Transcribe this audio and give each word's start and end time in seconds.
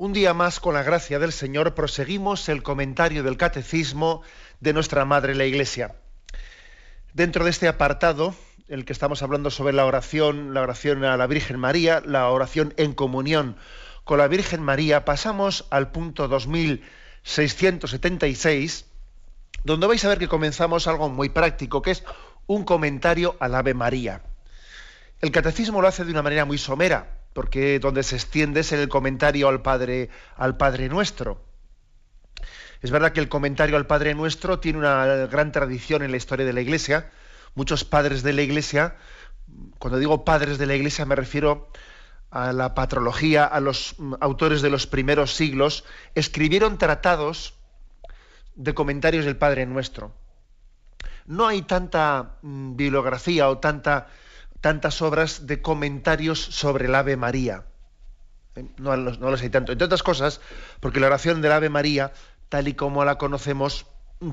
Un 0.00 0.12
día 0.14 0.32
más, 0.32 0.60
con 0.60 0.72
la 0.72 0.82
gracia 0.82 1.18
del 1.18 1.30
Señor, 1.30 1.74
proseguimos 1.74 2.48
el 2.48 2.62
comentario 2.62 3.22
del 3.22 3.36
Catecismo 3.36 4.22
de 4.58 4.72
nuestra 4.72 5.04
Madre 5.04 5.34
la 5.34 5.44
Iglesia. 5.44 5.94
Dentro 7.12 7.44
de 7.44 7.50
este 7.50 7.68
apartado, 7.68 8.34
el 8.68 8.86
que 8.86 8.94
estamos 8.94 9.22
hablando 9.22 9.50
sobre 9.50 9.74
la 9.74 9.84
oración, 9.84 10.54
la 10.54 10.62
oración 10.62 11.04
a 11.04 11.18
la 11.18 11.26
Virgen 11.26 11.58
María, 11.58 12.00
la 12.02 12.30
oración 12.30 12.72
en 12.78 12.94
comunión 12.94 13.58
con 14.04 14.16
la 14.16 14.26
Virgen 14.26 14.62
María, 14.62 15.04
pasamos 15.04 15.66
al 15.68 15.90
punto 15.90 16.28
2676, 16.28 18.86
donde 19.64 19.86
vais 19.86 20.02
a 20.02 20.08
ver 20.08 20.18
que 20.18 20.28
comenzamos 20.28 20.86
algo 20.86 21.10
muy 21.10 21.28
práctico, 21.28 21.82
que 21.82 21.90
es 21.90 22.04
un 22.46 22.64
comentario 22.64 23.36
al 23.38 23.54
Ave 23.54 23.74
María. 23.74 24.22
El 25.20 25.30
catecismo 25.30 25.82
lo 25.82 25.88
hace 25.88 26.06
de 26.06 26.12
una 26.12 26.22
manera 26.22 26.46
muy 26.46 26.56
somera, 26.56 27.19
porque 27.32 27.78
donde 27.78 28.02
se 28.02 28.16
extiende 28.16 28.60
es 28.60 28.72
en 28.72 28.80
el 28.80 28.88
comentario 28.88 29.48
al 29.48 29.62
Padre, 29.62 30.10
al 30.36 30.56
Padre 30.56 30.88
Nuestro. 30.88 31.44
Es 32.82 32.90
verdad 32.90 33.12
que 33.12 33.20
el 33.20 33.28
comentario 33.28 33.76
al 33.76 33.86
Padre 33.86 34.14
Nuestro 34.14 34.58
tiene 34.58 34.78
una 34.78 35.04
gran 35.26 35.52
tradición 35.52 36.02
en 36.02 36.10
la 36.10 36.16
historia 36.16 36.46
de 36.46 36.52
la 36.52 36.62
Iglesia. 36.62 37.10
Muchos 37.54 37.84
padres 37.84 38.22
de 38.22 38.32
la 38.32 38.42
Iglesia, 38.42 38.96
cuando 39.78 39.98
digo 39.98 40.24
padres 40.24 40.56
de 40.58 40.66
la 40.66 40.74
Iglesia 40.74 41.04
me 41.04 41.16
refiero 41.16 41.70
a 42.30 42.52
la 42.52 42.74
patrología, 42.74 43.44
a 43.44 43.60
los 43.60 43.96
autores 44.20 44.62
de 44.62 44.70
los 44.70 44.86
primeros 44.86 45.34
siglos, 45.34 45.84
escribieron 46.14 46.78
tratados 46.78 47.54
de 48.54 48.72
comentarios 48.72 49.24
del 49.24 49.36
Padre 49.36 49.66
Nuestro. 49.66 50.14
No 51.26 51.46
hay 51.46 51.62
tanta 51.62 52.36
mm, 52.42 52.76
bibliografía 52.76 53.48
o 53.48 53.58
tanta 53.58 54.08
tantas 54.60 55.02
obras 55.02 55.46
de 55.46 55.62
comentarios 55.62 56.40
sobre 56.40 56.86
el 56.86 56.94
Ave 56.94 57.16
María. 57.16 57.64
Eh, 58.56 58.66
no, 58.78 58.96
no 58.96 59.30
los 59.30 59.42
hay 59.42 59.50
tanto. 59.50 59.72
Entre 59.72 59.84
otras 59.84 60.02
cosas, 60.02 60.40
porque 60.80 61.00
la 61.00 61.06
oración 61.06 61.40
del 61.42 61.52
Ave 61.52 61.68
María, 61.68 62.12
tal 62.48 62.68
y 62.68 62.74
como 62.74 63.04
la 63.04 63.18
conocemos, 63.18 63.86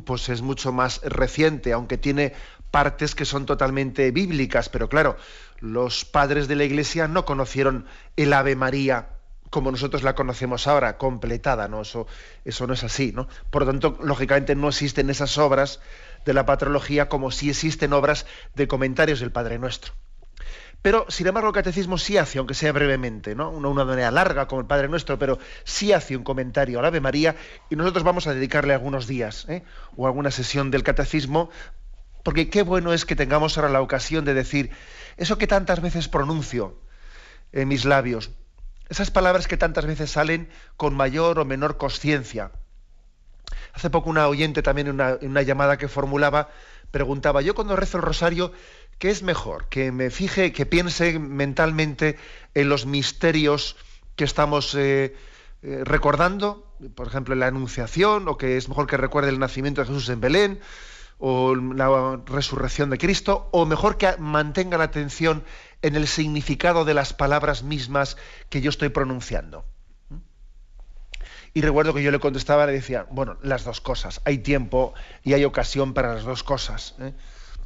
pues 0.05 0.29
es 0.29 0.41
mucho 0.41 0.71
más 0.73 1.01
reciente, 1.03 1.71
aunque 1.71 1.97
tiene 1.97 2.33
partes 2.71 3.15
que 3.15 3.25
son 3.25 3.45
totalmente 3.45 4.11
bíblicas, 4.11 4.67
pero 4.69 4.89
claro, 4.89 5.15
los 5.59 6.03
padres 6.03 6.47
de 6.47 6.55
la 6.55 6.65
Iglesia 6.65 7.07
no 7.07 7.23
conocieron 7.25 7.85
el 8.17 8.33
Ave 8.33 8.55
María 8.55 9.09
como 9.49 9.71
nosotros 9.71 10.03
la 10.03 10.15
conocemos 10.15 10.67
ahora, 10.67 10.97
completada, 10.97 11.69
¿no? 11.69 11.81
Eso, 11.81 12.05
eso 12.43 12.67
no 12.67 12.73
es 12.73 12.83
así, 12.83 13.13
¿no? 13.13 13.29
Por 13.49 13.61
lo 13.61 13.71
tanto, 13.71 13.97
lógicamente 14.03 14.55
no 14.55 14.67
existen 14.67 15.09
esas 15.09 15.37
obras 15.37 15.79
de 16.25 16.33
la 16.33 16.45
patrología 16.45 17.07
como 17.07 17.31
si 17.31 17.49
existen 17.49 17.93
obras 17.93 18.25
de 18.55 18.67
comentarios 18.67 19.21
del 19.21 19.31
Padre 19.31 19.57
Nuestro. 19.57 19.93
Pero, 20.87 21.05
sin 21.09 21.27
embargo, 21.27 21.49
el 21.49 21.53
catecismo 21.53 21.97
sí 21.97 22.15
hace, 22.15 22.37
aunque 22.37 22.53
sea 22.53 22.71
brevemente, 22.71 23.35
¿no? 23.35 23.49
Una, 23.49 23.67
una 23.67 23.83
manera 23.83 24.09
larga, 24.09 24.47
como 24.47 24.61
el 24.61 24.67
Padre 24.67 24.87
Nuestro, 24.87 25.19
pero 25.19 25.37
sí 25.65 25.91
hace 25.91 26.15
un 26.15 26.23
comentario 26.23 26.79
al 26.79 26.85
Ave 26.85 27.01
María 27.01 27.35
y 27.69 27.75
nosotros 27.75 28.05
vamos 28.05 28.25
a 28.25 28.33
dedicarle 28.33 28.73
algunos 28.73 29.05
días 29.05 29.45
¿eh? 29.49 29.63
o 29.97 30.07
alguna 30.07 30.31
sesión 30.31 30.71
del 30.71 30.83
catecismo, 30.83 31.49
porque 32.23 32.49
qué 32.49 32.61
bueno 32.61 32.93
es 32.93 33.03
que 33.03 33.17
tengamos 33.17 33.57
ahora 33.57 33.69
la 33.69 33.81
ocasión 33.81 34.23
de 34.23 34.33
decir 34.33 34.71
eso 35.17 35.37
que 35.37 35.45
tantas 35.45 35.81
veces 35.81 36.07
pronuncio 36.07 36.79
en 37.51 37.67
mis 37.67 37.83
labios, 37.83 38.31
esas 38.87 39.11
palabras 39.11 39.49
que 39.49 39.57
tantas 39.57 39.85
veces 39.85 40.09
salen 40.09 40.47
con 40.77 40.95
mayor 40.95 41.37
o 41.39 41.43
menor 41.43 41.75
conciencia. 41.75 42.51
Hace 43.73 43.89
poco 43.89 44.09
una 44.09 44.29
oyente 44.29 44.61
también 44.61 44.87
en 44.87 45.01
una 45.29 45.41
llamada 45.41 45.75
que 45.75 45.89
formulaba 45.89 46.47
preguntaba, 46.91 47.41
yo 47.41 47.55
cuando 47.55 47.75
rezo 47.75 47.97
el 47.97 48.03
rosario, 48.03 48.51
¿qué 48.99 49.09
es 49.09 49.23
mejor? 49.23 49.67
Que 49.69 49.91
me 49.91 50.09
fije, 50.09 50.51
que 50.53 50.65
piense 50.65 51.19
mentalmente 51.19 52.17
en 52.53 52.69
los 52.69 52.85
misterios 52.85 53.75
que 54.15 54.23
estamos 54.23 54.73
eh, 54.75 55.15
eh, 55.61 55.81
recordando, 55.83 56.73
por 56.95 57.07
ejemplo, 57.07 57.33
en 57.33 57.39
la 57.39 57.47
Anunciación, 57.47 58.27
o 58.27 58.37
que 58.37 58.57
es 58.57 58.69
mejor 58.69 58.87
que 58.87 58.97
recuerde 58.97 59.29
el 59.29 59.39
nacimiento 59.39 59.81
de 59.81 59.87
Jesús 59.87 60.09
en 60.09 60.21
Belén, 60.21 60.59
o 61.19 61.55
la 61.55 62.21
resurrección 62.25 62.89
de 62.89 62.97
Cristo, 62.97 63.49
o 63.51 63.65
mejor 63.65 63.97
que 63.97 64.15
mantenga 64.17 64.77
la 64.77 64.85
atención 64.85 65.43
en 65.81 65.95
el 65.95 66.07
significado 66.07 66.85
de 66.85 66.93
las 66.93 67.13
palabras 67.13 67.63
mismas 67.63 68.17
que 68.49 68.61
yo 68.61 68.69
estoy 68.69 68.89
pronunciando. 68.89 69.65
Y 71.53 71.61
recuerdo 71.61 71.93
que 71.93 72.03
yo 72.03 72.11
le 72.11 72.19
contestaba, 72.19 72.65
le 72.65 72.73
decía, 72.73 73.07
bueno, 73.09 73.37
las 73.41 73.63
dos 73.63 73.81
cosas. 73.81 74.21
Hay 74.25 74.39
tiempo 74.39 74.93
y 75.23 75.33
hay 75.33 75.45
ocasión 75.45 75.93
para 75.93 76.13
las 76.13 76.23
dos 76.23 76.43
cosas. 76.43 76.95
¿eh? 76.99 77.13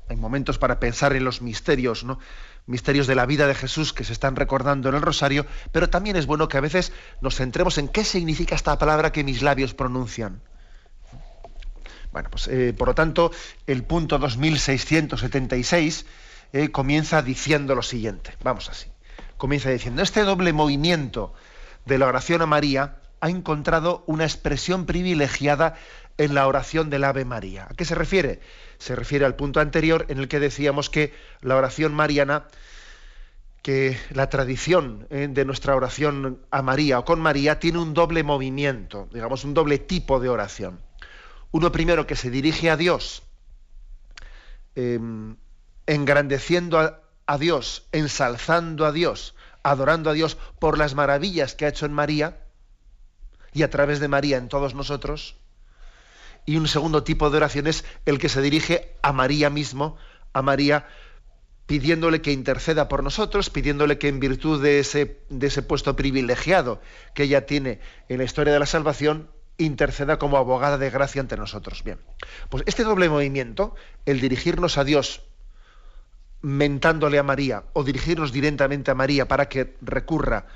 Hay 0.10 0.16
momentos 0.16 0.58
para 0.58 0.80
pensar 0.80 1.16
en 1.16 1.24
los 1.24 1.42
misterios, 1.42 2.04
¿no? 2.04 2.20
Misterios 2.68 3.08
de 3.08 3.16
la 3.16 3.26
vida 3.26 3.48
de 3.48 3.56
Jesús 3.56 3.92
que 3.92 4.04
se 4.04 4.14
están 4.14 4.36
recordando 4.36 4.90
en 4.90 4.96
el 4.96 5.02
rosario, 5.02 5.46
pero 5.72 5.90
también 5.90 6.16
es 6.16 6.26
bueno 6.26 6.48
que 6.48 6.58
a 6.58 6.62
veces 6.62 6.94
nos 7.20 7.36
centremos 7.36 7.78
en 7.78 7.88
qué 7.88 8.04
significa 8.04 8.56
esta 8.56 8.78
palabra 8.78 9.12
que 9.12 9.24
mis 9.24 9.42
labios 9.42 9.74
pronuncian. 9.74 10.42
Bueno, 12.12 12.30
pues 12.30 12.48
eh, 12.50 12.74
por 12.78 12.90
lo 12.90 12.96
tanto, 12.96 13.32
el 13.68 13.84
punto 13.84 14.20
2676 14.20 16.06
eh, 16.54 16.70
comienza 16.70 17.22
diciendo 17.22 17.74
lo 17.74 17.82
siguiente. 17.82 18.36
Vamos 18.44 18.70
así. 18.70 18.90
Comienza 19.38 19.70
diciendo, 19.70 20.02
este 20.02 20.22
doble 20.22 20.54
movimiento 20.54 21.34
de 21.86 21.98
la 21.98 22.08
oración 22.08 22.42
a 22.42 22.46
María 22.46 23.01
ha 23.22 23.30
encontrado 23.30 24.04
una 24.08 24.26
expresión 24.26 24.86
privilegiada 24.86 25.76
en 26.18 26.34
la 26.34 26.48
oración 26.48 26.90
del 26.90 27.04
Ave 27.04 27.24
María. 27.24 27.68
¿A 27.70 27.74
qué 27.76 27.86
se 27.86 27.96
refiere? 27.96 28.42
Se 28.80 28.96
refiere 28.96 29.26
al 29.26 29.36
punto 29.36 29.60
anterior 29.60 30.06
en 30.10 30.18
el 30.18 30.28
que 30.28 30.40
decíamos 30.40 30.90
que 30.90 31.14
la 31.42 31.56
oración 31.56 31.94
mariana, 31.94 32.48
que 33.62 33.96
la 34.12 34.30
tradición 34.30 35.08
eh, 35.12 35.28
de 35.30 35.46
nuestra 35.46 35.76
oración 35.76 36.40
a 36.50 36.64
María 36.64 36.98
o 36.98 37.06
con 37.06 37.20
María 37.20 37.60
tiene 37.60 37.78
un 37.78 37.94
doble 37.94 38.24
movimiento, 38.24 39.08
digamos 39.14 39.44
un 39.44 39.54
doble 39.54 39.78
tipo 39.78 40.20
de 40.20 40.30
oración. 40.30 40.80
Uno 41.52 41.72
primero 41.72 42.08
que 42.08 42.16
se 42.16 42.32
dirige 42.32 42.72
a 42.72 42.78
Dios, 42.78 43.22
em, 44.76 45.36
engrandeciendo 45.86 46.98
a 47.28 47.38
Dios, 47.38 47.88
ensalzando 47.92 48.86
a 48.86 48.92
Dios, 48.92 49.36
adorando 49.64 50.10
a 50.10 50.14
Dios 50.14 50.38
por 50.60 50.78
las 50.78 50.96
maravillas 50.96 51.54
que 51.54 51.66
ha 51.66 51.70
hecho 51.70 51.86
en 51.86 51.94
María, 51.94 52.41
y 53.54 53.64
a 53.64 53.70
través 53.70 54.00
de 54.00 54.08
María 54.08 54.38
en 54.38 54.50
todos 54.50 54.76
nosotros. 54.76 55.36
Y 56.46 56.58
un 56.58 56.68
segundo 56.68 57.04
tipo 57.04 57.30
de 57.30 57.38
oración 57.38 57.68
es 57.68 57.86
el 58.06 58.18
que 58.18 58.30
se 58.30 58.42
dirige 58.42 58.96
a 59.02 59.14
María 59.14 59.50
mismo, 59.50 59.98
a 60.34 60.42
María 60.42 60.88
pidiéndole 61.68 62.22
que 62.22 62.32
interceda 62.32 62.88
por 62.88 63.04
nosotros, 63.04 63.50
pidiéndole 63.50 63.98
que 63.98 64.10
en 64.10 64.20
virtud 64.20 64.62
de 64.62 64.80
ese, 64.80 65.20
de 65.30 65.48
ese 65.48 65.62
puesto 65.62 65.96
privilegiado 65.96 66.82
que 67.14 67.24
ella 67.24 67.46
tiene 67.46 67.80
en 68.10 68.18
la 68.18 68.24
historia 68.24 68.52
de 68.52 68.60
la 68.60 68.66
salvación, 68.66 69.30
interceda 69.58 70.18
como 70.18 70.38
abogada 70.38 70.78
de 70.78 70.90
gracia 70.90 71.22
ante 71.22 71.38
nosotros. 71.38 71.84
Bien, 71.84 72.00
pues 72.50 72.64
este 72.66 72.84
doble 72.84 73.08
movimiento, 73.08 73.76
el 74.06 74.20
dirigirnos 74.20 74.78
a 74.78 74.84
Dios 74.84 75.22
mentándole 76.42 77.20
a 77.20 77.24
María 77.24 77.64
o 77.74 77.84
dirigirnos 77.84 78.32
directamente 78.32 78.92
a 78.92 78.96
María 78.96 79.28
para 79.28 79.48
que 79.48 79.76
recurra 79.82 80.48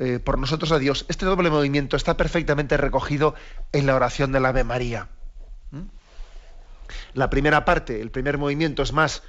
eh, 0.00 0.18
por 0.18 0.38
nosotros 0.38 0.72
a 0.72 0.78
Dios, 0.78 1.04
este 1.10 1.26
doble 1.26 1.50
movimiento 1.50 1.94
está 1.94 2.16
perfectamente 2.16 2.78
recogido 2.78 3.34
en 3.70 3.84
la 3.84 3.94
oración 3.94 4.32
del 4.32 4.46
Ave 4.46 4.64
María. 4.64 5.10
¿Mm? 5.72 5.82
La 7.12 7.28
primera 7.28 7.66
parte, 7.66 8.00
el 8.00 8.10
primer 8.10 8.38
movimiento 8.38 8.82
es 8.82 8.94
más 8.94 9.22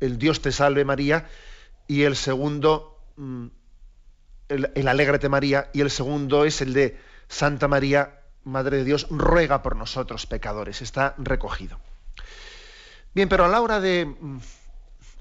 el 0.00 0.18
Dios 0.18 0.42
te 0.42 0.50
salve 0.50 0.84
María 0.84 1.28
y 1.86 2.02
el 2.02 2.16
segundo 2.16 2.98
mm, 3.14 3.46
el, 4.48 4.72
el 4.74 4.88
Alégrate 4.88 5.28
María 5.28 5.70
y 5.72 5.80
el 5.80 5.92
segundo 5.92 6.44
es 6.44 6.60
el 6.60 6.72
de 6.72 6.98
Santa 7.28 7.68
María, 7.68 8.20
Madre 8.42 8.78
de 8.78 8.84
Dios, 8.84 9.06
ruega 9.10 9.62
por 9.62 9.76
nosotros 9.76 10.26
pecadores. 10.26 10.82
Está 10.82 11.14
recogido. 11.18 11.78
Bien, 13.14 13.28
pero 13.28 13.44
a 13.44 13.48
la 13.48 13.60
hora 13.60 13.78
de, 13.78 14.06
mm, 14.06 14.38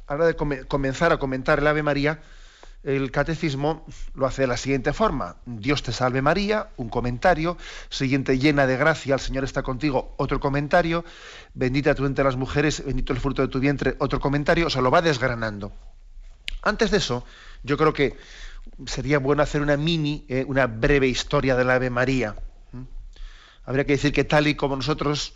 a 0.07 0.13
la 0.13 0.15
hora 0.15 0.33
de 0.33 0.65
comenzar 0.65 1.11
a 1.11 1.17
comentar 1.17 1.59
el 1.59 1.67
Ave 1.67 1.83
María, 1.83 2.23
el 2.85 3.11
catecismo 3.11 3.85
lo 4.13 4.27
hace 4.27 4.43
de 4.43 4.47
la 4.47 4.57
siguiente 4.57 4.93
forma. 4.93 5.37
Dios 5.45 5.81
te 5.83 5.91
salve 5.91 6.21
María, 6.21 6.69
un 6.77 6.89
comentario. 6.89 7.57
Siguiente, 7.89 8.37
llena 8.37 8.67
de 8.67 8.77
gracia, 8.77 9.15
el 9.15 9.19
Señor 9.19 9.43
está 9.43 9.63
contigo, 9.63 10.13
otro 10.17 10.39
comentario. 10.39 11.03
Bendita 11.53 11.95
tú 11.95 12.05
entre 12.05 12.23
las 12.23 12.35
mujeres, 12.35 12.85
bendito 12.85 13.11
el 13.11 13.19
fruto 13.19 13.41
de 13.41 13.47
tu 13.47 13.59
vientre, 13.59 13.95
otro 13.99 14.19
comentario. 14.19 14.67
O 14.67 14.69
sea, 14.69 14.81
lo 14.81 14.91
va 14.91 15.01
desgranando. 15.01 15.73
Antes 16.61 16.91
de 16.91 16.97
eso, 16.97 17.25
yo 17.63 17.75
creo 17.77 17.93
que 17.93 18.17
sería 18.85 19.19
bueno 19.19 19.41
hacer 19.41 19.61
una 19.61 19.77
mini, 19.77 20.25
eh, 20.27 20.45
una 20.47 20.67
breve 20.67 21.07
historia 21.07 21.55
del 21.55 21.69
Ave 21.69 21.89
María. 21.89 22.35
habría 23.65 23.85
que 23.85 23.93
decir 23.93 24.13
que 24.13 24.23
tal 24.23 24.47
y 24.47 24.55
como 24.55 24.75
nosotros 24.75 25.33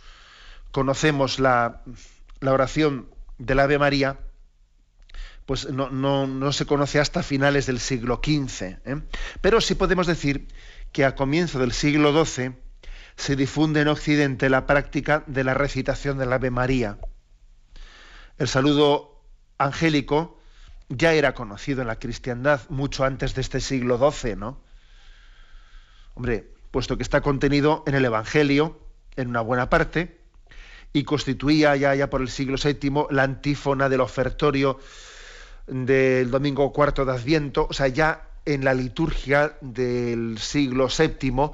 conocemos 0.70 1.40
la, 1.40 1.82
oración 2.42 3.08
del 3.38 3.58
Ave 3.58 3.78
María, 3.78 4.18
pues 5.50 5.68
no, 5.68 6.52
se 6.52 6.64
conoce 6.64 7.00
hasta 7.00 7.24
finales 7.24 7.66
del 7.66 7.80
siglo 7.80 8.20
XV. 8.24 8.62
¿eh? 8.84 9.02
Pero 9.40 9.60
sí 9.60 9.74
podemos 9.74 10.06
decir 10.06 10.46
que 10.92 11.04
a 11.04 11.16
comienzo 11.16 11.58
del 11.58 11.72
siglo 11.72 12.12
XII 12.24 12.52
se 13.16 13.34
difunde 13.34 13.80
en 13.80 13.88
Occidente 13.88 14.48
la 14.48 14.64
práctica 14.68 15.24
de 15.26 15.42
la 15.42 15.54
recitación 15.54 16.18
del 16.18 16.32
Ave 16.32 16.52
María. 16.52 16.98
El 18.38 18.46
saludo 18.46 19.24
angélico 19.58 20.40
ya 20.88 21.14
era 21.14 21.34
conocido 21.34 21.80
en 21.80 21.88
la 21.88 21.98
cristiandad 21.98 22.60
mucho 22.68 23.02
antes 23.02 23.34
de 23.34 23.40
este 23.40 23.60
siglo 23.60 23.98
XII, 23.98 24.36
¿no? 24.36 24.60
Hombre, 26.14 26.54
puesto 26.70 26.96
que 26.96 27.02
está 27.02 27.22
contenido 27.22 27.82
en 27.88 27.96
el 27.96 28.04
Evangelio, 28.04 28.78
en 29.16 29.26
una 29.26 29.40
buena 29.40 29.68
parte, 29.68 30.20
y 30.92 31.02
constituía 31.02 31.74
ya, 31.74 31.92
ya 31.96 32.08
por 32.08 32.20
el 32.20 32.28
siglo 32.28 32.56
VII 32.56 33.06
la 33.10 33.24
antífona 33.24 33.88
del 33.88 34.00
ofertorio 34.00 34.78
del 35.70 36.30
domingo 36.30 36.72
cuarto 36.72 37.04
de 37.04 37.12
Adviento, 37.12 37.66
o 37.70 37.72
sea, 37.72 37.88
ya 37.88 38.28
en 38.44 38.64
la 38.64 38.74
liturgia 38.74 39.56
del 39.60 40.38
siglo 40.38 40.88
VII, 40.88 41.50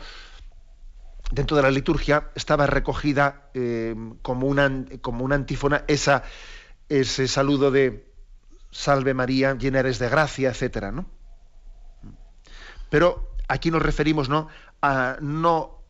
dentro 1.31 1.57
de 1.57 1.63
la 1.63 1.71
liturgia, 1.71 2.31
estaba 2.35 2.67
recogida 2.67 3.51
eh, 3.55 3.95
como, 4.23 4.47
una, 4.47 4.85
como 5.03 5.25
una 5.25 5.35
antífona 5.35 5.85
esa, 5.87 6.23
ese 6.89 7.29
saludo 7.29 7.71
de 7.71 8.11
Salve 8.71 9.15
María, 9.15 9.55
llena 9.55 9.81
eres 9.81 9.99
de 9.99 10.09
gracia, 10.09 10.51
etcétera, 10.51 10.93
¿no? 10.93 11.07
Pero 12.89 13.35
aquí 13.49 13.71
nos 13.71 13.83
referimos 13.83 14.29
¿no? 14.29 14.49
A, 14.81 15.17
no 15.21 15.83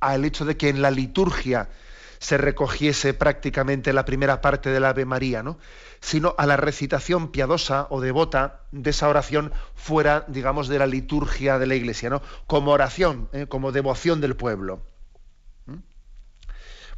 al 0.00 0.24
hecho 0.24 0.44
de 0.44 0.56
que 0.56 0.68
en 0.68 0.82
la 0.82 0.90
liturgia 0.90 1.68
se 2.18 2.38
recogiese 2.38 3.14
prácticamente 3.14 3.92
la 3.92 4.04
primera 4.04 4.40
parte 4.40 4.70
del 4.70 4.84
Ave 4.84 5.04
María, 5.04 5.42
¿no? 5.42 5.58
sino 6.00 6.34
a 6.38 6.46
la 6.46 6.56
recitación 6.56 7.30
piadosa 7.30 7.86
o 7.90 8.00
devota 8.00 8.60
de 8.72 8.90
esa 8.90 9.08
oración 9.08 9.52
fuera, 9.74 10.24
digamos, 10.28 10.68
de 10.68 10.78
la 10.78 10.86
liturgia 10.86 11.58
de 11.58 11.66
la 11.66 11.74
Iglesia, 11.74 12.10
¿no? 12.10 12.22
como 12.46 12.72
oración, 12.72 13.28
¿eh? 13.32 13.46
como 13.46 13.72
devoción 13.72 14.20
del 14.20 14.36
pueblo. 14.36 14.82
¿Mm? 15.66 15.78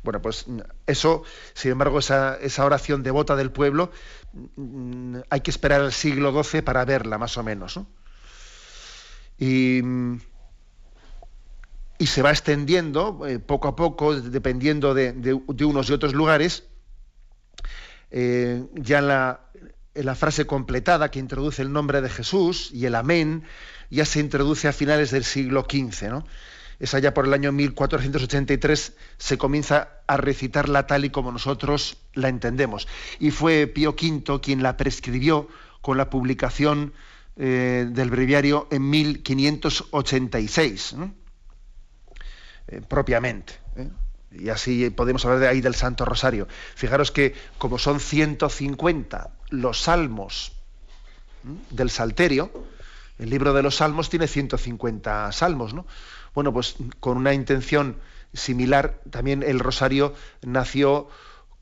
Bueno, 0.03 0.23
pues 0.23 0.47
eso, 0.87 1.23
sin 1.55 1.73
embargo, 1.73 1.99
esa, 1.99 2.37
esa, 2.37 2.65
oración 2.65 3.03
devota 3.03 3.37
del 3.37 3.50
pueblo, 3.50 3.91
mm, 4.32 5.19
hay 5.31 5.41
que 5.41 5.50
esperar 5.50 5.81
al 5.81 5.93
siglo 5.93 6.43
XII 6.43 6.62
para 6.62 6.85
verla, 6.85 7.19
más 7.19 7.37
o 7.37 7.43
menos. 7.43 7.76
¿no? 7.76 7.87
Y, 9.38 9.82
y 11.99 12.06
se 12.06 12.23
va 12.23 12.31
extendiendo 12.31 13.27
eh, 13.27 13.41
poco 13.41 13.69
a 13.69 13.77
poco, 13.77 14.15
dependiendo 14.15 14.95
de, 14.95 15.43
unos 15.65 15.91
y 15.91 15.93
otros 15.93 16.15
lugares, 16.15 16.65
eh, 18.11 18.65
ya 18.75 18.99
en 18.99 19.09
la, 19.09 20.15
frase 20.15 20.47
completada 20.47 21.11
que 21.11 21.19
introduce 21.19 21.61
el 21.61 21.73
nombre 21.73 22.00
de 22.00 22.09
Jesús 22.09 22.71
y 22.73 22.87
el 22.87 22.95
amén, 22.95 23.43
ya 23.91 24.05
se 24.05 24.21
introduce 24.21 24.69
a 24.69 24.73
finales 24.73 25.11
del 25.11 25.25
siglo 25.25 25.67
XV. 25.69 26.09
¿no? 26.09 26.25
Es 26.79 26.95
allá 26.95 27.12
por 27.12 27.27
el 27.27 27.35
año 27.35 27.50
1483 27.50 28.93
se 29.17 29.39
comienza 29.39 29.89
a 30.06 30.17
recitarla 30.17 30.87
tal 30.87 31.05
y 31.05 31.11
como 31.11 31.33
nosotros 31.33 31.97
la 32.15 32.29
entendemos. 32.29 32.87
Y 33.19 33.33
fue 33.33 33.67
Pío 33.67 33.91
V 33.91 34.41
quien 34.41 34.62
la 34.62 34.77
prescribió 34.77 35.49
con 35.81 35.97
la 35.97 36.11
publicación 36.11 36.93
eh, 37.37 37.89
del 37.91 38.11
breviario 38.11 38.69
en 38.71 38.89
1586, 38.89 40.94
eh, 42.69 42.81
propiamente. 42.87 43.55
¿eh? 43.76 43.88
Y 44.31 44.49
así 44.50 44.91
podemos 44.91 45.25
hablar 45.25 45.41
de 45.41 45.49
ahí 45.49 45.61
del 45.61 45.75
Santo 45.75 46.05
Rosario. 46.05 46.49
Fijaros 46.75 47.11
que 47.11 47.35
como 47.56 47.79
son 47.79 47.99
150 47.99 49.31
los 49.50 49.81
salmos 49.81 50.53
del 51.70 51.91
Salterio, 51.91 52.50
el 53.19 53.31
libro 53.31 53.55
de 53.55 53.62
los 53.62 53.76
salmos 53.76 54.11
tiene 54.11 54.29
150 54.29 55.32
salmos, 55.32 55.73
¿no? 55.73 55.87
Bueno, 56.35 56.53
pues 56.53 56.76
con 57.00 57.17
una 57.17 57.32
intención 57.32 57.97
similar, 58.32 59.00
también 59.11 59.43
el 59.43 59.59
Rosario 59.59 60.15
nació 60.43 61.09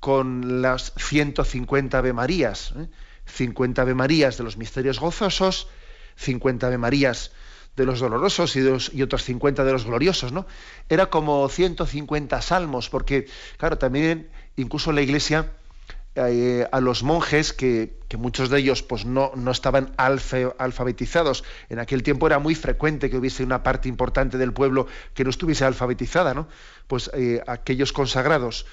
con 0.00 0.60
las 0.60 0.92
150 0.96 1.98
Ave 1.98 2.12
Marías. 2.12 2.74
50 3.26 3.82
Ave 3.82 3.94
Marías 3.94 4.38
de 4.38 4.44
los 4.44 4.56
misterios 4.56 5.00
gozosos, 5.00 5.68
50 6.16 6.66
Ave 6.66 6.78
Marías 6.78 7.32
de 7.76 7.84
los 7.84 8.00
dolorosos 8.00 8.56
y, 8.56 8.60
y 8.92 9.02
otros 9.02 9.24
50 9.24 9.64
de 9.64 9.72
los 9.72 9.84
gloriosos, 9.84 10.32
¿no? 10.32 10.46
Era 10.88 11.06
como 11.06 11.48
150 11.48 12.40
salmos, 12.42 12.88
porque, 12.88 13.26
claro, 13.58 13.78
también 13.78 14.30
incluso 14.56 14.92
la 14.92 15.02
Iglesia 15.02 15.52
eh, 16.18 16.66
a 16.72 16.80
los 16.80 17.02
monjes, 17.02 17.52
que, 17.52 17.94
muchos 18.16 18.48
de 18.48 18.60
ellos 18.60 18.82
pues, 18.82 19.04
no, 19.04 19.32
no 19.34 19.50
estaban 19.50 19.92
alfabetizados, 19.98 21.44
en 21.68 21.78
aquel 21.78 22.02
tiempo 22.02 22.26
era 22.26 22.38
muy 22.38 22.54
frecuente 22.54 23.10
que 23.10 23.18
hubiese 23.18 23.44
una 23.44 23.62
parte 23.62 23.90
importante 23.90 24.38
del 24.38 24.54
pueblo 24.54 24.86
que 25.12 25.24
no 25.24 25.30
estuviese 25.30 25.66
alfabetizada, 25.66 26.32
¿no? 26.32 26.48
Pues 26.86 27.10
eh, 27.12 27.42
aquellos 27.46 27.92
consagrados 27.92 28.64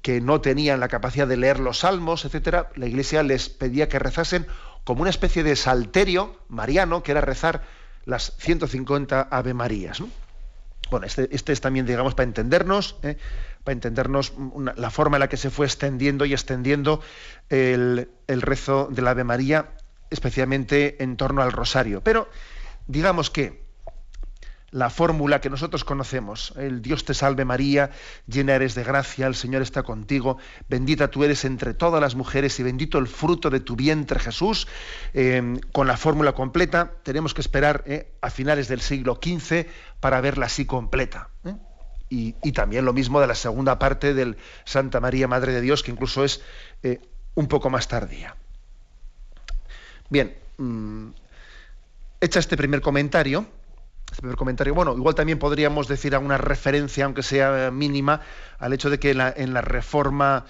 que 0.00 0.22
no 0.22 0.40
tenían 0.40 0.80
la 0.80 0.88
capacidad 0.88 1.26
de 1.26 1.36
leer 1.36 1.60
los 1.60 1.80
salmos, 1.80 2.24
etcétera, 2.24 2.70
la 2.76 2.86
Iglesia 2.86 3.22
les 3.22 3.50
pedía 3.50 3.90
que 3.90 3.98
rezasen 3.98 4.46
como 4.84 5.02
una 5.02 5.10
especie 5.10 5.42
de 5.42 5.54
salterio 5.54 6.40
mariano, 6.48 7.02
que 7.02 7.10
era 7.10 7.20
rezar 7.20 7.62
las 8.06 8.32
150 8.38 9.28
Ave 9.30 9.52
Marías. 9.52 10.02
Bueno, 10.90 11.06
este, 11.06 11.28
este, 11.32 11.52
es 11.52 11.60
también, 11.60 11.84
digamos, 11.84 12.14
para 12.14 12.28
entendernos, 12.28 12.96
¿eh? 13.02 13.18
para 13.64 13.72
entendernos 13.72 14.32
la 14.76 14.90
forma 14.90 15.16
en 15.16 15.20
la 15.20 15.28
que 15.28 15.36
se 15.36 15.50
fue 15.50 15.66
extendiendo 15.66 16.24
y 16.24 16.32
extendiendo 16.32 17.00
el, 17.50 18.08
el 18.28 18.42
rezo 18.42 18.88
de 18.90 19.02
la 19.02 19.10
Ave 19.10 19.24
María, 19.24 19.72
especialmente 20.10 21.02
en 21.02 21.16
torno 21.16 21.42
al 21.42 21.50
rosario. 21.50 22.00
Pero 22.02 22.28
digamos 22.86 23.30
que 23.30 23.65
la 24.76 24.90
fórmula 24.90 25.40
que 25.40 25.48
nosotros 25.48 25.84
conocemos. 25.84 26.52
El 26.54 26.82
Dios 26.82 27.06
te 27.06 27.14
salve 27.14 27.46
María, 27.46 27.92
llena 28.26 28.56
eres 28.56 28.74
de 28.74 28.84
gracia, 28.84 29.26
el 29.26 29.34
Señor 29.34 29.62
está 29.62 29.82
contigo, 29.82 30.36
bendita 30.68 31.08
tú 31.08 31.24
eres 31.24 31.46
entre 31.46 31.72
todas 31.72 31.98
las 31.98 32.14
mujeres 32.14 32.60
y 32.60 32.62
bendito 32.62 32.98
el 32.98 33.06
fruto 33.06 33.48
de 33.48 33.60
tu 33.60 33.74
vientre 33.74 34.20
Jesús. 34.20 34.68
Eh, 35.14 35.58
con 35.72 35.86
la 35.86 35.96
fórmula 35.96 36.32
completa 36.32 36.92
tenemos 37.04 37.32
que 37.32 37.40
esperar 37.40 37.84
eh, 37.86 38.12
a 38.20 38.28
finales 38.28 38.68
del 38.68 38.82
siglo 38.82 39.18
XV 39.18 39.64
para 39.98 40.20
verla 40.20 40.44
así 40.44 40.66
completa. 40.66 41.30
¿eh? 41.46 41.54
Y, 42.10 42.52
también 42.52 42.84
lo 42.84 42.92
mismo 42.92 43.18
de 43.18 43.28
la 43.28 43.34
segunda 43.34 43.78
parte 43.78 44.12
del 44.12 44.36
Santa 44.66 45.00
María, 45.00 45.26
Madre 45.26 45.54
de 45.54 45.62
Dios, 45.62 45.82
que 45.82 45.90
incluso 45.90 46.22
es 46.22 46.42
un 47.34 47.48
poco 47.48 47.70
más 47.70 47.88
tardía. 47.88 48.36
Bien, 50.10 50.36
mm, 50.58 51.08
hecha 52.20 52.38
este 52.38 52.58
primer 52.58 52.80
comentario, 52.82 53.46
este 54.10 54.34
comentario. 54.34 54.74
Bueno, 54.74 54.94
igual 54.96 55.14
también 55.14 55.38
podríamos 55.38 55.88
decir 55.88 56.14
alguna 56.14 56.38
referencia, 56.38 57.04
aunque 57.04 57.22
sea 57.22 57.70
mínima, 57.70 58.20
al 58.58 58.72
hecho 58.72 58.90
de 58.90 58.98
que 58.98 59.10
en 59.10 59.52
la, 59.52 59.60
reforma 59.60 60.46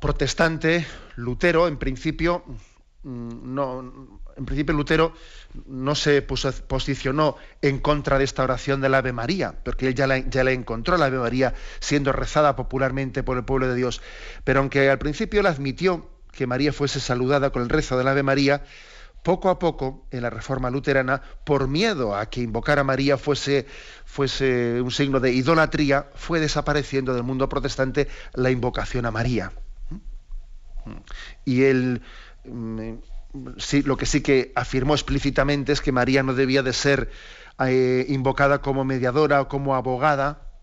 protestante, 0.00 0.86
Lutero, 1.16 1.66
en 1.66 1.78
principio, 1.78 2.44
mm, 3.02 3.54
no, 3.54 4.20
en 4.36 4.44
principio 4.44 4.74
Lutero 4.74 5.14
no 5.66 5.94
se 5.94 6.22
posicionó 6.22 7.36
en 7.62 7.78
contra 7.78 8.18
de 8.18 8.24
esta 8.24 8.42
oración 8.42 8.80
del 8.80 8.94
Ave 8.94 9.12
María, 9.12 9.54
porque 9.64 9.88
él 9.88 9.94
ya 9.94 10.06
la, 10.06 10.16
encontró, 10.52 10.96
la 10.96 11.06
Ave 11.06 11.18
María, 11.18 11.54
siendo 11.80 12.12
rezada 12.12 12.56
popularmente 12.56 13.22
por 13.22 13.36
el 13.36 13.44
pueblo 13.44 13.68
de 13.68 13.74
Dios. 13.74 14.02
Pero 14.44 14.60
aunque 14.60 14.90
al 14.90 14.98
principio 14.98 15.42
la 15.42 15.50
admitió 15.50 16.08
que 16.32 16.46
María 16.46 16.72
fuese 16.72 17.00
saludada 17.00 17.50
con 17.50 17.62
el 17.62 17.68
rezo 17.68 17.96
del 17.96 18.08
Ave 18.08 18.22
María, 18.22 18.64
poco 19.24 19.48
a 19.48 19.58
poco, 19.58 20.06
en 20.10 20.22
la 20.22 20.30
reforma 20.30 20.70
luterana, 20.70 21.22
por 21.44 21.66
miedo 21.66 22.14
a 22.14 22.26
que 22.26 22.42
invocar 22.42 22.78
a 22.78 22.84
María 22.84 23.16
fuese, 23.16 23.66
un 24.18 24.90
signo 24.90 25.18
de 25.18 25.32
idolatría, 25.32 26.10
fue 26.14 26.40
desapareciendo 26.40 27.14
del 27.14 27.24
mundo 27.24 27.48
protestante 27.48 28.06
la 28.34 28.50
invocación 28.50 29.06
a 29.06 29.10
María. 29.10 29.50
Y 31.46 31.62
él 31.64 32.02
mm, 32.44 32.92
lo 33.86 33.96
que 33.96 34.04
sí 34.04 34.20
que 34.20 34.52
afirmó 34.54 34.92
explícitamente 34.92 35.72
es 35.72 35.80
que 35.80 35.90
María 35.90 36.22
no 36.22 36.34
debía 36.34 36.62
de 36.62 36.74
ser 36.74 37.10
eh, 37.66 38.04
invocada 38.10 38.60
como 38.60 38.84
mediadora 38.84 39.40
o 39.40 39.48
como 39.48 39.74
abogada, 39.74 40.53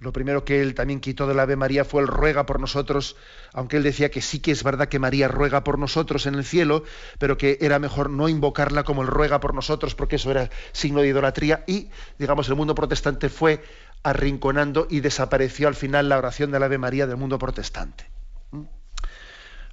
lo 0.00 0.12
primero 0.12 0.44
que 0.44 0.62
él 0.62 0.74
también 0.74 1.00
quitó 1.00 1.26
de 1.26 1.34
la 1.34 1.42
Ave 1.42 1.56
María 1.56 1.84
fue 1.84 2.02
el 2.02 2.08
ruega 2.08 2.46
por 2.46 2.60
nosotros, 2.60 3.16
aunque 3.52 3.78
él 3.78 3.82
decía 3.82 4.10
que 4.10 4.22
sí 4.22 4.38
que 4.38 4.52
es 4.52 4.62
verdad 4.62 4.88
que 4.88 5.00
María 5.00 5.26
ruega 5.26 5.64
por 5.64 5.78
nosotros 5.78 6.26
en 6.26 6.34
el 6.34 6.44
cielo, 6.44 6.84
pero 7.18 7.36
que 7.36 7.58
era 7.60 7.80
mejor 7.80 8.08
no 8.08 8.28
invocarla 8.28 8.84
como 8.84 9.02
el 9.02 9.08
ruega 9.08 9.40
por 9.40 9.54
nosotros, 9.54 9.96
porque 9.96 10.16
eso 10.16 10.30
era 10.30 10.50
signo 10.72 11.00
de 11.00 11.08
idolatría, 11.08 11.64
y, 11.66 11.90
digamos, 12.18 12.48
el 12.48 12.54
mundo 12.54 12.76
protestante 12.76 13.28
fue 13.28 13.64
arrinconando 14.04 14.86
y 14.88 15.00
desapareció 15.00 15.66
al 15.66 15.74
final 15.74 16.08
la 16.08 16.18
oración 16.18 16.52
de 16.52 16.60
la 16.60 16.66
Ave 16.66 16.78
María 16.78 17.08
del 17.08 17.16
mundo 17.16 17.38
protestante. 17.38 18.06
¿Mm? 18.52 18.62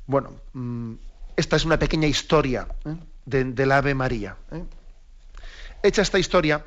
Bueno, 0.08 0.42
mm, 0.54 0.94
esta 1.36 1.56
es 1.56 1.66
una 1.66 1.78
pequeña 1.78 2.08
historia 2.08 2.68
¿eh? 2.86 2.96
de, 3.26 3.66
la 3.68 3.78
Ave 3.78 3.94
María. 3.94 4.38
¿eh? 4.52 4.64
Hecha 5.84 6.02
esta 6.02 6.18
historia, 6.18 6.66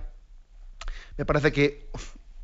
me 1.16 1.24
parece 1.24 1.50
que 1.50 1.90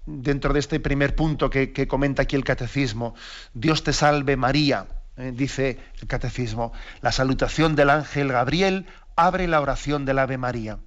dentro 0.07 0.53
de 0.53 0.61
este 0.61 0.81
primer 0.81 1.15
punto 1.15 1.51
que, 1.51 1.89
comenta 1.89 2.23
aquí 2.23 2.37
el 2.37 2.45
catecismo. 2.45 3.15
Dios 3.53 3.83
te 3.83 3.93
salve 3.93 4.37
María, 4.37 4.87
eh, 5.17 5.33
dice 5.35 5.79
el 6.01 6.09
catecismo. 6.09 6.73
La 7.01 7.13
salutación 7.13 7.77
del 7.77 7.91
ángel 7.91 8.33
Gabriel 8.33 8.87
abre 9.17 9.49
la 9.49 9.61
oración 9.61 10.05
del 10.05 10.19
Ave 10.19 10.39
María. 10.39 10.79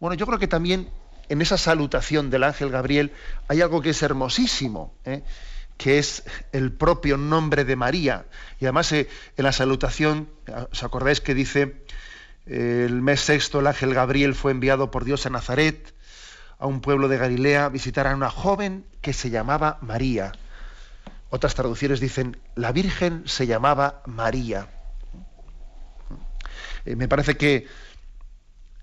Bueno, 0.00 0.14
yo 0.14 0.26
creo 0.26 0.38
que 0.38 0.48
también 0.48 0.88
en 1.28 1.42
esa 1.42 1.58
salutación 1.58 2.30
del 2.30 2.44
ángel 2.44 2.70
Gabriel 2.70 3.12
hay 3.48 3.60
algo 3.60 3.82
que 3.82 3.90
es 3.90 4.02
hermosísimo, 4.02 4.94
¿eh? 5.04 5.22
que 5.76 5.98
es 5.98 6.24
el 6.52 6.72
propio 6.72 7.16
nombre 7.16 7.64
de 7.64 7.76
María. 7.76 8.26
Y 8.60 8.64
además 8.64 8.92
eh, 8.92 9.08
en 9.36 9.44
la 9.44 9.52
salutación, 9.52 10.28
¿os 10.72 10.82
acordáis 10.82 11.20
que 11.20 11.34
dice 11.34 11.84
el 12.46 13.02
mes 13.02 13.20
sexto 13.20 13.60
el 13.60 13.66
ángel 13.66 13.92
Gabriel 13.92 14.34
fue 14.34 14.52
enviado 14.52 14.90
por 14.90 15.04
Dios 15.04 15.26
a 15.26 15.30
Nazaret, 15.30 15.92
a 16.58 16.66
un 16.66 16.80
pueblo 16.80 17.08
de 17.08 17.18
Galilea, 17.18 17.68
visitar 17.68 18.06
a 18.06 18.14
una 18.14 18.30
joven 18.30 18.84
que 19.00 19.12
se 19.12 19.30
llamaba 19.30 19.78
María. 19.80 20.32
Otras 21.30 21.54
traducciones 21.54 22.00
dicen, 22.00 22.38
la 22.54 22.72
Virgen 22.72 23.22
se 23.26 23.46
llamaba 23.46 24.02
María. 24.06 24.68
Eh, 26.84 26.96
me 26.96 27.08
parece 27.08 27.36
que 27.36 27.66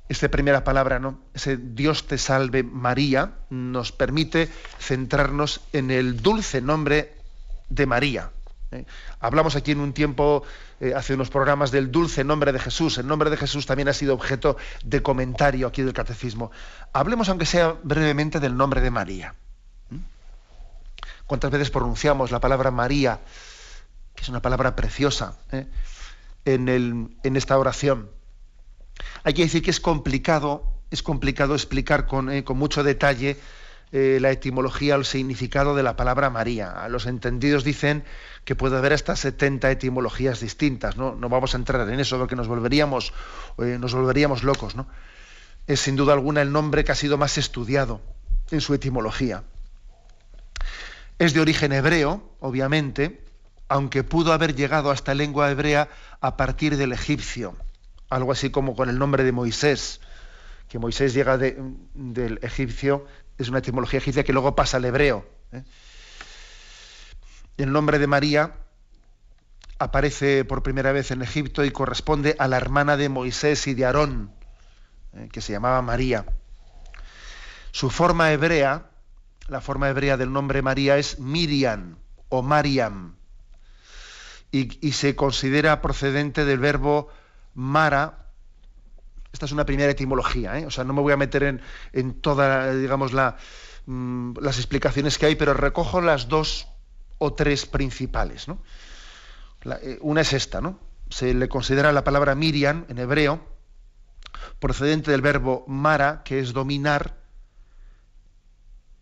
esta 0.08 0.30
primera 0.30 0.64
palabra, 0.64 1.00
¿no? 1.00 1.20
Ese 1.34 1.58
Dios 1.58 2.06
te 2.06 2.18
salve 2.18 2.62
María, 2.62 3.34
nos 3.50 3.92
permite 3.92 4.50
centrarnos 4.80 5.62
en 5.74 5.90
el 5.90 6.22
dulce 6.22 6.62
nombre 6.62 7.16
de 7.70 7.86
María. 7.88 8.32
¿Eh? 8.76 8.86
Hablamos 9.20 9.56
aquí 9.56 9.72
en 9.72 9.80
un 9.80 9.94
tiempo, 9.94 10.44
eh, 10.80 10.94
hace 10.96 11.14
unos 11.14 11.30
programas, 11.30 11.72
del 11.72 11.92
dulce 11.92 12.24
nombre 12.24 12.52
de 12.52 12.60
Jesús. 12.60 12.98
El 12.98 13.08
nombre 13.08 13.30
de 13.30 13.38
Jesús 13.38 13.66
también 13.66 13.88
ha 13.88 13.94
sido 13.94 14.14
objeto 14.14 14.58
de 14.84 15.02
comentario 15.02 15.68
aquí 15.68 15.82
del 15.82 15.94
catecismo. 15.94 16.52
Hablemos, 16.94 17.30
aunque 17.30 17.46
sea 17.46 17.76
brevemente, 17.84 18.40
del 18.40 18.56
nombre 18.56 18.82
de 18.82 18.92
María. 18.92 19.36
¿Cuántas 21.26 21.50
veces 21.50 21.72
pronunciamos 21.72 22.32
la 22.32 22.40
palabra 22.40 22.70
María, 22.70 23.20
que 24.16 24.22
es 24.22 24.30
una 24.30 24.42
palabra 24.42 24.76
preciosa, 24.76 25.38
¿eh? 25.52 25.66
en, 26.46 27.18
esta 27.24 27.58
oración? 27.58 28.10
Hay 29.24 29.34
que 29.34 29.42
decir 29.42 29.64
que 29.64 29.72
es 29.72 29.80
complicado, 29.80 30.72
es 30.92 31.02
complicado 31.02 31.56
explicar 31.56 32.06
con, 32.06 32.30
mucho 32.56 32.84
detalle 32.84 33.40
eh, 33.98 34.20
la 34.20 34.32
etimología 34.32 34.96
o 34.96 35.00
el 35.00 35.06
significado 35.06 35.74
de 35.74 35.82
la 35.82 35.96
palabra 35.96 36.30
María. 36.30 36.86
Los 36.90 37.06
entendidos 37.06 37.64
dicen 37.64 38.04
que 38.44 38.54
puede 38.54 38.78
haber 38.78 38.92
hasta 38.92 39.16
70 39.16 39.72
etimologías 39.72 40.42
distintas. 40.42 40.98
No, 40.98 41.16
no 41.16 41.30
vamos 41.30 41.54
a 41.54 41.58
entrar 41.58 41.88
en 41.90 42.02
eso 42.02 42.18
porque 42.18 42.36
nos 42.36 42.50
volveríamos, 42.50 43.14
eh, 43.60 43.78
nos 43.80 43.94
volveríamos 43.94 44.44
locos. 44.44 44.76
¿no? 44.76 44.88
Es 45.66 45.80
sin 45.80 45.96
duda 45.96 46.12
alguna 46.12 46.42
el 46.42 46.52
nombre 46.52 46.84
que 46.84 46.92
ha 46.92 46.96
sido 46.96 47.18
más 47.18 47.38
estudiado 47.38 48.02
en 48.52 48.60
su 48.60 48.74
etimología. 48.74 49.44
Es 51.18 51.34
de 51.34 51.40
origen 51.40 51.72
hebreo, 51.72 52.22
obviamente, 52.42 53.22
aunque 53.70 54.04
pudo 54.04 54.34
haber 54.34 54.56
llegado 54.56 54.92
hasta 54.92 55.14
lengua 55.14 55.50
hebrea 55.50 55.88
a 56.20 56.36
partir 56.36 56.76
del 56.76 56.92
egipcio 56.92 57.56
algo 58.10 58.32
así 58.32 58.50
como 58.50 58.76
con 58.76 58.90
el 58.90 59.00
nombre 59.00 59.24
de 59.24 59.32
Moisés, 59.32 60.00
que 60.70 60.80
Moisés 60.80 61.14
llega 61.14 61.38
del 61.38 62.40
egipcio, 62.42 63.06
es 63.38 63.50
una 63.50 63.60
etimología 63.60 64.00
egipcia 64.00 64.24
que 64.24 64.34
luego 64.34 64.56
pasa 64.56 64.78
al 64.78 64.86
hebreo. 64.86 65.26
¿eh? 65.52 65.64
El 67.58 67.72
nombre 67.72 68.00
de 68.00 68.08
María 68.08 68.56
aparece 69.78 70.46
por 70.46 70.64
primera 70.64 70.92
vez 70.92 71.12
en 71.12 71.22
Egipto 71.22 71.64
y 71.66 71.72
corresponde 71.72 72.36
a 72.40 72.48
la 72.48 72.58
hermana 72.58 72.98
de 72.98 73.10
Moisés 73.10 73.68
y 73.68 73.74
de 73.74 73.86
Aarón, 73.86 74.32
¿eh? 75.14 75.30
que 75.32 75.42
se 75.42 75.54
llamaba 75.54 75.82
María. 75.82 76.26
Su 77.72 77.90
forma 77.90 78.32
hebrea, 78.32 78.90
la 79.48 79.62
forma 79.62 79.90
hebrea 79.90 80.18
del 80.18 80.32
nombre 80.32 80.62
María 80.62 80.98
es 80.98 81.20
Miriam 81.20 81.98
o 82.30 82.42
Mariam, 82.42 83.16
y 84.52 84.94
se 84.94 85.18
considera 85.18 85.82
procedente 85.82 86.46
del 86.46 86.60
verbo 86.60 87.10
Mara, 87.56 88.25
esta 89.36 89.48
es 89.48 89.52
una 89.52 89.66
primera 89.66 89.92
etimología, 89.92 90.58
¿eh? 90.58 90.66
o 90.66 90.72
sea, 90.72 90.86
no 90.86 90.94
me 90.94 91.02
voy 91.02 91.12
a 91.12 91.18
meter 91.18 91.44
en, 91.44 91.62
en 91.92 92.14
todas, 92.22 92.74
digamos, 92.80 93.12
mm, 93.86 94.38
las 94.40 94.58
explicaciones 94.58 95.18
que 95.18 95.26
hay, 95.26 95.36
pero 95.36 95.54
recojo 95.54 96.00
las 96.00 96.30
dos 96.30 96.70
o 97.18 97.34
tres 97.34 97.66
principales. 97.66 98.48
Eh, 98.48 100.00
una 100.00 100.22
es 100.22 100.32
esta, 100.32 100.62
¿no? 100.62 100.80
Se 101.10 101.34
le 101.34 101.50
considera 101.50 101.92
la 101.92 102.06
palabra 102.06 102.34
Miriam 102.34 102.86
en 102.88 102.98
hebreo, 102.98 103.46
procedente 104.60 105.12
del 105.12 105.22
verbo 105.22 105.66
Mara, 105.68 106.22
que 106.24 106.40
es 106.40 106.54
dominar, 106.54 107.18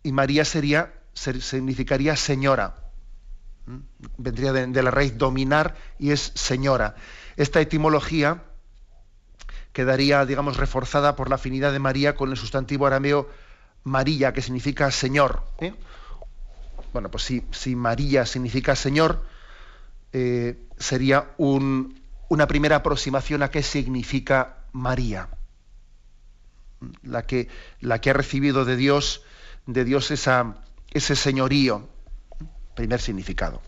y 0.02 0.10
María 0.10 0.44
sería, 0.44 0.94
significaría 1.14 2.16
señora. 2.16 2.90
Vendría 4.18 4.52
de 4.52 4.82
la 4.82 4.90
raíz 4.90 5.16
dominar 5.16 5.76
y 5.96 6.10
es 6.10 6.32
señora. 6.34 6.96
Esta 7.36 7.60
etimología 7.60 8.42
quedaría, 9.74 10.24
digamos, 10.24 10.56
reforzada 10.56 11.16
por 11.16 11.28
la 11.28 11.34
afinidad 11.34 11.72
de 11.72 11.80
María 11.80 12.14
con 12.14 12.30
el 12.30 12.38
sustantivo 12.38 12.86
arameo 12.86 13.28
María, 13.82 14.32
que 14.32 14.40
significa 14.40 14.90
Señor. 14.90 15.42
¿eh? 15.60 15.74
Bueno, 16.92 17.10
pues 17.10 17.24
si, 17.50 17.76
María 17.76 18.24
significa 18.24 18.76
Señor, 18.76 19.26
eh, 20.12 20.68
sería 20.78 21.32
una 21.36 22.46
primera 22.46 22.76
aproximación 22.76 23.42
a 23.42 23.50
qué 23.50 23.62
significa 23.62 24.58
María. 24.72 25.28
La 27.02 27.26
que, 27.26 27.48
la 27.80 28.00
que 28.00 28.10
ha 28.10 28.14
recibido 28.14 28.64
de 28.64 28.76
Dios, 28.76 29.22
de 29.66 29.84
Dios 29.84 30.12
ese 30.12 31.16
señorío. 31.16 31.88
Primer 32.76 33.00
significado. 33.00 33.60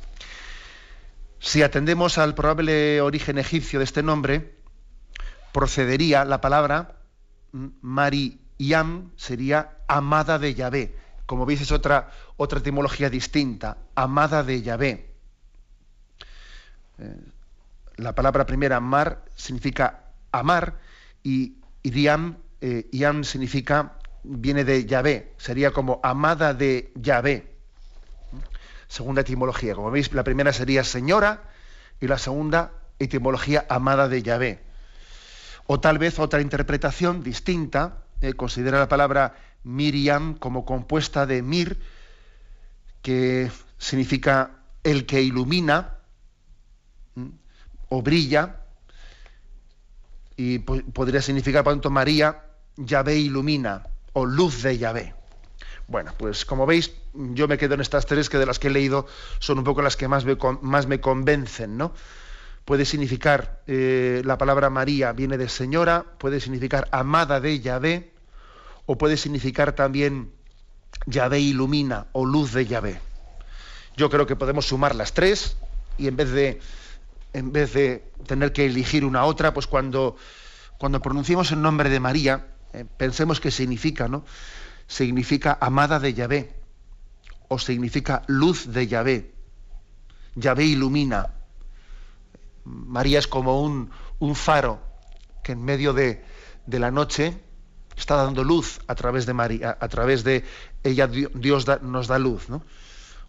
Si 1.40 1.62
atendemos 1.62 2.18
al 2.18 2.34
probable 2.34 3.00
origen 3.00 3.38
egipcio 3.38 3.80
de 3.80 3.84
este 3.84 4.02
nombre, 4.02 4.55
procedería 5.56 6.26
la 6.26 6.42
palabra 6.42 6.96
Mariyam, 7.80 9.12
sería 9.16 9.78
amada 9.88 10.38
de 10.38 10.54
Yahvé. 10.54 10.94
Como 11.24 11.46
veis 11.46 11.62
es 11.62 11.72
otra, 11.72 12.10
otra 12.36 12.58
etimología 12.58 13.08
distinta, 13.08 13.78
amada 13.94 14.42
de 14.42 14.60
Yahvé. 14.60 15.14
Eh, 16.98 17.20
la 17.96 18.14
palabra 18.14 18.44
primera, 18.44 18.80
mar, 18.80 19.24
significa 19.34 20.12
amar 20.30 20.76
y, 21.22 21.56
y 21.82 21.88
diam, 21.88 22.36
eh, 22.60 22.90
significa, 23.22 23.94
viene 24.24 24.62
de 24.62 24.84
Yahvé, 24.84 25.32
sería 25.38 25.70
como 25.70 26.00
amada 26.02 26.52
de 26.52 26.92
Yahvé 26.96 27.56
segunda 28.88 29.22
etimología. 29.22 29.74
Como 29.74 29.90
veis, 29.90 30.12
la 30.12 30.22
primera 30.22 30.52
sería 30.52 30.84
señora 30.84 31.44
y 31.98 32.08
la 32.08 32.18
segunda 32.18 32.72
etimología 32.98 33.64
amada 33.70 34.06
de 34.08 34.22
Yahvé. 34.22 34.65
O 35.66 35.80
tal 35.80 35.98
vez 35.98 36.18
otra 36.18 36.40
interpretación 36.40 37.22
distinta, 37.22 38.04
eh, 38.20 38.34
considera 38.34 38.78
la 38.78 38.88
palabra 38.88 39.34
Miriam 39.64 40.34
como 40.34 40.64
compuesta 40.64 41.26
de 41.26 41.42
mir, 41.42 41.78
que 43.02 43.50
significa 43.78 44.50
el 44.84 45.06
que 45.06 45.22
ilumina 45.22 45.98
o 47.88 48.02
brilla, 48.02 48.60
y 50.36 50.58
podría 50.58 51.22
significar, 51.22 51.64
por 51.64 51.72
tanto, 51.72 51.90
María, 51.90 52.42
Yahvé 52.76 53.16
ilumina, 53.16 53.84
o 54.12 54.26
luz 54.26 54.62
de 54.62 54.78
Yahvé. 54.78 55.14
Bueno, 55.88 56.12
pues 56.18 56.44
como 56.44 56.66
veis, 56.66 56.92
yo 57.14 57.48
me 57.48 57.58
quedo 57.58 57.74
en 57.74 57.80
estas 57.80 58.06
tres 58.06 58.28
que 58.28 58.38
de 58.38 58.46
las 58.46 58.58
que 58.58 58.68
he 58.68 58.70
leído 58.70 59.06
son 59.38 59.58
un 59.58 59.64
poco 59.64 59.82
las 59.82 59.96
que 59.96 60.08
más 60.08 60.24
me, 60.24 60.36
más 60.62 60.86
me 60.86 61.00
convencen, 61.00 61.76
¿no? 61.76 61.92
Puede 62.66 62.84
significar, 62.84 63.62
eh, 63.66 64.20
la 64.24 64.36
palabra 64.36 64.68
María 64.68 65.12
viene 65.12 65.38
de 65.38 65.48
señora, 65.48 66.04
puede 66.18 66.40
significar 66.40 66.88
amada 66.90 67.40
de 67.40 67.60
Yahvé, 67.60 68.12
o 68.86 68.98
puede 68.98 69.16
significar 69.16 69.72
también 69.72 70.32
Yahvé 71.06 71.40
ilumina 71.40 72.08
o 72.12 72.26
luz 72.26 72.52
de 72.52 72.66
Yahvé. 72.66 73.00
Yo 73.96 74.10
creo 74.10 74.26
que 74.26 74.36
podemos 74.36 74.66
sumar 74.66 74.94
las 74.94 75.14
tres 75.14 75.56
y 75.96 76.08
en 76.08 76.16
vez 76.16 76.30
de, 76.32 76.60
en 77.32 77.52
vez 77.52 77.72
de 77.72 78.04
tener 78.26 78.52
que 78.52 78.66
elegir 78.66 79.04
una 79.04 79.24
otra, 79.24 79.54
pues 79.54 79.66
cuando, 79.66 80.16
cuando 80.76 81.00
el 81.00 81.62
nombre 81.62 81.88
de 81.88 82.00
María, 82.00 82.48
eh, 82.72 82.84
pensemos 82.96 83.40
qué 83.40 83.50
significa, 83.50 84.08
¿no? 84.08 84.24
significa 84.88 85.56
amada 85.60 85.98
de 85.98 86.14
Yahvé 86.14 86.52
o 87.48 87.58
significa 87.58 88.22
luz 88.26 88.72
de 88.72 88.86
Yahvé. 88.86 89.32
Yahvé 90.34 90.64
ilumina. 90.64 91.30
María 92.66 93.18
es 93.18 93.26
como 93.26 93.62
un, 93.62 93.90
faro 94.34 94.80
que 95.42 95.52
en 95.52 95.64
medio 95.64 95.92
de, 95.92 96.22
la 96.66 96.90
noche 96.90 97.40
está 97.96 98.16
dando 98.16 98.44
luz 98.44 98.80
a 98.86 98.94
través 98.94 99.24
de 99.24 99.32
María, 99.32 99.78
a 99.80 99.88
través 99.88 100.24
de 100.24 100.44
ella 100.82 101.06
Dios 101.06 101.66
nos 101.82 102.08
da 102.08 102.18
luz, 102.18 102.48
¿no? 102.48 102.62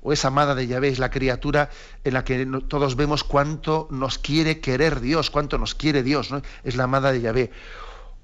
O 0.02 0.14
es 0.14 0.26
amada 0.26 0.56
de 0.56 0.68
Yahvé, 0.68 0.90
es 0.90 1.00
la 1.00 1.10
criatura 1.10 1.70
en 2.04 2.14
la 2.14 2.24
que 2.24 2.46
todos 2.68 2.96
vemos 2.96 3.24
cuánto 3.24 3.88
nos 3.92 4.20
quiere 4.20 4.60
querer 4.60 5.02
Dios, 5.02 5.32
cuánto 5.32 5.58
nos 5.58 5.76
quiere 5.76 6.04
Dios, 6.04 6.32
¿no? 6.32 6.42
Es 6.64 6.76
la 6.76 6.84
amada 6.84 7.12
de 7.12 7.22
Yahvé 7.22 7.52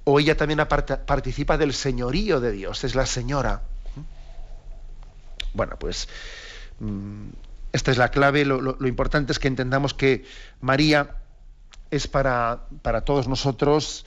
o 0.05 0.19
ella 0.19 0.35
también 0.35 0.59
participa 0.67 1.57
del 1.57 1.73
señorío 1.73 2.39
de 2.39 2.51
Dios, 2.51 2.83
es 2.83 2.95
la 2.95 3.05
señora. 3.05 3.61
Bueno, 5.53 5.77
pues 5.79 6.09
mm, 6.79 7.29
esta 7.73 7.91
es 7.91 7.97
la 7.97 8.09
clave. 8.09 8.45
Lo, 8.45 8.87
importante 8.87 9.33
es 9.33 9.39
que 9.39 9.47
entendamos 9.49 9.93
que 9.93 10.23
María 10.61 11.17
es 11.91 12.07
para, 12.07 12.67
para 12.83 13.01
todos 13.01 13.27
nosotros, 13.27 14.05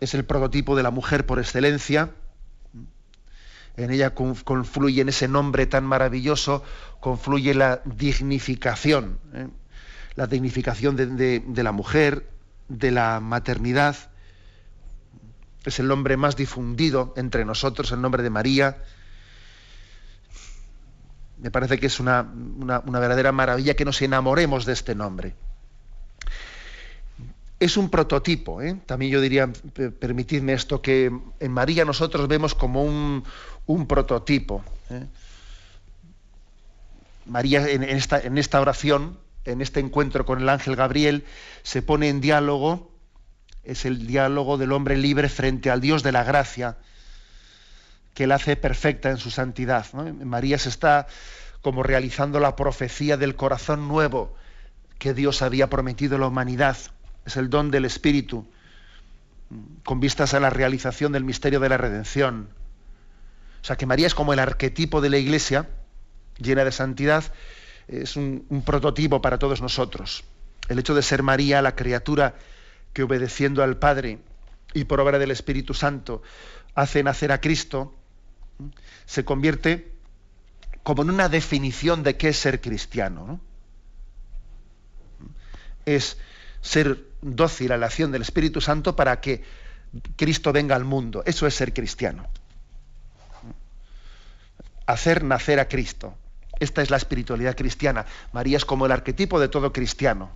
es 0.00 0.14
el 0.14 0.24
prototipo 0.24 0.76
de 0.76 0.82
la 0.82 0.90
mujer 0.90 1.24
por 1.24 1.38
excelencia. 1.38 2.10
En 3.76 3.92
ella 3.92 4.12
confluye 4.14 5.00
en 5.00 5.08
ese 5.08 5.28
nombre 5.28 5.66
tan 5.66 5.84
maravilloso, 5.84 6.64
confluye 6.98 7.54
la 7.54 7.80
dignificación, 7.84 9.20
¿eh? 9.32 9.46
la 10.16 10.26
dignificación 10.26 10.96
de, 10.96 11.40
de 11.46 11.62
la 11.62 11.70
mujer, 11.70 12.28
de 12.68 12.90
la 12.90 13.20
maternidad. 13.20 13.94
Es 15.64 15.78
el 15.78 15.86
nombre 15.86 16.16
más 16.16 16.34
difundido 16.34 17.14
entre 17.16 17.44
nosotros, 17.44 17.92
el 17.92 18.00
nombre 18.00 18.24
de 18.24 18.30
María 18.30 18.78
me 21.40 21.50
parece 21.50 21.78
que 21.78 21.86
es 21.86 22.00
una, 22.00 22.22
verdadera 22.22 23.32
maravilla 23.32 23.74
que 23.74 23.84
nos 23.84 24.02
enamoremos 24.02 24.66
de 24.66 24.72
este 24.72 24.94
nombre. 24.94 25.34
Es 27.60 27.76
un 27.76 27.90
prototipo, 27.90 28.62
¿eh? 28.62 28.76
también 28.86 29.12
yo 29.12 29.20
diría, 29.20 29.50
permitidme 29.98 30.52
esto, 30.52 30.80
que 30.80 31.12
en 31.40 31.52
María 31.52 31.84
nosotros 31.84 32.28
vemos 32.28 32.54
como 32.54 32.84
un, 32.84 33.86
prototipo. 33.86 34.62
¿eh? 34.90 35.06
María 37.26 37.68
en 37.68 37.82
esta, 37.82 38.20
en 38.20 38.38
esta 38.38 38.60
oración, 38.60 39.18
en 39.44 39.60
este 39.60 39.80
encuentro 39.80 40.24
con 40.24 40.40
el 40.40 40.48
ángel 40.48 40.76
Gabriel, 40.76 41.24
se 41.62 41.82
pone 41.82 42.08
en 42.08 42.20
diálogo, 42.20 42.92
es 43.64 43.84
el 43.84 44.06
diálogo 44.06 44.56
del 44.56 44.72
hombre 44.72 44.96
libre 44.96 45.28
frente 45.28 45.70
al 45.70 45.80
Dios 45.80 46.02
de 46.02 46.12
la 46.12 46.22
gracia, 46.22 46.78
que 48.18 48.26
la 48.26 48.34
hace 48.34 48.56
perfecta 48.56 49.10
en 49.10 49.18
su 49.18 49.30
santidad. 49.30 49.86
María 49.92 50.58
se 50.58 50.70
está 50.70 51.06
como 51.62 51.84
realizando 51.84 52.40
la 52.40 52.56
profecía 52.56 53.16
del 53.16 53.36
corazón 53.36 53.86
nuevo 53.86 54.34
que 54.98 55.14
Dios 55.14 55.40
había 55.40 55.70
prometido 55.70 56.16
a 56.16 56.18
la 56.18 56.26
humanidad. 56.26 56.76
Es 57.24 57.36
el 57.36 57.48
don 57.48 57.70
del 57.70 57.84
Espíritu, 57.84 58.44
con 59.84 60.00
vistas 60.00 60.34
a 60.34 60.40
la 60.40 60.50
realización 60.50 61.12
del 61.12 61.22
misterio 61.22 61.60
de 61.60 61.68
la 61.68 61.76
redención. 61.76 62.48
O 63.62 63.64
sea 63.64 63.76
que 63.76 63.86
María 63.86 64.08
es 64.08 64.16
como 64.16 64.32
el 64.32 64.40
arquetipo 64.40 65.00
de 65.00 65.10
la 65.10 65.18
Iglesia, 65.18 65.68
llena 66.38 66.64
de 66.64 66.72
santidad, 66.72 67.22
es 67.86 68.16
un, 68.16 68.46
un 68.48 68.62
prototipo 68.62 69.22
para 69.22 69.38
todos 69.38 69.62
nosotros. 69.62 70.24
El 70.68 70.80
hecho 70.80 70.96
de 70.96 71.02
ser 71.02 71.22
María, 71.22 71.62
la 71.62 71.76
criatura 71.76 72.34
que 72.92 73.04
obedeciendo 73.04 73.62
al 73.62 73.76
Padre 73.76 74.18
y 74.74 74.86
por 74.86 74.98
obra 74.98 75.20
del 75.20 75.30
Espíritu 75.30 75.72
Santo 75.72 76.20
hace 76.74 77.04
nacer 77.04 77.30
a 77.30 77.40
Cristo, 77.40 77.94
se 79.06 79.24
convierte 79.24 79.92
como 80.82 81.02
en 81.02 81.10
una 81.10 81.28
definición 81.28 82.02
de 82.02 82.16
qué 82.16 82.28
es 82.28 82.38
ser 82.38 82.60
cristiano. 82.60 83.40
Es 85.84 86.18
ser 86.60 87.04
dócil 87.22 87.72
a 87.72 87.76
la 87.76 87.86
acción 87.86 88.12
del 88.12 88.22
Espíritu 88.22 88.60
Santo 88.60 88.96
para 88.96 89.20
que 89.20 89.42
Cristo 90.16 90.52
venga 90.52 90.76
al 90.76 90.84
mundo. 90.84 91.22
Eso 91.26 91.46
es 91.46 91.54
ser 91.54 91.72
cristiano. 91.72 92.26
Hacer 94.86 95.24
nacer 95.24 95.60
a 95.60 95.68
Cristo. 95.68 96.16
Esta 96.60 96.82
es 96.82 96.90
la 96.90 96.96
espiritualidad 96.96 97.56
cristiana. 97.56 98.06
María 98.32 98.56
es 98.56 98.64
como 98.64 98.86
el 98.86 98.92
arquetipo 98.92 99.38
de 99.38 99.48
todo 99.48 99.72
cristiano. 99.72 100.30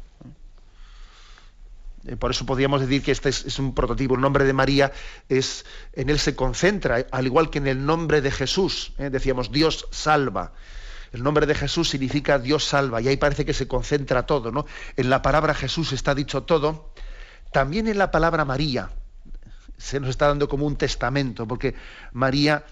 Eh, 2.06 2.16
por 2.16 2.30
eso 2.30 2.44
podríamos 2.46 2.80
decir 2.80 3.02
que 3.02 3.12
este 3.12 3.28
es, 3.28 3.58
un 3.58 3.74
prototipo. 3.74 4.14
El 4.14 4.20
nombre 4.20 4.44
de 4.44 4.52
María 4.52 4.92
es, 5.28 5.64
en 5.92 6.10
él 6.10 6.18
se 6.18 6.34
concentra, 6.34 7.06
al 7.10 7.26
igual 7.26 7.50
que 7.50 7.58
en 7.58 7.66
el 7.66 7.84
nombre 7.84 8.20
de 8.20 8.30
Jesús. 8.30 8.92
¿eh? 8.98 9.10
Decíamos, 9.10 9.52
Dios 9.52 9.86
salva. 9.90 10.52
El 11.12 11.22
nombre 11.22 11.46
de 11.46 11.54
Jesús 11.54 11.90
significa 11.90 12.38
Dios 12.38 12.64
salva, 12.64 13.00
y 13.00 13.08
ahí 13.08 13.18
parece 13.18 13.44
que 13.44 13.52
se 13.52 13.68
concentra 13.68 14.24
todo, 14.24 14.50
¿no? 14.50 14.64
En 14.96 15.10
la 15.10 15.20
palabra 15.20 15.52
Jesús 15.52 15.92
está 15.92 16.14
dicho 16.14 16.44
todo, 16.44 16.94
también 17.52 17.86
en 17.86 17.98
la 17.98 18.10
palabra 18.10 18.46
María 18.46 18.90
se 19.76 20.00
nos 20.00 20.08
está 20.08 20.28
dando 20.28 20.48
como 20.48 20.64
un 20.64 20.76
testamento, 20.76 21.46
porque 21.46 21.74
María 22.12 22.64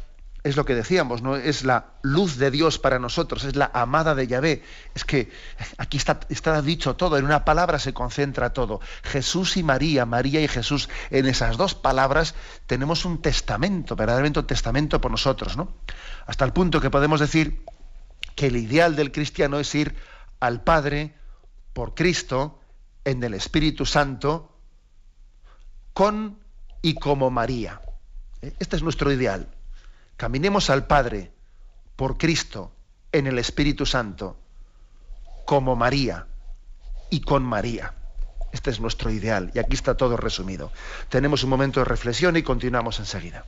es 0.42 0.56
lo 0.56 0.64
que 0.64 0.74
decíamos, 0.74 1.22
¿no? 1.22 1.36
Es 1.36 1.64
la 1.64 1.92
luz 2.02 2.38
de 2.38 2.50
Dios 2.50 2.78
para 2.78 2.98
nosotros, 2.98 3.44
es 3.44 3.56
la 3.56 3.70
amada 3.74 4.14
de 4.14 4.26
Yahvé. 4.26 4.62
Es 4.94 5.04
que 5.04 5.30
aquí 5.76 5.98
está, 5.98 6.20
está, 6.30 6.62
dicho 6.62 6.96
todo, 6.96 7.18
en 7.18 7.26
una 7.26 7.44
palabra 7.44 7.78
se 7.78 7.92
concentra 7.92 8.52
todo. 8.52 8.80
Jesús 9.02 9.56
y 9.58 9.62
María, 9.62 10.06
María 10.06 10.40
y 10.40 10.48
Jesús, 10.48 10.88
en 11.10 11.26
esas 11.26 11.58
dos 11.58 11.74
palabras 11.74 12.34
tenemos 12.66 13.04
un 13.04 13.20
testamento, 13.20 13.96
verdaderamente 13.96 14.40
un 14.40 14.46
testamento 14.46 15.00
por 15.00 15.10
nosotros, 15.10 15.56
¿no? 15.56 15.74
Hasta 16.26 16.44
el 16.44 16.52
punto 16.52 16.80
que 16.80 16.90
podemos 16.90 17.20
decir 17.20 17.62
que 18.34 18.46
el 18.46 18.56
ideal 18.56 18.96
del 18.96 19.12
cristiano 19.12 19.58
es 19.58 19.74
ir 19.74 19.94
al 20.40 20.62
Padre 20.62 21.14
por 21.74 21.94
Cristo, 21.94 22.58
en 23.04 23.22
el 23.22 23.34
Espíritu 23.34 23.84
Santo, 23.84 24.56
con 25.92 26.38
y 26.80 26.94
como 26.94 27.30
María. 27.30 27.82
Este 28.58 28.76
es 28.76 28.82
nuestro 28.82 29.12
ideal 29.12 29.48
Caminemos 30.20 30.68
al 30.68 30.86
Padre 30.86 31.32
por 31.96 32.18
Cristo 32.18 32.72
en 33.10 33.26
el 33.26 33.38
Espíritu 33.38 33.86
Santo, 33.86 34.36
como 35.46 35.76
María 35.76 36.26
y 37.08 37.22
con 37.22 37.42
María. 37.42 37.94
Este 38.52 38.68
es 38.68 38.80
nuestro 38.80 39.10
ideal 39.10 39.50
y 39.54 39.60
aquí 39.60 39.76
está 39.76 39.96
todo 39.96 40.18
resumido. 40.18 40.72
Tenemos 41.08 41.42
un 41.42 41.48
momento 41.48 41.80
de 41.80 41.84
reflexión 41.86 42.36
y 42.36 42.42
continuamos 42.42 42.98
enseguida. 42.98 43.46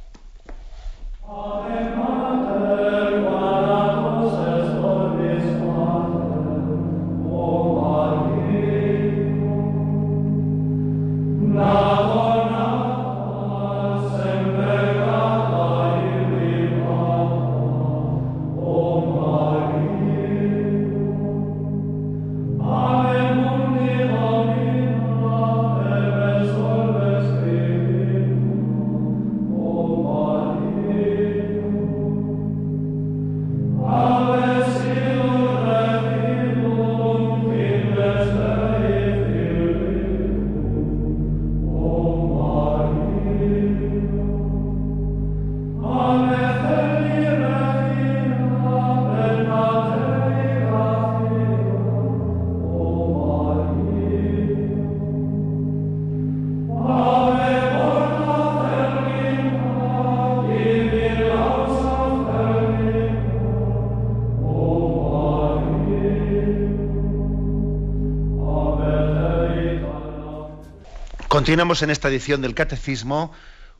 Continuamos 71.43 71.83
en 71.83 71.91
esta 71.91 72.07
edición 72.07 72.41
del 72.41 72.55
Catecismo 72.55 73.33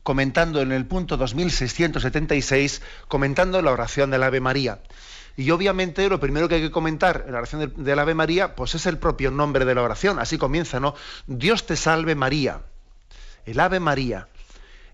comentando 0.03 0.59
en 0.59 0.73
el 0.73 0.85
punto 0.85 1.15
2676, 1.15 2.81
comentando 3.07 3.61
la 3.61 3.71
oración 3.71 4.11
del 4.11 4.23
Ave 4.23 4.41
María. 4.41 4.81
Y 5.37 5.49
obviamente 5.49 6.09
lo 6.09 6.19
primero 6.19 6.49
que 6.49 6.55
hay 6.55 6.61
que 6.61 6.71
comentar 6.71 7.23
en 7.25 7.31
la 7.31 7.37
oración 7.37 7.73
del, 7.77 7.99
Ave 7.99 8.15
María, 8.15 8.53
pues 8.53 8.75
es 8.75 8.85
el 8.85 8.97
propio 8.97 9.31
nombre 9.31 9.63
de 9.63 9.75
la 9.75 9.81
oración. 9.81 10.19
Así 10.19 10.37
comienza, 10.37 10.81
¿no? 10.81 10.93
Dios 11.25 11.65
te 11.65 11.77
salve 11.77 12.15
María. 12.15 12.63
El 13.45 13.61
Ave 13.61 13.79
María. 13.79 14.27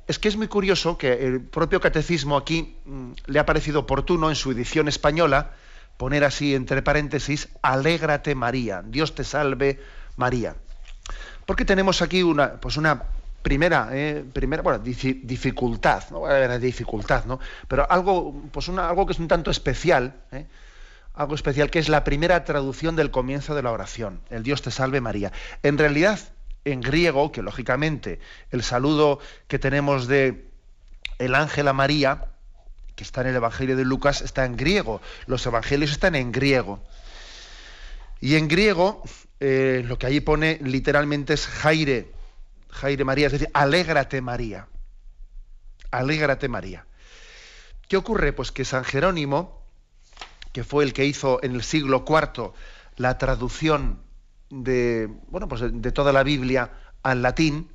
Es 0.06 0.20
que 0.20 0.28
es 0.28 0.38
muy 0.38 0.48
curioso 0.48 0.96
que 0.96 1.26
el 1.26 1.42
propio 1.42 1.82
catecismo 1.82 2.38
aquí 2.38 2.78
mm, 2.86 3.14
le 3.26 3.40
ha 3.40 3.48
parecido 3.48 3.80
oportuno 3.80 4.30
en 4.30 4.36
su 4.36 4.52
edición 4.52 4.88
española 4.88 5.54
poner 5.98 6.24
así 6.24 6.54
entre 6.54 6.84
paréntesis, 6.84 7.50
alégrate 7.64 8.36
María, 8.36 8.84
Dios 8.86 9.16
te 9.16 9.24
salve 9.24 9.80
María. 10.18 10.56
Porque 11.50 11.66
tenemos 11.66 12.04
aquí 12.04 12.22
una, 12.22 12.62
pues 12.62 12.78
una 12.78 13.06
primera, 13.42 13.90
eh, 13.92 14.24
primera 14.34 14.62
bueno, 14.62 14.78
dificultad, 14.78 16.04
no 16.12 16.20
voy 16.20 16.32
a 16.32 16.60
dificultad, 16.60 17.26
¿no? 17.26 17.40
Pero 17.68 17.92
algo, 17.92 18.44
pues 18.52 18.68
una, 18.68 18.88
algo 18.88 19.08
que 19.08 19.14
es 19.14 19.20
un 19.20 19.28
tanto 19.28 19.50
especial, 19.50 20.14
¿eh? 20.32 20.46
algo 21.16 21.34
especial, 21.34 21.72
que 21.72 21.80
es 21.80 21.90
la 21.90 22.04
primera 22.04 22.44
traducción 22.44 22.96
del 22.96 23.10
comienzo 23.10 23.56
de 23.56 23.64
la 23.64 23.72
oración, 23.72 24.22
el 24.30 24.44
Dios 24.44 24.62
te 24.62 24.70
salve 24.70 25.02
María. 25.02 25.32
En 25.64 25.80
realidad, 25.80 26.20
en 26.66 26.82
griego, 26.82 27.32
que 27.32 27.42
lógicamente 27.42 28.20
el 28.52 28.62
saludo 28.62 29.18
que 29.48 29.58
tenemos 29.58 30.06
de 30.06 30.46
el 31.18 31.34
ángel 31.34 31.68
a 31.68 31.74
María, 31.74 32.26
que 32.96 33.04
está 33.04 33.22
en 33.22 33.28
el 33.28 33.36
Evangelio 33.38 33.76
de 33.76 33.86
Lucas, 33.86 34.22
está 34.22 34.46
en 34.46 34.56
griego. 34.56 35.02
Los 35.26 35.44
evangelios 35.48 35.90
están 35.90 36.14
en 36.14 36.32
griego. 36.32 36.80
Y 38.22 38.36
en 38.36 38.48
griego, 38.48 39.04
eh, 39.40 39.84
lo 39.86 39.98
que 39.98 40.08
allí 40.08 40.20
pone 40.20 40.60
literalmente 40.62 41.34
es 41.34 41.48
Jaire, 41.48 42.12
Jaire 42.70 43.06
María, 43.06 43.28
es 43.28 43.34
decir, 43.34 43.50
alégrate 43.54 44.22
María. 44.22 44.68
Alégrate 45.92 46.48
María. 46.48 46.86
¿Qué 47.88 47.98
ocurre? 47.98 48.34
Pues 48.34 48.52
que 48.52 48.66
San 48.66 48.84
Jerónimo, 48.84 49.64
que 50.52 50.64
fue 50.64 50.84
el 50.84 50.94
que 50.94 51.06
hizo 51.06 51.44
en 51.44 51.56
el 51.56 51.64
siglo 51.64 52.06
IV 52.08 52.52
la 52.98 53.18
traducción 53.18 54.02
de, 54.50 55.10
bueno, 55.28 55.48
pues 55.48 55.62
de 55.64 55.92
toda 55.92 56.12
la 56.12 56.24
Biblia 56.24 56.72
al 57.02 57.22
latín, 57.22 57.70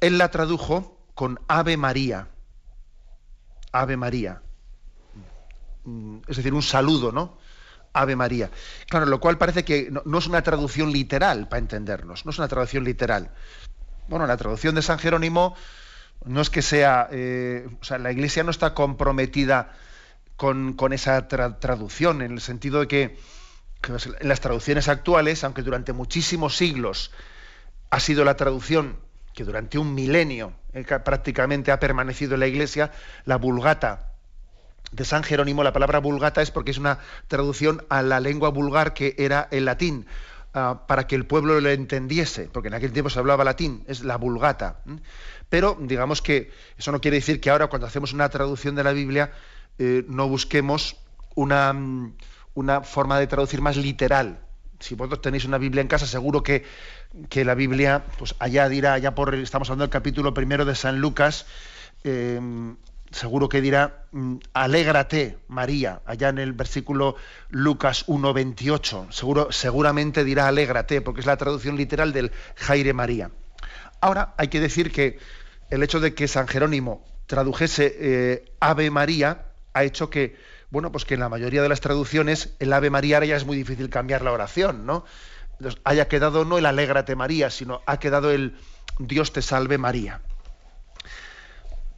él 0.00 0.18
la 0.18 0.30
tradujo 0.30 0.98
con 1.14 1.40
Ave 1.48 1.76
María. 1.76 2.28
Ave 3.72 3.96
María. 3.96 4.42
Mm, 5.84 6.18
es 6.28 6.36
decir, 6.36 6.52
un 6.54 6.62
saludo, 6.62 7.10
¿no? 7.10 7.38
Ave 7.94 8.16
María. 8.16 8.50
Claro, 8.88 9.06
lo 9.06 9.20
cual 9.20 9.38
parece 9.38 9.64
que 9.64 9.90
no, 9.90 10.18
es 10.18 10.26
una 10.26 10.42
traducción 10.42 10.92
literal, 10.92 11.48
para 11.48 11.60
entendernos, 11.60 12.26
no 12.26 12.30
es 12.30 12.38
una 12.38 12.48
traducción 12.48 12.84
literal. 12.84 13.30
Bueno, 14.08 14.26
la 14.26 14.36
traducción 14.36 14.74
de 14.74 14.82
San 14.82 14.98
Jerónimo 14.98 15.54
no 16.26 16.40
es 16.42 16.50
que 16.50 16.60
sea, 16.60 17.08
eh, 17.10 17.66
o 17.80 17.84
sea, 17.84 17.98
la 17.98 18.12
Iglesia 18.12 18.42
no 18.42 18.50
está 18.50 18.74
comprometida 18.74 19.72
con, 20.36 20.74
esa 20.92 21.28
traducción, 21.28 22.20
en 22.20 22.32
el 22.32 22.40
sentido 22.40 22.80
de 22.80 22.88
que, 22.88 23.18
en 24.20 24.28
las 24.28 24.40
traducciones 24.40 24.88
actuales, 24.88 25.44
aunque 25.44 25.62
durante 25.62 25.92
muchísimos 25.92 26.56
siglos 26.56 27.12
ha 27.90 28.00
sido 28.00 28.24
la 28.24 28.34
traducción 28.36 28.98
que 29.34 29.44
durante 29.44 29.78
un 29.78 29.94
milenio 29.94 30.52
eh, 30.72 30.84
prácticamente 30.84 31.70
ha 31.70 31.78
permanecido 31.78 32.34
en 32.34 32.40
la 32.40 32.46
Iglesia, 32.46 32.92
la 33.24 33.36
Vulgata 33.36 34.13
de 34.94 35.04
San 35.04 35.22
Jerónimo, 35.22 35.64
la 35.64 35.72
palabra 35.72 35.98
Vulgata 35.98 36.40
es 36.42 36.50
porque 36.50 36.70
es 36.70 36.78
una 36.78 36.98
traducción 37.28 37.84
a 37.88 38.02
la 38.02 38.20
lengua 38.20 38.50
vulgar 38.50 38.94
que 38.94 39.14
era 39.18 39.48
el 39.50 39.64
latín, 39.64 40.06
ah, 40.54 40.84
para 40.86 41.06
que 41.06 41.16
el 41.16 41.26
pueblo 41.26 41.60
lo 41.60 41.70
entendiese, 41.70 42.48
porque 42.52 42.68
en 42.68 42.74
aquel 42.74 42.92
tiempo 42.92 43.10
se 43.10 43.18
hablaba 43.18 43.44
latín, 43.44 43.84
es 43.88 44.04
la 44.04 44.16
Vulgata. 44.16 44.80
Pero 45.48 45.76
digamos 45.80 46.22
que 46.22 46.50
eso 46.78 46.92
no 46.92 47.00
quiere 47.00 47.16
decir 47.16 47.40
que 47.40 47.50
ahora 47.50 47.66
cuando 47.66 47.86
hacemos 47.86 48.12
una 48.12 48.28
traducción 48.28 48.74
de 48.74 48.84
la 48.84 48.92
Biblia 48.92 49.32
eh, 49.78 50.04
no 50.08 50.28
busquemos 50.28 50.96
una, 51.34 51.72
mm, 51.72 52.14
una 52.54 52.82
forma 52.82 53.18
de 53.18 53.26
traducir 53.26 53.60
más 53.60 53.76
literal, 53.76 54.38
si 54.78 54.94
vosotros 54.94 55.22
tenéis 55.22 55.44
una 55.44 55.58
Biblia 55.58 55.80
en 55.80 55.88
casa, 55.88 56.06
seguro 56.06 56.42
que, 56.42 56.64
que 57.28 57.44
la 57.44 57.54
Biblia, 57.54 58.04
pues 58.18 58.34
allá 58.38 58.68
dirá, 58.68 58.94
allá 58.94 59.14
por, 59.14 59.34
estamos 59.34 59.68
hablando 59.70 59.84
del 59.84 59.90
capítulo 59.90 60.34
primero 60.34 60.64
de 60.64 60.74
San 60.74 61.00
Lucas, 61.00 61.46
em, 62.04 62.76
seguro 63.14 63.48
que 63.48 63.60
dirá, 63.60 64.04
mm, 64.10 64.36
alégrate 64.52 65.38
María, 65.48 66.02
allá 66.04 66.28
en 66.28 66.38
el 66.38 66.52
versículo 66.52 67.16
Lucas 67.48 68.04
1.28, 68.08 69.10
seguro, 69.12 69.52
seguramente 69.52 70.24
dirá 70.24 70.48
alégrate, 70.48 71.00
porque 71.00 71.20
es 71.20 71.26
la 71.26 71.36
traducción 71.36 71.76
literal 71.76 72.12
del 72.12 72.32
Jaire 72.56 72.92
María. 72.92 73.30
Ahora 74.00 74.34
hay 74.36 74.48
que 74.48 74.60
decir 74.60 74.90
que 74.90 75.18
el 75.70 75.82
hecho 75.82 76.00
de 76.00 76.14
que 76.14 76.28
San 76.28 76.48
Jerónimo 76.48 77.04
tradujese 77.26 77.96
eh, 77.98 78.52
Ave 78.60 78.90
María 78.90 79.46
ha 79.72 79.84
hecho 79.84 80.10
que 80.10 80.36
bueno, 80.70 80.90
pues 80.90 81.04
que 81.04 81.14
en 81.14 81.20
la 81.20 81.28
mayoría 81.28 81.62
de 81.62 81.68
las 81.68 81.80
traducciones 81.80 82.54
el 82.58 82.72
Ave 82.72 82.90
María 82.90 83.16
ahora 83.16 83.26
ya 83.26 83.36
es 83.36 83.46
muy 83.46 83.56
difícil 83.56 83.90
cambiar 83.90 84.22
la 84.22 84.32
oración, 84.32 84.86
¿no? 84.86 85.04
Entonces, 85.52 85.80
haya 85.84 86.08
quedado 86.08 86.44
no 86.44 86.58
el 86.58 86.66
Alégrate 86.66 87.14
María, 87.14 87.48
sino 87.48 87.80
ha 87.86 88.00
quedado 88.00 88.32
el 88.32 88.56
Dios 88.98 89.32
te 89.32 89.40
salve 89.40 89.78
María. 89.78 90.20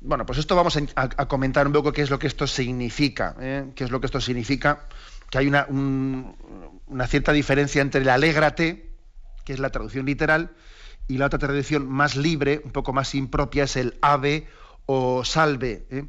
Bueno, 0.00 0.26
pues 0.26 0.38
esto 0.38 0.54
vamos 0.54 0.78
a, 0.94 1.26
comentar 1.26 1.66
un 1.66 1.72
poco 1.72 1.92
qué 1.92 2.02
es 2.02 2.10
lo 2.10 2.18
que 2.18 2.26
esto 2.26 2.46
significa, 2.46 3.34
¿eh? 3.40 3.70
qué 3.74 3.84
es 3.84 3.90
lo 3.90 4.00
que 4.00 4.06
esto 4.06 4.20
significa, 4.20 4.86
que 5.30 5.38
hay 5.38 5.46
una, 5.46 5.66
cierta 7.08 7.32
diferencia 7.32 7.82
entre 7.82 8.02
el 8.02 8.08
Alégrate, 8.08 8.90
que 9.44 9.52
es 9.52 9.58
la 9.58 9.70
traducción 9.70 10.06
literal, 10.06 10.52
y 11.08 11.18
la 11.18 11.26
otra 11.26 11.38
traducción 11.38 11.88
más 11.88 12.16
libre, 12.16 12.60
un 12.64 12.72
poco 12.72 12.92
más 12.92 13.14
impropia, 13.14 13.64
es 13.64 13.76
el 13.76 13.96
Ave 14.02 14.46
o 14.86 15.24
Salve. 15.24 15.86
¿eh? 15.90 16.04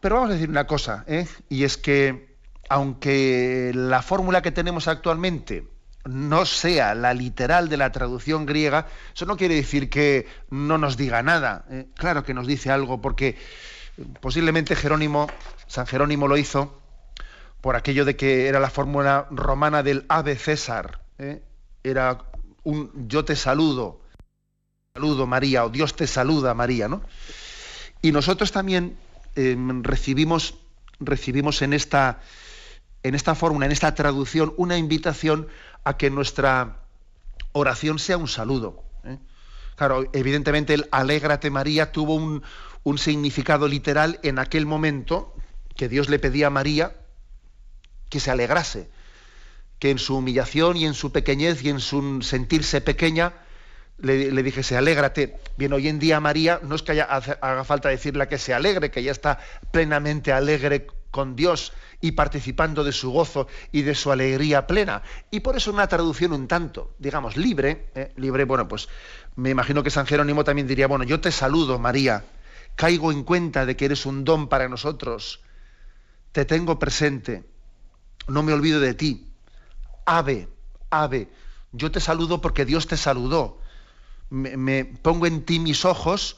Pero 0.00 0.16
vamos 0.16 0.30
a 0.30 0.34
decir 0.34 0.48
una 0.48 0.66
cosa, 0.66 1.04
¿eh? 1.06 1.26
y 1.48 1.64
es 1.64 1.76
que 1.76 2.36
aunque 2.68 3.72
la 3.74 4.02
fórmula 4.02 4.42
que 4.42 4.52
tenemos 4.52 4.88
actualmente 4.88 5.66
no 6.08 6.46
sea 6.46 6.94
la 6.94 7.12
literal 7.12 7.68
de 7.68 7.76
la 7.76 7.92
traducción 7.92 8.46
griega, 8.46 8.86
eso 9.14 9.26
no 9.26 9.36
quiere 9.36 9.54
decir 9.54 9.90
que 9.90 10.26
no 10.48 10.78
nos 10.78 10.96
diga 10.96 11.22
nada. 11.22 11.66
¿eh? 11.70 11.86
Claro 11.94 12.24
que 12.24 12.32
nos 12.32 12.46
dice 12.46 12.70
algo, 12.70 13.00
porque 13.02 13.36
posiblemente 14.20 14.74
Jerónimo, 14.74 15.28
San 15.66 15.86
Jerónimo 15.86 16.26
lo 16.26 16.38
hizo 16.38 16.80
por 17.60 17.76
aquello 17.76 18.06
de 18.06 18.16
que 18.16 18.46
era 18.46 18.58
la 18.58 18.70
fórmula 18.70 19.26
romana 19.30 19.82
del 19.82 20.06
ave 20.08 20.36
César. 20.36 21.02
¿eh? 21.18 21.42
Era 21.84 22.18
un 22.64 23.08
yo 23.08 23.24
te 23.24 23.36
saludo, 23.36 24.00
saludo 24.94 25.26
María, 25.26 25.66
o 25.66 25.68
Dios 25.68 25.94
te 25.94 26.06
saluda 26.06 26.54
María, 26.54 26.88
¿no? 26.88 27.02
Y 28.00 28.12
nosotros 28.12 28.52
también 28.52 28.96
recibimos, 29.34 30.54
recibimos 31.00 31.62
en 31.62 31.72
esta, 31.72 32.20
en 33.02 33.14
esta 33.14 33.34
fórmula, 33.34 33.66
en 33.66 33.72
esta 33.72 33.94
traducción, 33.94 34.54
una 34.56 34.78
invitación 34.78 35.48
a 35.88 35.96
que 35.96 36.10
nuestra 36.10 36.82
oración 37.52 37.98
sea 37.98 38.18
un 38.18 38.28
saludo. 38.28 38.84
¿eh? 39.04 39.16
Claro, 39.74 40.04
evidentemente 40.12 40.74
el 40.74 40.86
Alégrate 40.90 41.48
María 41.48 41.92
tuvo 41.92 42.14
un, 42.14 42.42
un 42.82 42.98
significado 42.98 43.66
literal 43.68 44.20
en 44.22 44.38
aquel 44.38 44.66
momento 44.66 45.34
que 45.76 45.88
Dios 45.88 46.10
le 46.10 46.18
pedía 46.18 46.48
a 46.48 46.50
María 46.50 46.94
que 48.10 48.20
se 48.20 48.30
alegrase, 48.30 48.90
que 49.78 49.90
en 49.90 49.98
su 49.98 50.14
humillación 50.14 50.76
y 50.76 50.84
en 50.84 50.92
su 50.92 51.10
pequeñez 51.10 51.62
y 51.62 51.70
en 51.70 51.80
su 51.80 52.20
sentirse 52.20 52.82
pequeña, 52.82 53.32
le, 53.96 54.42
dijese, 54.42 54.76
alégrate. 54.76 55.38
Bien, 55.56 55.72
hoy 55.72 55.88
en 55.88 55.98
día 55.98 56.20
María 56.20 56.60
no 56.62 56.74
es 56.74 56.82
que 56.82 56.92
haya, 56.92 57.04
haga 57.04 57.64
falta 57.64 57.88
decirle 57.88 58.28
que 58.28 58.36
se 58.36 58.52
alegre, 58.52 58.90
que 58.90 59.02
ya 59.02 59.12
está 59.12 59.38
plenamente 59.70 60.32
alegre 60.32 60.86
con 61.10 61.36
Dios 61.36 61.72
y 62.00 62.12
participando 62.12 62.84
de 62.84 62.92
su 62.92 63.10
gozo 63.10 63.46
y 63.72 63.82
de 63.82 63.94
su 63.94 64.12
alegría 64.12 64.66
plena. 64.66 65.02
Y 65.30 65.40
por 65.40 65.56
eso 65.56 65.70
una 65.72 65.86
traducción 65.86 66.32
un 66.32 66.48
tanto, 66.48 66.94
digamos, 66.98 67.36
libre, 67.36 67.90
¿eh? 67.94 68.12
libre, 68.16 68.44
bueno, 68.44 68.68
pues 68.68 68.88
me 69.36 69.50
imagino 69.50 69.82
que 69.82 69.90
San 69.90 70.06
Jerónimo 70.06 70.44
también 70.44 70.66
diría, 70.66 70.86
bueno, 70.86 71.04
yo 71.04 71.20
te 71.20 71.32
saludo, 71.32 71.78
María, 71.78 72.24
caigo 72.76 73.12
en 73.12 73.24
cuenta 73.24 73.66
de 73.66 73.76
que 73.76 73.86
eres 73.86 74.06
un 74.06 74.24
don 74.24 74.48
para 74.48 74.68
nosotros, 74.68 75.40
te 76.32 76.44
tengo 76.44 76.78
presente, 76.78 77.44
no 78.26 78.42
me 78.42 78.52
olvido 78.52 78.80
de 78.80 78.94
ti. 78.94 79.26
Ave, 80.04 80.48
ave, 80.90 81.28
yo 81.72 81.90
te 81.90 82.00
saludo 82.00 82.40
porque 82.40 82.64
Dios 82.64 82.86
te 82.86 82.96
saludó 82.96 83.60
me, 84.30 84.84
pongo 84.84 85.26
en 85.26 85.44
ti 85.44 85.58
mis 85.58 85.84
ojos, 85.84 86.36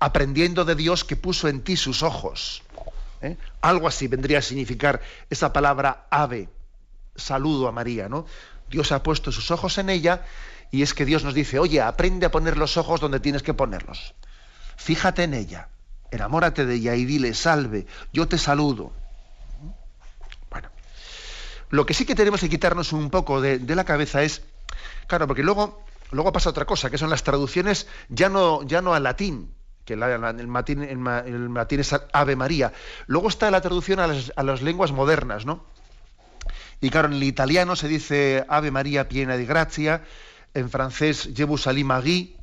aprendiendo 0.00 0.64
de 0.64 0.74
Dios 0.74 1.04
que 1.04 1.16
puso 1.16 1.48
en 1.48 1.62
ti 1.62 1.76
sus 1.76 2.02
ojos. 2.02 2.62
¿Eh? 3.22 3.36
Algo 3.60 3.88
así 3.88 4.08
vendría 4.08 4.38
a 4.38 4.42
significar 4.42 5.00
esa 5.30 5.52
palabra 5.52 6.06
ave, 6.10 6.48
saludo 7.16 7.68
a 7.68 7.72
María, 7.72 8.08
¿no? 8.08 8.26
Dios 8.70 8.92
ha 8.92 9.02
puesto 9.02 9.32
sus 9.32 9.50
ojos 9.50 9.78
en 9.78 9.90
ella 9.90 10.24
y 10.70 10.82
es 10.82 10.94
que 10.94 11.04
Dios 11.04 11.24
nos 11.24 11.34
dice, 11.34 11.58
oye, 11.58 11.80
aprende 11.80 12.26
a 12.26 12.30
poner 12.30 12.56
los 12.56 12.76
ojos 12.76 13.00
donde 13.00 13.20
tienes 13.20 13.42
que 13.42 13.54
ponerlos. 13.54 14.14
Fíjate 14.76 15.24
en 15.24 15.34
ella, 15.34 15.68
enamórate 16.10 16.66
de 16.66 16.74
ella 16.74 16.94
y 16.94 17.04
dile, 17.04 17.34
salve, 17.34 17.86
yo 18.12 18.28
te 18.28 18.38
saludo. 18.38 18.92
Bueno, 20.50 20.68
lo 21.70 21.86
que 21.86 21.94
sí 21.94 22.04
que 22.04 22.14
tenemos 22.14 22.40
que 22.40 22.48
quitarnos 22.48 22.92
un 22.92 23.10
poco 23.10 23.40
de, 23.40 23.58
de 23.58 23.74
la 23.74 23.84
cabeza 23.84 24.22
es, 24.22 24.42
claro, 25.06 25.26
porque 25.26 25.42
luego 25.42 25.88
Luego 26.10 26.32
pasa 26.32 26.50
otra 26.50 26.64
cosa, 26.64 26.90
que 26.90 26.98
son 26.98 27.10
las 27.10 27.22
traducciones 27.22 27.86
ya 28.08 28.28
no, 28.28 28.62
ya 28.62 28.80
no 28.80 28.94
al 28.94 29.02
latín, 29.02 29.52
que 29.88 29.94
el, 29.94 30.00
latín, 30.00 30.82
el, 30.82 31.54
latín, 31.54 31.80
es 31.80 31.96
Ave 32.12 32.36
María. 32.36 32.74
Luego 33.06 33.28
está 33.28 33.50
la 33.50 33.62
traducción 33.62 34.00
a 34.00 34.42
las, 34.42 34.60
lenguas 34.62 34.92
modernas, 34.92 35.46
¿no? 35.46 35.64
Y 36.82 36.90
claro, 36.90 37.08
en 37.08 37.14
el 37.14 37.22
italiano 37.22 37.74
se 37.74 37.88
dice 37.88 38.44
Ave 38.48 38.70
María 38.70 39.08
piena 39.08 39.38
de 39.38 39.46
gracia, 39.46 40.02
en 40.52 40.68
francés 40.68 41.30
Jerusalem 41.34 41.86
Marie, 41.86 42.36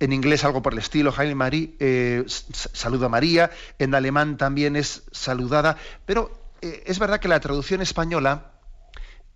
en 0.00 0.12
inglés 0.12 0.42
algo 0.42 0.60
por 0.60 0.72
el 0.72 0.80
estilo, 0.80 1.12
Jaime 1.12 1.36
Marie, 1.36 1.74
eh, 1.78 2.24
saluda 2.26 3.06
a 3.06 3.08
María, 3.08 3.50
en 3.78 3.94
alemán 3.94 4.36
también 4.36 4.74
es 4.74 5.04
saludada, 5.12 5.76
pero 6.04 6.32
eh, 6.62 6.82
es 6.86 6.98
verdad 6.98 7.20
que 7.20 7.28
la 7.28 7.40
traducción 7.40 7.80
española 7.80 8.52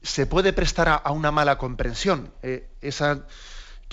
se 0.02 0.26
puede 0.26 0.52
prestar 0.52 0.88
a, 0.88 1.10
una 1.12 1.30
mala 1.30 1.58
comprensión. 1.58 2.32
Eh, 2.42 2.68
esa, 2.80 3.24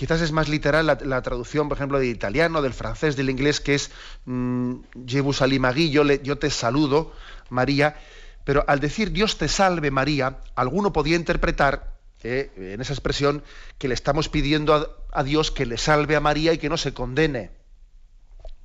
quizás 0.00 0.22
es 0.22 0.32
más 0.32 0.48
literal 0.48 0.86
la, 0.86 1.20
traducción, 1.20 1.68
por 1.68 1.76
ejemplo, 1.76 1.98
del 1.98 2.08
italiano, 2.08 2.62
del 2.62 2.72
francés, 2.72 3.16
del 3.16 3.28
inglés, 3.28 3.60
que 3.60 3.74
es 3.74 3.90
mm, 4.24 4.76
Jerusalem 5.06 5.70
yo, 5.90 6.04
yo 6.04 6.38
te 6.38 6.48
saludo, 6.48 7.12
María. 7.50 7.96
Pero 8.44 8.64
al 8.66 8.80
decir 8.80 9.12
Dios 9.12 9.36
te 9.36 9.46
salve, 9.46 9.90
María, 9.90 10.38
alguno 10.54 10.94
podía 10.94 11.16
interpretar 11.16 11.98
eh, 12.22 12.50
en 12.56 12.80
esa 12.80 12.94
expresión 12.94 13.44
que 13.76 13.88
le 13.88 13.94
estamos 13.94 14.30
pidiendo 14.30 15.04
a, 15.12 15.22
Dios 15.22 15.50
que 15.50 15.66
le 15.66 15.76
salve 15.76 16.16
a 16.16 16.20
María 16.20 16.54
y 16.54 16.56
que 16.58 16.70
no 16.70 16.78
se 16.78 16.94
condene. 16.94 17.50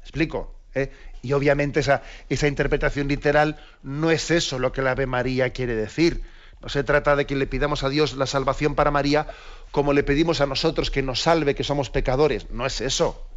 ¿Explico? 0.03 0.55
¿eh? 0.73 0.89
Y 1.21 1.33
obviamente 1.33 1.81
esa, 1.81 2.01
esa 2.29 2.47
interpretación 2.47 3.09
literal 3.09 3.59
no 3.83 4.09
es 4.09 4.31
eso 4.31 4.57
lo 4.57 4.71
que 4.71 4.81
la 4.81 4.91
Ave 4.91 5.05
María 5.05 5.49
quiere 5.49 5.75
decir. 5.75 6.23
No 6.61 6.69
se 6.69 6.83
trata 6.83 7.15
de 7.15 7.25
que 7.25 7.35
le 7.35 7.47
pidamos 7.47 7.83
a 7.83 7.89
Dios 7.89 8.15
la 8.15 8.25
salvación 8.25 8.75
para 8.75 8.91
María 8.91 9.27
como 9.71 9.93
le 9.93 10.03
pedimos 10.03 10.41
a 10.41 10.45
nosotros 10.45 10.89
que 10.89 11.01
nos 11.01 11.21
salve, 11.21 11.55
que 11.55 11.63
somos 11.63 11.89
pecadores. 11.89 12.49
No 12.49 12.65
es 12.65 12.81
eso. 12.81 13.27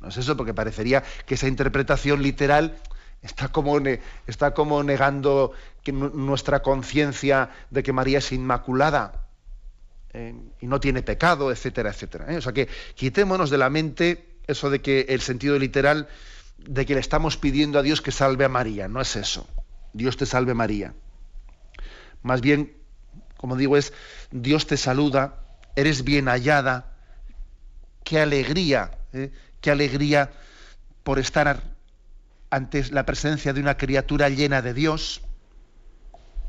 No 0.00 0.08
es 0.08 0.16
eso, 0.16 0.36
porque 0.36 0.54
parecería 0.54 1.02
que 1.26 1.34
esa 1.34 1.48
interpretación 1.48 2.22
literal 2.22 2.78
está 3.22 3.48
como, 3.48 3.78
está 4.26 4.54
como 4.54 4.82
negando 4.82 5.52
nuestra 5.92 6.62
conciencia 6.62 7.50
de 7.70 7.82
que 7.82 7.92
María 7.92 8.18
es 8.18 8.32
inmaculada 8.32 9.26
y 10.60 10.66
no 10.66 10.80
tiene 10.80 11.02
pecado, 11.02 11.50
etcétera, 11.50 11.90
etcétera. 11.90 12.32
¿eh? 12.32 12.38
O 12.38 12.40
sea 12.40 12.52
que 12.52 12.68
quitémonos 12.94 13.50
de 13.50 13.58
la 13.58 13.68
mente 13.68 14.38
eso 14.46 14.70
de 14.70 14.80
que 14.80 15.06
el 15.08 15.20
sentido 15.20 15.58
literal 15.58 16.08
de 16.58 16.86
que 16.86 16.94
le 16.94 17.00
estamos 17.00 17.36
pidiendo 17.36 17.78
a 17.78 17.82
Dios 17.82 18.00
que 18.00 18.12
salve 18.12 18.44
a 18.44 18.48
María. 18.48 18.88
No 18.88 19.00
es 19.00 19.16
eso. 19.16 19.46
Dios 19.92 20.16
te 20.16 20.26
salve 20.26 20.54
María. 20.54 20.94
Más 22.26 22.40
bien, 22.40 22.76
como 23.36 23.54
digo, 23.54 23.76
es 23.76 23.92
Dios 24.32 24.66
te 24.66 24.76
saluda, 24.76 25.44
eres 25.76 26.02
bien 26.02 26.26
hallada. 26.26 26.92
Qué 28.02 28.18
alegría, 28.18 28.98
¿eh? 29.12 29.30
qué 29.60 29.70
alegría 29.70 30.32
por 31.04 31.20
estar 31.20 31.62
ante 32.50 32.84
la 32.90 33.06
presencia 33.06 33.52
de 33.52 33.60
una 33.60 33.76
criatura 33.76 34.28
llena 34.28 34.60
de 34.60 34.74
Dios. 34.74 35.20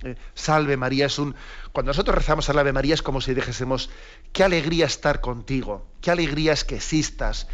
Eh, 0.01 0.15
salve 0.33 0.77
María 0.77 1.05
es 1.05 1.19
un. 1.19 1.35
Cuando 1.73 1.91
nosotros 1.91 2.15
rezamos 2.15 2.49
a 2.49 2.59
Ave 2.59 2.73
María 2.73 2.95
es 2.95 3.03
como 3.03 3.21
si 3.21 3.35
dijésemos, 3.35 3.91
qué 4.33 4.43
alegría 4.43 4.87
estar 4.87 5.21
contigo, 5.21 5.85
qué 6.01 6.09
alegría 6.09 6.53
es 6.53 6.63
que 6.63 6.77
existas, 6.77 7.47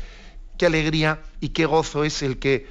qué 0.57 0.67
alegría 0.67 1.23
y 1.41 1.49
qué 1.49 1.65
gozo 1.65 2.05
es 2.05 2.21
el 2.21 2.39
que, 2.39 2.67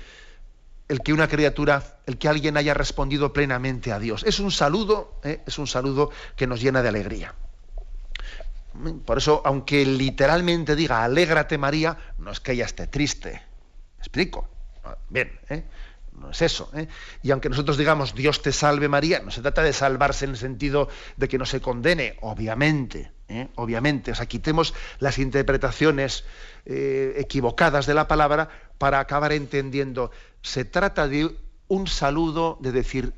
el 0.92 1.00
que 1.00 1.14
una 1.14 1.26
criatura, 1.26 1.82
el 2.04 2.18
que 2.18 2.28
alguien 2.28 2.58
haya 2.58 2.74
respondido 2.74 3.32
plenamente 3.32 3.92
a 3.92 3.98
Dios. 3.98 4.24
Es 4.24 4.40
un 4.40 4.52
saludo, 4.52 5.18
¿eh? 5.24 5.40
es 5.46 5.56
un 5.58 5.66
saludo 5.66 6.10
que 6.36 6.46
nos 6.46 6.60
llena 6.60 6.82
de 6.82 6.90
alegría. 6.90 7.34
Por 9.06 9.16
eso, 9.16 9.40
aunque 9.46 9.86
literalmente 9.86 10.76
diga 10.76 11.02
alégrate 11.02 11.56
María, 11.56 11.96
no 12.18 12.30
es 12.30 12.40
que 12.40 12.52
ella 12.52 12.66
esté 12.66 12.88
triste. 12.88 13.30
¿Me 13.30 14.00
explico? 14.00 14.50
Bien, 15.08 15.32
¿eh? 15.48 15.64
No 16.22 16.30
es 16.30 16.40
eso. 16.42 16.70
¿eh? 16.74 16.88
Y 17.22 17.30
aunque 17.30 17.48
nosotros 17.48 17.76
digamos 17.76 18.14
Dios 18.14 18.40
te 18.40 18.52
salve 18.52 18.88
María, 18.88 19.20
no 19.20 19.30
se 19.30 19.42
trata 19.42 19.62
de 19.62 19.72
salvarse 19.72 20.24
en 20.24 20.32
el 20.32 20.36
sentido 20.36 20.88
de 21.16 21.28
que 21.28 21.38
no 21.38 21.44
se 21.44 21.60
condene, 21.60 22.16
obviamente, 22.20 23.12
¿eh? 23.28 23.48
obviamente. 23.56 24.12
O 24.12 24.14
sea, 24.14 24.26
quitemos 24.26 24.74
las 24.98 25.18
interpretaciones 25.18 26.24
eh, 26.64 27.14
equivocadas 27.18 27.86
de 27.86 27.94
la 27.94 28.08
palabra 28.08 28.48
para 28.78 29.00
acabar 29.00 29.32
entendiendo. 29.32 30.10
Se 30.42 30.64
trata 30.64 31.08
de 31.08 31.36
un 31.68 31.86
saludo, 31.86 32.58
de 32.60 32.72
decir, 32.72 33.12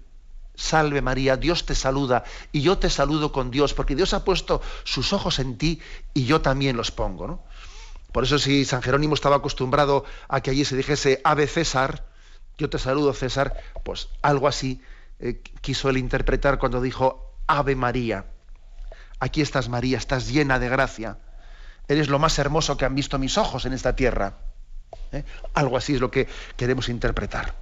salve 0.54 1.02
María, 1.02 1.36
Dios 1.36 1.66
te 1.66 1.74
saluda 1.74 2.24
y 2.52 2.62
yo 2.62 2.78
te 2.78 2.90
saludo 2.90 3.32
con 3.32 3.50
Dios, 3.50 3.74
porque 3.74 3.96
Dios 3.96 4.14
ha 4.14 4.24
puesto 4.24 4.62
sus 4.84 5.12
ojos 5.12 5.38
en 5.38 5.58
ti 5.58 5.80
y 6.14 6.24
yo 6.24 6.40
también 6.40 6.76
los 6.76 6.90
pongo. 6.90 7.26
¿no? 7.26 7.42
Por 8.12 8.24
eso 8.24 8.38
si 8.38 8.64
San 8.64 8.80
Jerónimo 8.80 9.14
estaba 9.14 9.36
acostumbrado 9.36 10.04
a 10.28 10.40
que 10.40 10.50
allí 10.50 10.64
se 10.64 10.76
dijese 10.76 11.20
Ave 11.24 11.48
César, 11.48 12.06
yo 12.58 12.70
te 12.70 12.78
saludo 12.78 13.12
César, 13.12 13.54
pues 13.84 14.08
algo 14.22 14.48
así 14.48 14.80
eh, 15.18 15.40
quiso 15.60 15.88
él 15.90 15.96
interpretar 15.96 16.58
cuando 16.58 16.80
dijo 16.80 17.34
Ave 17.46 17.76
María. 17.76 18.26
Aquí 19.20 19.40
estás 19.40 19.68
María, 19.68 19.98
estás 19.98 20.28
llena 20.28 20.58
de 20.58 20.68
gracia. 20.68 21.18
Eres 21.88 22.08
lo 22.08 22.18
más 22.18 22.38
hermoso 22.38 22.76
que 22.76 22.84
han 22.84 22.94
visto 22.94 23.18
mis 23.18 23.38
ojos 23.38 23.66
en 23.66 23.72
esta 23.72 23.94
tierra. 23.96 24.38
¿eh? 25.12 25.24
Algo 25.54 25.76
así 25.76 25.94
es 25.94 26.00
lo 26.00 26.10
que 26.10 26.28
queremos 26.56 26.88
interpretar. 26.88 27.54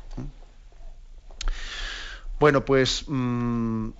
Bueno, 2.39 2.65
pues 2.65 3.05
mm, 3.07 3.91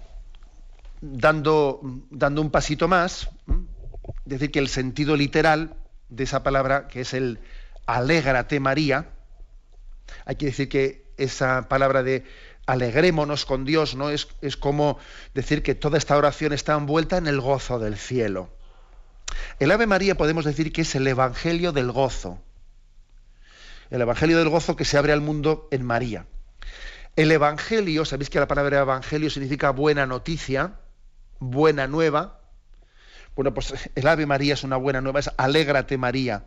dando, 1.01 1.81
dando 2.11 2.43
un 2.43 2.51
pasito 2.51 2.89
más, 2.89 3.31
decir 4.25 4.51
que 4.51 4.59
el 4.59 4.69
sentido 4.69 5.17
literal 5.17 5.77
de 6.09 6.25
esa 6.25 6.43
palabra, 6.43 6.89
que 6.89 7.03
es 7.03 7.15
el 7.15 7.39
alégrate 7.87 8.61
María, 8.61 9.11
hay 10.25 10.37
que 10.37 10.47
decir 10.47 10.69
que 10.69 11.05
esa 11.17 11.69
palabra 11.69 12.03
de 12.03 12.25
alegrémonos 12.67 13.45
con 13.45 13.65
Dios, 13.65 13.95
¿no? 13.95 14.11
Es, 14.11 14.29
es 14.41 14.57
como 14.57 14.99
decir 15.35 15.63
que 15.63 15.75
toda 15.75 15.99
esta 15.99 16.17
oración 16.17 16.53
está 16.53 16.75
envuelta 16.75 17.17
en 17.17 17.27
el 17.27 17.41
gozo 17.41 17.79
del 17.79 17.97
cielo. 17.97 18.51
El 19.59 19.71
Ave 19.71 19.87
María 19.87 20.17
podemos 20.17 20.45
decir 20.45 20.73
que 20.73 20.83
es 20.83 20.95
el 20.95 21.07
Evangelio 21.07 21.73
del 21.73 21.91
gozo. 21.91 22.41
El 23.91 24.01
Evangelio 24.01 24.39
del 24.39 24.49
gozo 24.49 24.77
que 24.77 24.85
se 24.85 24.97
abre 24.97 25.13
al 25.13 25.21
mundo 25.21 25.69
en 25.71 25.85
María. 25.85 26.27
El 27.17 27.31
Evangelio, 27.31 28.05
sabéis 28.05 28.31
que 28.31 28.41
la 28.41 28.49
palabra 28.49 28.81
Evangelio 28.81 29.29
significa 29.29 29.71
buena 29.71 30.07
noticia, 30.07 30.75
buena 31.41 31.87
nueva. 31.87 32.41
Bueno, 33.37 33.53
pues 33.53 33.75
el 33.95 34.07
Ave 34.07 34.25
María 34.25 34.55
es 34.55 34.65
una 34.65 34.77
buena 34.77 35.01
nueva, 35.01 35.21
es 35.21 35.31
alégrate 35.37 35.99
María. 35.99 36.45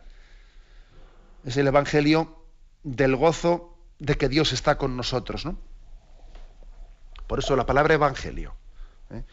Es 1.44 1.56
el 1.56 1.68
Evangelio 1.68 2.45
del 2.86 3.16
gozo 3.16 3.76
de 3.98 4.16
que 4.16 4.28
Dios 4.28 4.52
está 4.52 4.78
con 4.78 4.96
nosotros, 4.96 5.44
¿no? 5.44 5.58
Por 7.26 7.40
eso 7.40 7.56
la 7.56 7.66
palabra 7.66 7.94
evangelio 7.94 8.54
¿eh? 9.10 9.24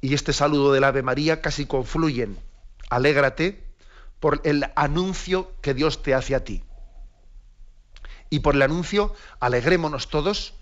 y 0.00 0.14
este 0.14 0.32
saludo 0.32 0.72
del 0.72 0.82
Ave 0.82 1.02
María 1.02 1.40
casi 1.40 1.66
confluyen. 1.66 2.36
Alégrate 2.90 3.64
por 4.18 4.40
el 4.42 4.66
anuncio 4.74 5.52
que 5.60 5.72
Dios 5.72 6.02
te 6.02 6.14
hace 6.14 6.34
a 6.34 6.42
ti. 6.42 6.64
Y 8.28 8.40
por 8.40 8.56
el 8.56 8.62
anuncio, 8.62 9.14
alegrémonos 9.38 10.10
todos 10.10 10.54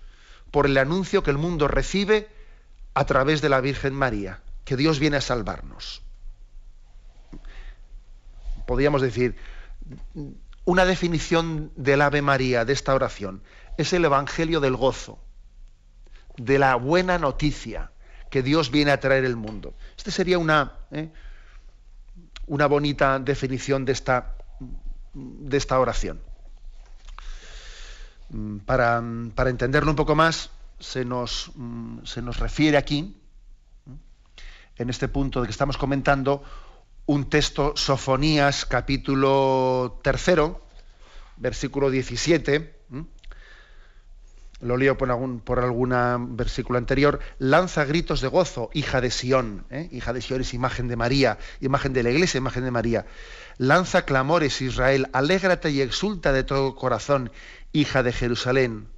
por 0.50 0.66
el 0.66 0.76
anuncio 0.76 1.22
que 1.22 1.30
el 1.30 1.38
mundo 1.38 1.66
recibe 1.66 2.28
a 2.92 3.06
través 3.06 3.40
de 3.40 3.48
la 3.48 3.62
Virgen 3.62 3.94
María, 3.94 4.42
que 4.66 4.76
Dios 4.76 4.98
viene 4.98 5.16
a 5.16 5.22
salvarnos. 5.22 6.02
Podríamos 8.66 9.00
decir, 9.00 9.34
una 10.64 10.84
definición 10.84 11.72
del 11.76 12.00
Ave 12.00 12.22
María, 12.22 12.64
de 12.64 12.72
esta 12.72 12.94
oración, 12.94 13.42
es 13.76 13.92
el 13.92 14.04
Evangelio 14.04 14.60
del 14.60 14.76
gozo, 14.76 15.18
de 16.36 16.58
la 16.58 16.74
buena 16.76 17.18
noticia 17.18 17.90
que 18.30 18.42
Dios 18.42 18.70
viene 18.70 18.90
a 18.90 18.98
traer 18.98 19.24
al 19.24 19.36
mundo. 19.36 19.74
Esta 19.96 20.10
sería 20.10 20.38
una, 20.38 20.72
¿eh? 20.90 21.10
una 22.46 22.66
bonita 22.66 23.18
definición 23.18 23.84
de 23.84 23.92
esta, 23.92 24.34
de 25.12 25.56
esta 25.56 25.78
oración. 25.78 26.20
Mm, 28.30 28.58
para, 28.58 29.02
para, 29.34 29.50
entenderlo 29.50 29.90
un 29.90 29.96
poco 29.96 30.14
más, 30.14 30.50
se 30.80 31.04
nos, 31.04 31.52
mm, 31.54 32.04
se 32.04 32.22
nos 32.22 32.38
refiere 32.38 32.76
aquí, 32.76 33.16
en 34.76 34.90
este 34.90 35.08
punto 35.08 35.40
de 35.40 35.46
que 35.46 35.52
estamos 35.52 35.76
comentando, 35.76 36.42
un 37.06 37.28
texto, 37.28 37.74
Sofonías, 37.76 38.64
capítulo 38.64 40.00
tercero, 40.02 40.62
versículo 41.36 41.90
17. 41.90 42.72
Lo 44.60 44.78
leo 44.78 44.96
por 44.96 45.10
algún 45.10 45.42
alguna 45.46 46.16
versículo 46.18 46.78
anterior. 46.78 47.20
Lanza 47.38 47.84
gritos 47.84 48.22
de 48.22 48.28
gozo, 48.28 48.70
hija 48.72 49.02
de 49.02 49.10
Sión. 49.10 49.66
¿eh? 49.68 49.90
Hija 49.92 50.14
de 50.14 50.22
Sión 50.22 50.40
es 50.40 50.54
imagen 50.54 50.88
de 50.88 50.96
María, 50.96 51.38
imagen 51.60 51.92
de 51.92 52.02
la 52.02 52.10
iglesia, 52.10 52.38
imagen 52.38 52.64
de 52.64 52.70
María. 52.70 53.04
Lanza 53.58 54.06
clamores, 54.06 54.62
Israel. 54.62 55.10
Alégrate 55.12 55.70
y 55.70 55.82
exulta 55.82 56.32
de 56.32 56.44
todo 56.44 56.74
corazón, 56.74 57.30
hija 57.72 58.02
de 58.02 58.12
Jerusalén. 58.12 58.88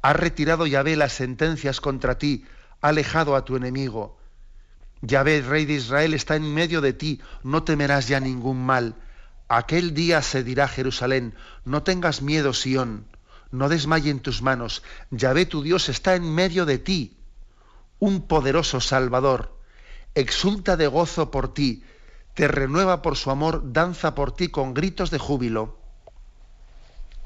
Ha 0.00 0.14
retirado 0.14 0.66
Yahvé 0.66 0.96
las 0.96 1.12
sentencias 1.12 1.82
contra 1.82 2.16
ti, 2.16 2.46
ha 2.80 2.88
alejado 2.88 3.36
a 3.36 3.44
tu 3.44 3.56
enemigo 3.56 4.16
Yahvé, 5.02 5.42
Rey 5.42 5.66
de 5.66 5.74
Israel, 5.74 6.14
está 6.14 6.36
en 6.36 6.52
medio 6.52 6.80
de 6.80 6.92
ti, 6.92 7.20
no 7.42 7.62
temerás 7.62 8.08
ya 8.08 8.20
ningún 8.20 8.64
mal. 8.64 8.94
Aquel 9.48 9.94
día 9.94 10.22
se 10.22 10.42
dirá 10.42 10.68
Jerusalén, 10.68 11.34
no 11.64 11.82
tengas 11.82 12.22
miedo, 12.22 12.52
Sión, 12.52 13.06
no 13.50 13.68
desmaye 13.68 14.10
en 14.10 14.20
tus 14.20 14.42
manos. 14.42 14.82
Yahvé 15.10 15.46
tu 15.46 15.62
Dios 15.62 15.88
está 15.88 16.16
en 16.16 16.34
medio 16.34 16.66
de 16.66 16.78
ti, 16.78 17.16
un 17.98 18.26
poderoso 18.26 18.80
Salvador. 18.80 19.56
Exulta 20.14 20.76
de 20.76 20.86
gozo 20.86 21.30
por 21.30 21.52
ti, 21.52 21.84
te 22.34 22.48
renueva 22.48 23.02
por 23.02 23.16
su 23.16 23.30
amor, 23.30 23.72
danza 23.72 24.14
por 24.14 24.32
ti 24.32 24.48
con 24.48 24.74
gritos 24.74 25.10
de 25.10 25.18
júbilo. 25.18 25.78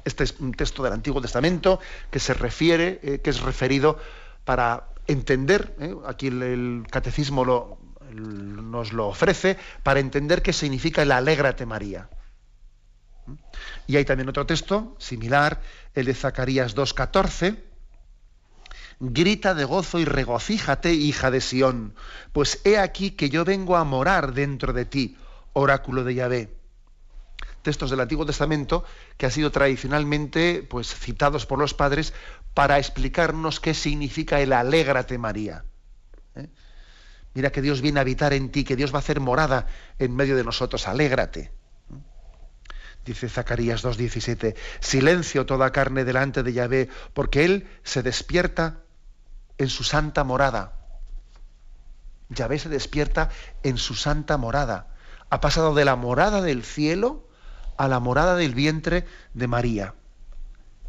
Este 0.05 0.25
es 0.25 0.35
un 0.41 0.53
texto 0.53 0.83
del 0.83 0.93
Antiguo 0.93 1.21
Testamento 1.21 1.79
que 2.11 2.21
se 2.21 2.35
refiere, 2.35 3.01
eh, 3.03 3.21
que 3.23 3.31
es 3.31 3.41
referido 3.41 3.99
para 4.45 4.89
entender, 5.11 5.75
¿eh? 5.81 5.95
aquí 6.07 6.29
el, 6.29 6.85
catecismo 6.91 7.79
nos 8.13 8.93
lo 8.93 9.09
ofrece, 9.09 9.59
para 9.83 10.01
entender 10.01 10.43
qué 10.43 10.53
significa 10.53 11.03
el 11.03 11.13
alégrate 11.13 11.67
María. 11.67 12.09
Y 13.87 13.97
hay 13.97 14.05
también 14.05 14.29
otro 14.29 14.47
texto 14.47 14.97
similar, 14.99 15.61
el 15.95 16.07
de 16.07 16.15
Zacarías 16.15 16.77
2.14. 16.77 17.59
Grita 19.01 19.55
de 19.55 19.65
gozo 19.65 19.99
y 19.99 20.05
regocíjate, 20.05 20.93
hija 20.93 21.31
de 21.31 21.41
Sión, 21.41 21.95
pues 22.33 22.61
he 22.65 22.79
aquí 22.79 23.13
que 23.13 23.31
yo 23.31 23.45
vengo 23.45 23.77
a 23.77 23.85
morar 23.85 24.35
dentro 24.35 24.73
de 24.75 24.85
ti, 24.85 25.17
oráculo 25.55 26.05
de 26.05 26.15
Yahvé. 26.15 26.55
textos 27.63 27.91
del 27.91 28.01
Antiguo 28.01 28.27
Testamento 28.27 28.85
que 29.17 29.27
han 29.27 29.33
sido 29.33 29.51
tradicionalmente 29.51 30.67
pues, 30.69 30.95
citados 30.95 31.47
por 31.47 31.59
los 31.59 31.73
padres 31.73 32.13
para 32.55 32.79
explicarnos 32.79 33.61
qué 33.61 33.75
significa 33.75 34.41
el 34.41 34.53
alégrate 34.53 35.19
María. 35.19 35.65
¿eh? 36.35 36.49
Mira 37.35 37.51
que 37.51 37.63
Dios 37.63 37.81
viene 37.81 38.01
a 38.01 38.03
habitar 38.03 38.33
en 38.33 38.51
ti, 38.51 38.65
que 38.65 38.77
Dios 38.77 38.93
va 38.93 38.97
a 38.97 39.01
hacer 39.01 39.21
morada 39.21 39.67
en 39.99 40.15
medio 40.15 40.37
de 40.37 40.45
nosotros, 40.45 40.89
alégrate. 40.89 41.53
Dice 43.05 43.29
Zacarías 43.29 43.85
2.17, 43.85 44.57
silencio 44.81 45.47
toda 45.47 45.73
carne 45.73 46.05
delante 46.05 46.43
de 46.43 46.53
Yahvé, 46.53 46.89
porque 47.15 47.45
Él 47.45 47.69
se 47.83 48.03
despierta 48.03 48.83
en 49.59 49.69
su 49.69 49.85
santa 49.85 50.23
morada. 50.25 50.75
Yahvé 52.29 52.59
se 52.59 52.69
despierta 52.69 53.31
en 53.63 53.79
su 53.79 53.95
santa 53.95 54.37
morada. 54.37 54.95
Ha 55.31 55.41
pasado 55.41 55.75
de 55.75 55.85
la 55.85 55.97
morada 55.97 56.43
del 56.43 56.65
cielo 56.65 57.29
a 57.77 57.89
la 57.89 58.01
morada 58.01 58.37
del 58.37 58.55
vientre 58.55 59.07
de 59.35 59.47
María. 59.47 59.95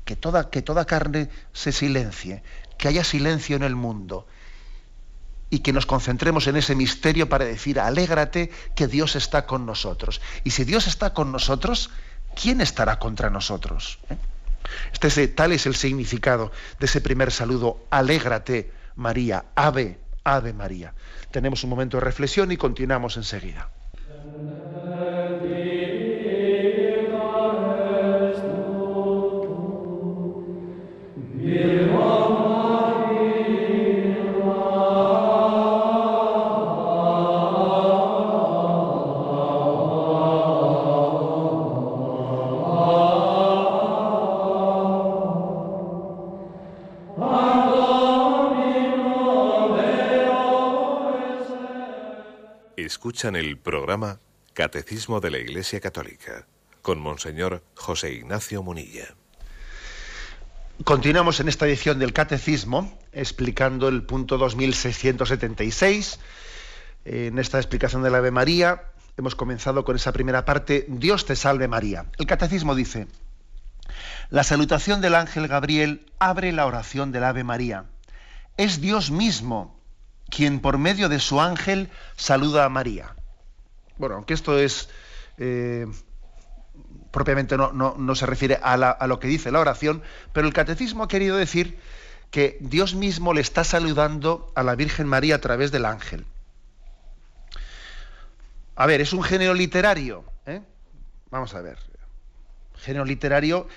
Que 0.06 0.16
toda, 0.16 0.50
que 0.50 0.62
toda 0.62 0.86
carne 0.86 1.30
se 1.54 1.72
silencie, 1.72 2.44
que 2.78 2.88
haya 2.88 3.04
silencio 3.04 3.56
en 3.56 3.64
el 3.64 3.76
mundo 3.76 4.28
y 5.50 5.60
que 5.60 5.74
nos 5.74 5.86
concentremos 5.86 6.48
en 6.48 6.56
ese 6.56 6.76
misterio 6.76 7.30
para 7.30 7.46
decir, 7.46 7.80
alégrate 7.80 8.52
que 8.76 8.88
Dios 8.88 9.16
está 9.16 9.46
con 9.46 9.66
nosotros. 9.66 10.22
Y 10.44 10.52
si 10.52 10.64
Dios 10.64 10.88
está 10.88 11.14
con 11.14 11.32
nosotros, 11.32 11.92
¿quién 12.42 12.62
estará 12.62 13.00
contra 13.00 13.30
nosotros? 13.30 14.00
¿Eh? 14.10 14.18
Este 14.94 15.28
tal 15.28 15.52
es 15.52 15.66
el 15.66 15.76
significado 15.76 16.52
de 16.80 16.86
ese 16.86 17.02
primer 17.02 17.32
saludo, 17.32 17.86
alégrate 17.90 18.72
María, 18.96 19.46
ave, 19.56 20.00
ave 20.24 20.54
María. 20.54 20.94
Tenemos 21.32 21.64
un 21.64 21.70
momento 21.70 21.98
de 21.98 22.02
reflexión 22.02 22.52
y 22.52 22.58
continuamos 22.58 23.18
enseguida. 23.18 23.70
Escuchan 53.22 53.36
el 53.36 53.60
programa 53.60 54.18
Catecismo 54.56 55.20
de 55.20 55.30
la 55.30 55.38
Iglesia 55.38 55.80
Católica 55.80 56.48
con 56.82 57.00
Monseñor 57.00 57.62
José 57.76 58.14
Ignacio 58.14 58.64
Munilla. 58.64 59.14
Continuamos 60.86 61.40
en 61.40 61.48
esta 61.48 61.68
edición 61.68 62.00
del 62.00 62.14
Catecismo 62.14 62.98
explicando 63.12 63.90
el 63.90 64.02
punto 64.02 64.40
2676. 64.40 66.20
En 67.06 67.38
esta 67.38 67.60
explicación 67.60 68.02
de 68.02 68.10
la 68.10 68.18
Ave 68.18 68.32
María 68.32 68.86
hemos 69.18 69.36
comenzado 69.36 69.86
con 69.86 69.96
esa 69.96 70.14
primera 70.14 70.44
parte, 70.44 70.88
Dios 70.90 71.28
te 71.28 71.36
salve 71.36 71.68
María. 71.68 72.08
El 72.18 72.26
Catecismo 72.26 72.74
dice, 72.74 73.06
la 74.32 74.44
salutación 74.44 75.00
del 75.00 75.14
ángel 75.14 75.48
Gabriel 75.48 76.12
abre 76.18 76.52
la 76.54 76.66
oración 76.66 77.12
del 77.12 77.26
Ave 77.26 77.44
María. 77.44 77.86
Es 78.58 78.82
Dios 78.82 79.12
mismo 79.12 79.80
quien 80.32 80.60
por 80.60 80.80
medio 80.80 81.10
de 81.10 81.20
su 81.20 81.40
ángel 81.40 81.92
saluda 82.16 82.66
a 82.66 82.70
María. 82.70 83.16
Bueno, 83.98 84.16
aunque 84.16 84.34
esto 84.34 84.58
es 84.58 84.90
eh, 85.38 85.86
propiamente 87.12 87.58
no, 87.58 88.16
se 88.16 88.26
refiere 88.26 88.58
a, 88.64 89.08
lo 89.08 89.20
que 89.20 89.28
dice 89.28 89.52
la 89.52 89.60
oración, 89.60 90.02
pero 90.34 90.48
el 90.48 90.54
catecismo 90.54 91.04
ha 91.04 91.08
querido 91.08 91.38
decir 91.38 91.78
que 92.32 92.58
Dios 92.62 92.96
mismo 92.96 93.34
le 93.34 93.42
está 93.42 93.64
saludando 93.64 94.52
a 94.56 94.64
la 94.64 94.76
Virgen 94.76 95.08
María 95.08 95.36
a 95.36 95.42
través 95.42 95.72
del 95.72 95.86
ángel. 95.86 96.26
A 98.76 98.86
ver, 98.86 99.02
es 99.02 99.12
un 99.12 99.22
género 99.22 99.54
literario. 99.54 100.24
¿eh? 100.46 100.62
Vamos 101.30 101.54
a 101.54 101.62
ver. 101.62 101.78
Género 102.78 103.04
literario 103.04 103.68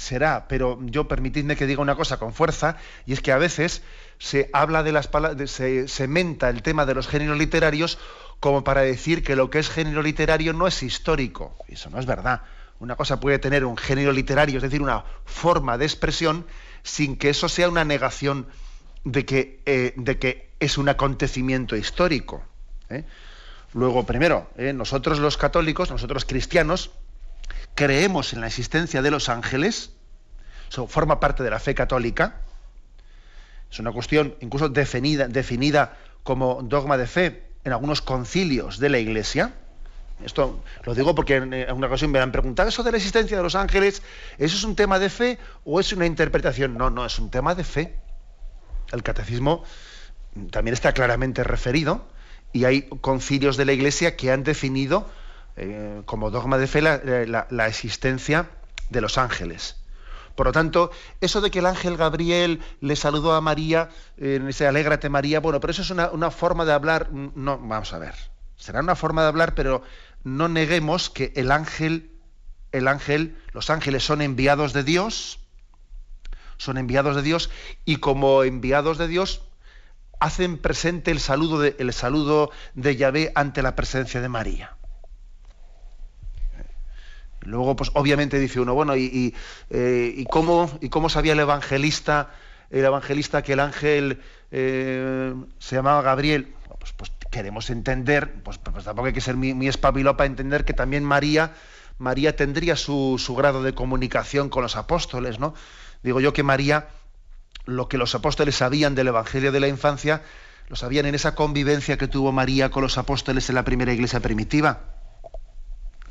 será, 0.00 0.48
pero 0.48 0.78
yo 0.82 1.06
permitidme 1.08 1.56
que 1.56 1.66
diga 1.66 1.82
una 1.82 1.94
cosa 1.94 2.18
con 2.18 2.32
fuerza, 2.32 2.76
y 3.04 3.12
es 3.12 3.20
que 3.20 3.32
a 3.32 3.38
veces 3.38 3.82
se 4.18 4.48
habla 4.52 4.82
de 4.82 4.92
las 4.92 5.08
palabras, 5.08 5.50
se, 5.50 6.08
menta 6.08 6.48
el 6.48 6.62
tema 6.62 6.86
de 6.86 6.94
los 6.94 7.06
géneros 7.06 7.36
literarios 7.36 7.98
como 8.40 8.64
para 8.64 8.80
decir 8.80 9.22
que 9.22 9.36
lo 9.36 9.50
que 9.50 9.58
es 9.58 9.68
género 9.68 10.02
literario 10.02 10.54
no 10.54 10.66
es 10.66 10.82
histórico. 10.82 11.54
Eso 11.68 11.90
no 11.90 11.98
es 11.98 12.06
verdad. 12.06 12.40
Una 12.78 12.96
cosa 12.96 13.20
puede 13.20 13.38
tener 13.38 13.66
un 13.66 13.76
género 13.76 14.12
literario, 14.12 14.56
es 14.56 14.62
decir, 14.62 14.80
una 14.80 15.04
forma 15.26 15.76
de 15.76 15.84
expresión, 15.84 16.46
sin 16.82 17.16
que 17.16 17.28
eso 17.28 17.50
sea 17.50 17.68
una 17.68 17.84
negación 17.84 18.46
de 19.04 19.26
que, 19.26 19.60
eh, 19.66 19.92
de 19.96 20.18
que 20.18 20.48
es 20.60 20.78
un 20.78 20.88
acontecimiento 20.88 21.76
histórico. 21.76 22.42
¿eh? 22.88 23.04
Luego, 23.74 24.06
primero, 24.06 24.48
¿eh? 24.56 24.72
nosotros 24.72 25.18
los 25.18 25.36
católicos, 25.36 25.90
nosotros 25.90 26.24
cristianos, 26.24 26.90
creemos 27.74 28.32
en 28.32 28.40
la 28.40 28.46
existencia 28.46 29.02
de 29.02 29.10
los 29.10 29.28
ángeles, 29.28 29.92
eso 30.70 30.86
forma 30.86 31.20
parte 31.20 31.42
de 31.42 31.50
la 31.50 31.58
fe 31.58 31.74
católica, 31.74 32.40
es 33.70 33.78
una 33.78 33.92
cuestión 33.92 34.34
incluso 34.40 34.68
definida, 34.68 35.96
como 36.22 36.60
dogma 36.62 36.98
de 36.98 37.06
fe 37.06 37.44
en 37.64 37.72
algunos 37.72 38.02
concilios 38.02 38.78
de 38.78 38.88
la 38.88 38.98
Iglesia. 38.98 39.54
Esto 40.24 40.62
lo 40.84 40.94
digo 40.94 41.14
porque 41.14 41.36
en 41.36 41.72
una 41.72 41.86
ocasión 41.86 42.10
me 42.10 42.18
han 42.18 42.32
preguntado 42.32 42.68
eso 42.68 42.82
de 42.82 42.90
la 42.90 42.98
existencia 42.98 43.36
de 43.36 43.42
los 43.42 43.54
ángeles, 43.54 44.02
¿eso 44.38 44.56
es 44.56 44.64
un 44.64 44.76
tema 44.76 44.98
de 44.98 45.08
fe 45.08 45.38
o 45.64 45.80
es 45.80 45.92
una 45.92 46.04
interpretación? 46.04 46.76
No, 46.76 46.90
no, 46.90 47.06
es 47.06 47.18
un 47.18 47.30
tema 47.30 47.54
de 47.54 47.64
fe. 47.64 47.94
El 48.92 49.02
catecismo 49.02 49.64
también 50.50 50.74
está 50.74 50.92
claramente 50.92 51.42
referido 51.44 52.06
y 52.52 52.64
hay 52.64 52.82
concilios 53.00 53.56
de 53.56 53.64
la 53.64 53.72
Iglesia 53.72 54.16
que 54.16 54.30
han 54.30 54.42
definido 54.42 55.08
eh, 55.56 56.02
como 56.06 56.30
dogma 56.30 56.58
de 56.58 56.66
fe 56.66 56.82
la 56.82 57.66
existencia 57.66 58.50
de 58.88 59.00
los 59.00 59.18
ángeles. 59.18 59.80
Por 60.40 60.46
lo 60.46 60.52
tanto, 60.52 60.90
eso 61.20 61.42
de 61.42 61.50
que 61.50 61.58
el 61.58 61.66
ángel 61.66 61.98
Gabriel 61.98 62.60
le 62.80 62.96
saludó 62.96 63.34
a 63.34 63.42
María, 63.42 63.90
en 64.16 64.48
ese 64.48 64.66
alégrate 64.66 65.10
María, 65.10 65.40
bueno, 65.40 65.60
pero 65.60 65.72
eso 65.72 65.82
es 65.82 65.90
una, 65.90 66.30
forma 66.30 66.64
de 66.64 66.72
hablar, 66.72 67.12
no, 67.12 67.58
vamos 67.58 67.92
a 67.92 67.98
ver, 67.98 68.14
será 68.56 68.80
una 68.80 68.96
forma 68.96 69.20
de 69.20 69.28
hablar, 69.28 69.54
pero 69.54 69.82
no 70.24 70.48
neguemos 70.48 71.10
que 71.10 71.34
el 71.36 71.50
ángel, 71.50 72.10
el 72.72 72.88
ángel, 72.88 73.36
los 73.52 73.68
ángeles 73.68 74.02
son 74.02 74.22
enviados 74.22 74.72
de 74.72 74.82
Dios, 74.82 75.40
son 76.56 76.78
enviados 76.78 77.16
de 77.16 77.22
Dios, 77.22 77.50
y 77.84 77.96
como 77.96 78.42
enviados 78.42 78.96
de 78.96 79.08
Dios, 79.08 79.42
hacen 80.20 80.56
presente 80.56 81.10
el 81.10 81.20
saludo 81.20 81.60
de, 81.60 81.76
el 81.78 81.92
saludo 81.92 82.50
de 82.74 82.96
Yahvé 82.96 83.32
ante 83.34 83.62
la 83.62 83.76
presencia 83.76 84.22
de 84.22 84.28
María. 84.30 84.76
Luego, 87.42 87.74
pues 87.74 87.90
obviamente 87.94 88.38
dice 88.38 88.60
uno, 88.60 88.74
bueno, 88.74 88.96
¿y, 88.96 89.34
eh, 89.70 90.24
cómo, 90.30 90.70
y 90.80 90.88
cómo 90.90 91.08
sabía 91.08 91.32
el 91.32 91.40
evangelista, 91.40 92.30
el 92.70 92.84
evangelista 92.84 93.42
que 93.42 93.54
el 93.54 93.60
ángel 93.60 94.20
eh, 94.50 95.34
se 95.58 95.76
llamaba 95.76 96.02
Gabriel? 96.02 96.54
Pues, 96.78 96.92
pues, 96.92 97.12
queremos 97.30 97.70
entender, 97.70 98.42
pues, 98.42 98.58
pues, 98.58 98.84
tampoco 98.84 99.06
hay 99.06 99.12
que 99.12 99.20
ser 99.20 99.36
muy, 99.36 99.68
espabilo 99.68 100.16
para 100.16 100.26
entender 100.26 100.64
que 100.64 100.74
también 100.74 101.04
María, 101.04 101.52
María 101.98 102.36
tendría 102.36 102.76
su, 102.76 103.16
su, 103.18 103.34
grado 103.34 103.62
de 103.62 103.74
comunicación 103.74 104.48
con 104.50 104.62
los 104.62 104.76
apóstoles, 104.76 105.38
¿no? 105.38 105.54
Digo 106.02 106.20
yo 106.20 106.32
que 106.32 106.42
María, 106.42 106.88
lo 107.66 107.88
que 107.88 107.98
los 107.98 108.14
apóstoles 108.14 108.56
sabían 108.56 108.94
del 108.94 109.08
Evangelio 109.08 109.52
de 109.52 109.60
la 109.60 109.68
infancia, 109.68 110.22
lo 110.68 110.76
sabían 110.76 111.06
en 111.06 111.14
esa 111.14 111.34
convivencia 111.34 111.98
que 111.98 112.08
tuvo 112.08 112.32
María 112.32 112.70
con 112.70 112.82
los 112.82 112.98
apóstoles 112.98 113.48
en 113.48 113.54
la 113.54 113.64
primera 113.64 113.92
iglesia 113.92 114.20
primitiva 114.20 114.99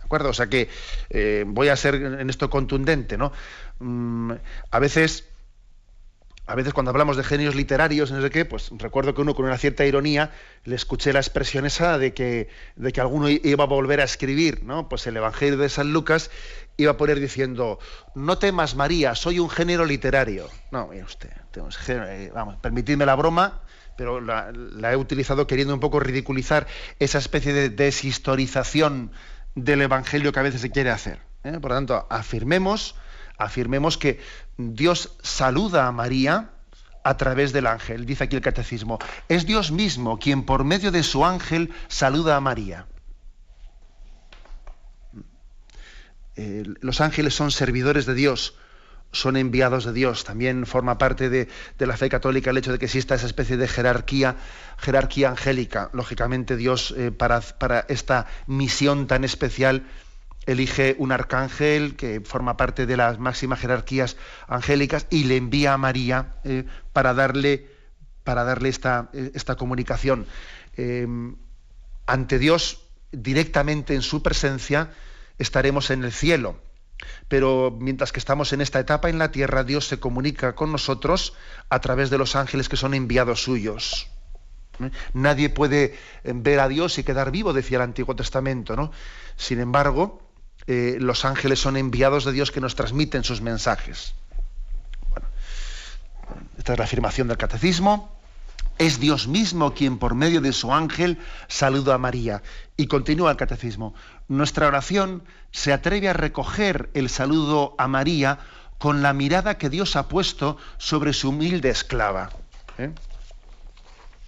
acuerdo? 0.09 0.29
O 0.29 0.33
sea 0.33 0.47
que 0.47 0.69
eh, 1.09 1.45
voy 1.47 1.69
a 1.69 1.75
ser 1.75 1.95
en 1.95 2.29
esto 2.29 2.49
contundente, 2.49 3.17
¿no? 3.17 3.31
Mm, 3.79 4.31
a 4.71 4.79
veces 4.79 5.29
a 6.49 6.55
veces 6.55 6.73
cuando 6.73 6.89
hablamos 6.89 7.15
de 7.15 7.23
genios 7.23 7.53
literarios, 7.53 8.11
no 8.11 8.23
sé 8.23 8.31
qué, 8.31 8.43
pues 8.43 8.71
recuerdo 8.75 9.13
que 9.13 9.21
uno 9.21 9.35
con 9.35 9.45
una 9.45 9.59
cierta 9.59 9.85
ironía 9.85 10.31
le 10.63 10.75
escuché 10.75 11.13
la 11.13 11.19
expresión 11.19 11.67
esa 11.67 11.99
de 11.99 12.15
que, 12.15 12.49
de 12.75 12.91
que 12.91 12.99
alguno 12.99 13.29
iba 13.29 13.65
a 13.65 13.67
volver 13.67 14.01
a 14.01 14.03
escribir, 14.03 14.63
¿no? 14.63 14.89
Pues 14.89 15.05
el 15.05 15.15
Evangelio 15.15 15.57
de 15.57 15.69
San 15.69 15.93
Lucas 15.93 16.31
iba 16.75 16.93
a 16.93 16.97
poner 16.97 17.19
diciendo, 17.19 17.77
no 18.15 18.39
temas 18.39 18.75
María, 18.75 19.13
soy 19.13 19.37
un 19.37 19.47
género 19.47 19.85
literario. 19.85 20.49
No, 20.71 20.87
mire 20.87 21.03
usted, 21.03 21.29
eh, 21.87 22.31
vamos, 22.33 22.55
permitidme 22.57 23.05
la 23.05 23.13
broma, 23.13 23.61
pero 23.99 24.19
la, 24.19 24.51
he 24.91 24.95
utilizado 24.95 25.45
queriendo 25.45 25.73
un 25.73 25.81
poco 25.81 25.99
ridiculizar 25.99 26.65
esa 26.99 27.17
especie 27.17 27.53
de 27.53 27.69
deshistorización 27.69 29.11
del 29.63 29.81
Evangelio 29.81 30.31
que 30.31 30.39
a 30.39 30.43
veces 30.43 30.61
se 30.61 30.71
quiere 30.71 30.89
hacer. 30.89 31.19
¿eh? 31.43 31.57
Por 31.61 31.71
lo 31.71 31.75
tanto, 31.77 32.07
afirmemos, 32.09 32.95
afirmemos 33.37 33.97
que 33.97 34.19
Dios 34.57 35.17
saluda 35.21 35.87
a 35.87 35.91
María 35.91 36.51
a 37.03 37.17
través 37.17 37.53
del 37.53 37.67
ángel. 37.67 38.05
Dice 38.05 38.25
aquí 38.25 38.35
el 38.35 38.41
catecismo, 38.41 38.99
es 39.27 39.45
Dios 39.45 39.71
mismo 39.71 40.19
quien 40.19 40.43
por 40.43 40.63
medio 40.63 40.91
de 40.91 41.03
su 41.03 41.25
ángel 41.25 41.73
saluda 41.87 42.35
a 42.35 42.41
María. 42.41 42.87
eh, 46.39 46.63
los 46.79 47.01
ángeles 47.01 47.33
son 47.33 47.51
servidores 47.51 48.05
de 48.05 48.13
Dios, 48.13 48.55
son 49.11 49.37
enviados 49.37 49.85
de 49.85 49.93
Dios. 49.93 50.23
También 50.23 50.65
forma 50.65 50.97
parte 50.97 51.29
de, 51.29 51.47
la 51.79 51.97
fe 51.97 52.09
católica 52.09 52.51
el 52.51 52.57
hecho 52.57 52.71
de 52.71 52.79
que 52.79 52.85
exista 52.85 53.15
esa 53.15 53.25
especie 53.25 53.57
de 53.57 53.67
jerarquía, 53.67 54.35
jerarquía 54.77 55.29
angélica. 55.29 55.89
Lógicamente 55.93 56.57
Dios 56.57 56.93
eh, 56.97 57.11
para, 57.11 57.41
para, 57.41 57.85
esta 57.89 58.27
misión 58.47 59.07
tan 59.07 59.23
especial 59.23 59.83
elige 60.45 60.95
un 60.97 61.11
arcángel 61.11 61.95
que 61.95 62.21
forma 62.21 62.57
parte 62.57 62.85
de 62.85 62.97
las 62.97 63.19
máximas 63.19 63.59
jerarquías 63.59 64.17
angélicas 64.47 65.05
y 65.09 65.25
le 65.25 65.37
envía 65.37 65.73
a 65.73 65.77
María 65.77 66.35
eh, 66.43 66.65
para 66.93 67.13
darle, 67.13 67.67
para 68.23 68.43
darle 68.43 68.69
esta, 68.69 69.09
esta 69.13 69.55
comunicación. 69.55 70.25
Ante 72.05 72.39
Dios, 72.39 72.85
directamente 73.11 73.95
en 73.95 74.01
su 74.01 74.23
presencia, 74.23 74.91
estaremos 75.37 75.91
en 75.91 76.05
el 76.05 76.13
cielo 76.13 76.57
pero 77.27 77.75
mientras 77.79 78.11
que 78.11 78.19
estamos 78.19 78.53
en 78.53 78.61
esta 78.61 78.79
etapa 78.79 79.09
en 79.09 79.19
la 79.19 79.31
tierra, 79.31 79.63
Dios 79.63 79.87
se 79.87 79.99
comunica 79.99 80.55
con 80.55 80.71
nosotros 80.71 81.33
a 81.69 81.79
través 81.79 82.09
de 82.09 82.17
los 82.17 82.35
ángeles 82.35 82.69
que 82.69 82.77
son 82.77 82.93
enviados 82.93 83.43
suyos. 83.43 84.09
Nadie 85.13 85.49
puede 85.49 85.97
eh, 86.23 86.33
ver 86.35 86.59
a 86.59 86.67
Dios 86.67 86.97
y 86.97 87.03
quedar 87.03 87.31
vivo, 87.31 87.53
decía 87.53 87.77
el 87.77 87.83
Antiguo 87.83 88.15
Testamento, 88.15 88.75
¿no? 88.75 88.91
Sin 89.35 89.59
embargo, 89.59 90.21
eh, 90.67 90.97
los 90.99 91.25
ángeles 91.25 91.59
son 91.59 91.77
enviados 91.77 92.25
de 92.25 92.31
Dios 92.31 92.51
que 92.51 92.61
nos 92.61 92.75
transmiten 92.75 93.23
sus 93.23 93.41
mensajes. 93.41 94.13
esta 96.57 96.73
es 96.73 96.79
la 96.79 96.85
afirmación 96.85 97.27
del 97.27 97.37
catecismo. 97.37 98.18
Es 98.79 99.01
Dios 99.01 99.27
mismo 99.27 99.73
quien 99.73 99.97
por 99.97 100.15
medio 100.15 100.39
de 100.39 100.53
su 100.53 100.73
ángel 100.73 101.19
saluda 101.49 101.95
a 101.95 101.97
María. 101.97 102.41
Y 102.77 102.87
continúa 102.87 103.31
el 103.31 103.37
catecismo. 103.37 103.93
Nuestra 104.29 104.67
oración 104.67 105.23
se 105.51 105.73
atreve 105.73 106.07
a 106.07 106.13
recoger 106.13 106.89
el 106.93 107.09
saludo 107.09 107.75
a 107.77 107.89
María 107.89 108.39
con 108.77 109.01
la 109.01 109.11
mirada 109.11 109.57
que 109.57 109.69
Dios 109.69 109.97
ha 109.97 110.07
puesto 110.07 110.55
sobre 110.77 111.11
su 111.11 111.29
humilde 111.29 111.69
esclava. 111.69 112.29
¿eh? 112.77 112.91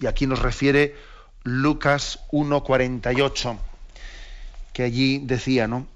Y 0.02 0.08
aquí 0.08 0.28
nos 0.28 0.39
refiere 0.39 0.97
Lucas 1.43 2.20
1.48, 2.34 3.58
que 4.74 4.84
allí 4.84 5.20
decía, 5.20 5.70
¿no? 5.70 5.88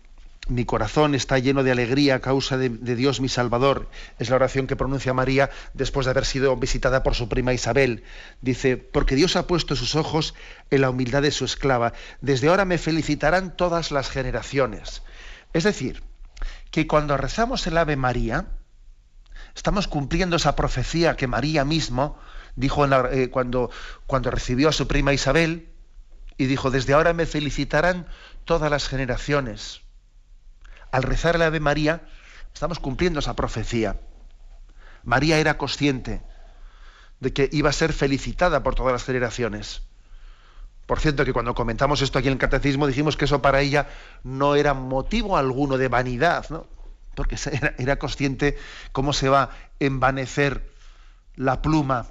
Mi 0.48 0.66
corazón 0.66 1.16
está 1.16 1.40
lleno 1.40 1.64
de 1.64 1.72
alegría 1.72 2.16
a 2.16 2.20
causa 2.20 2.58
de, 2.58 2.70
Dios 2.70 3.20
mi 3.20 3.30
Salvador. 3.30 3.90
Es 4.20 4.30
la 4.30 4.36
oración 4.36 4.68
que 4.68 4.76
pronuncia 4.76 5.14
María 5.14 5.50
después 5.74 6.06
de 6.06 6.12
haber 6.12 6.26
sido 6.26 6.56
visitada 6.56 7.02
por 7.02 7.16
su 7.16 7.28
prima 7.28 7.54
Isabel. 7.54 8.04
Dice, 8.42 8.78
porque 8.78 9.16
Dios 9.16 9.36
ha 9.36 9.48
puesto 9.48 9.76
sus 9.76 9.96
ojos 9.96 10.36
en 10.70 10.82
la 10.82 10.92
humildad 10.92 11.24
de 11.24 11.32
su 11.32 11.46
esclava. 11.46 11.94
Desde 12.22 12.50
ahora 12.50 12.66
me 12.66 12.78
felicitarán 12.78 13.56
todas 13.58 13.92
las 13.92 14.10
generaciones. 14.10 15.02
Es 15.54 15.64
decir, 15.64 16.04
que 16.70 16.86
cuando 16.86 17.18
rezamos 17.18 17.66
el 17.66 17.78
Ave 17.78 17.96
María, 17.96 18.46
estamos 19.56 19.88
cumpliendo 19.88 20.36
esa 20.36 20.56
profecía 20.56 21.16
que 21.16 21.28
María 21.28 21.66
mismo 21.66 22.20
dijo 22.56 22.86
eh, 22.86 23.30
cuando, 23.32 23.72
cuando 24.06 24.30
recibió 24.30 24.70
a 24.70 24.74
su 24.74 24.88
prima 24.88 25.12
Isabel 25.12 25.70
y 26.38 26.46
dijo, 26.46 26.70
desde 26.70 26.94
ahora 26.94 27.14
me 27.14 27.26
felicitarán 27.26 28.06
todas 28.46 28.70
las 28.70 28.88
generaciones 28.88 29.85
al 30.96 31.04
rezar 31.04 31.38
la 31.38 31.48
Ave 31.48 31.60
María, 31.60 32.04
estamos 32.54 32.80
cumpliendo 32.80 33.20
esa 33.20 33.36
profecía. 33.36 34.00
María 35.04 35.38
era 35.40 35.58
consciente 35.58 36.22
de 37.20 37.34
que 37.34 37.50
iba 37.52 37.70
a 37.70 37.74
ser 37.74 37.92
felicitada 37.92 38.64
por 38.64 38.76
todas 38.76 38.94
las 38.94 39.04
generaciones. 39.04 39.82
Por 40.86 41.02
cierto, 41.02 41.26
que 41.26 41.34
cuando 41.34 41.54
comentamos 41.54 42.02
esto 42.02 42.18
aquí 42.18 42.30
en 42.30 42.36
el 42.36 42.40
catecismo 42.40 42.88
dijimos 42.88 43.18
que 43.18 43.26
eso 43.26 43.42
para 43.42 43.60
ella 43.60 43.90
no 44.24 44.56
era 44.56 44.74
motivo 44.74 45.36
alguno 45.36 45.78
de 45.78 45.90
vanidad, 45.90 46.46
¿no? 46.50 46.66
porque 47.14 47.36
era, 47.78 47.98
consciente 47.98 48.58
cómo 48.94 49.12
se 49.12 49.28
va 49.28 49.42
a 49.44 49.50
envanecer 49.82 50.72
la 51.36 51.62
pluma 51.62 52.08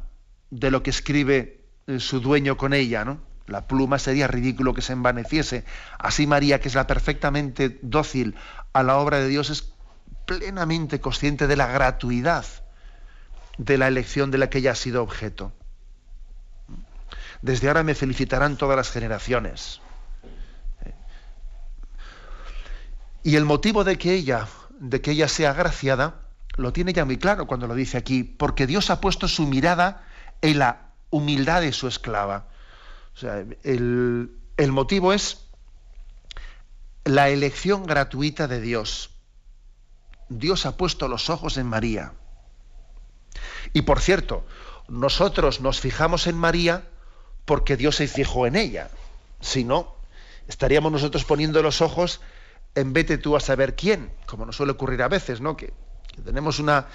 de 0.51 0.71
lo 0.71 0.83
que 0.83 0.91
escribe 0.91 1.65
eh, 1.87 2.01
su 2.01 2.21
dueño 2.21 2.59
con 2.59 2.75
ella, 2.75 3.07
¿no? 3.07 3.19
La 3.47 3.67
pluma 3.67 3.99
sería 3.99 4.27
ridículo 4.27 4.73
que 4.73 4.81
se 4.81 4.95
envaneciese. 4.95 5.65
Así 5.99 6.27
María, 6.27 6.61
que 6.61 6.69
es 6.69 6.75
la 6.75 6.87
perfectamente 6.87 7.79
dócil 7.83 8.37
a 8.75 8.83
la 8.83 8.99
obra 8.99 9.19
de 9.19 9.29
Dios, 9.29 9.49
es 9.49 9.73
plenamente 10.27 11.01
consciente 11.01 11.47
de 11.47 11.57
la 11.57 11.69
gratuidad 11.69 12.45
de 13.57 13.79
la 13.79 13.89
elección 13.89 14.31
de 14.31 14.39
la 14.39 14.51
que 14.51 14.59
ella 14.59 14.73
ha 14.73 14.75
sido 14.75 15.03
objeto. 15.03 15.53
Desde 17.41 17.69
ahora 17.69 17.83
me 17.83 17.95
felicitarán 17.95 18.57
todas 18.57 18.77
las 18.77 18.91
generaciones. 18.91 19.81
Y 23.23 23.37
el 23.37 23.45
motivo 23.45 23.85
de 23.85 23.97
que 23.97 24.13
ella, 24.13 24.49
de 24.81 25.01
que 25.01 25.13
ella 25.13 25.29
sea 25.29 25.51
agraciada, 25.51 26.23
lo 26.57 26.73
tiene 26.73 26.93
ya 26.93 27.05
muy 27.05 27.17
claro 27.17 27.47
cuando 27.47 27.67
lo 27.67 27.75
dice 27.75 27.97
aquí, 27.97 28.25
porque 28.25 28.67
Dios 28.67 28.91
ha 28.91 29.01
puesto 29.01 29.29
su 29.29 29.47
mirada 29.47 30.05
en 30.43 30.59
la 30.59 30.91
humildad 31.11 31.61
de 31.61 31.73
su 31.73 31.87
esclava. 31.87 32.49
O 33.15 33.19
sea, 33.19 33.45
el, 33.63 34.31
el 34.57 34.73
motivo 34.73 35.13
es 35.13 35.44
la 37.05 37.29
elección 37.29 37.87
gratuita 37.87 38.49
de 38.49 38.61
Dios. 38.61 39.11
Dios 40.29 40.67
ha 40.67 40.77
puesto 40.77 41.09
los 41.09 41.31
ojos 41.31 41.57
en 41.59 41.67
María. 41.67 42.13
Y 43.73 43.83
por 43.83 44.01
cierto, 44.01 44.45
nosotros 44.89 45.61
nos 45.61 45.81
fijamos 45.81 46.27
en 46.27 46.37
María 46.37 46.85
porque 47.45 47.77
Dios 47.77 47.97
se 47.97 48.09
fijó 48.09 48.47
en 48.47 48.57
ella. 48.57 48.91
Si 49.41 49.65
no, 49.65 49.95
estaríamos 50.49 50.93
nosotros 50.93 51.25
poniendo 51.25 51.63
los 51.63 51.83
ojos 51.83 52.21
en 52.75 52.93
vete 52.93 53.19
tú 53.19 53.37
a 53.37 53.41
saber 53.41 53.77
quién, 53.77 54.11
como 54.27 54.47
nos 54.47 54.57
suele 54.57 54.73
ocurrir 54.73 55.03
a 55.03 55.09
veces, 55.09 55.41
¿no? 55.41 55.57
Que, 55.57 55.73
tenemos 56.25 56.59
una 56.59 56.87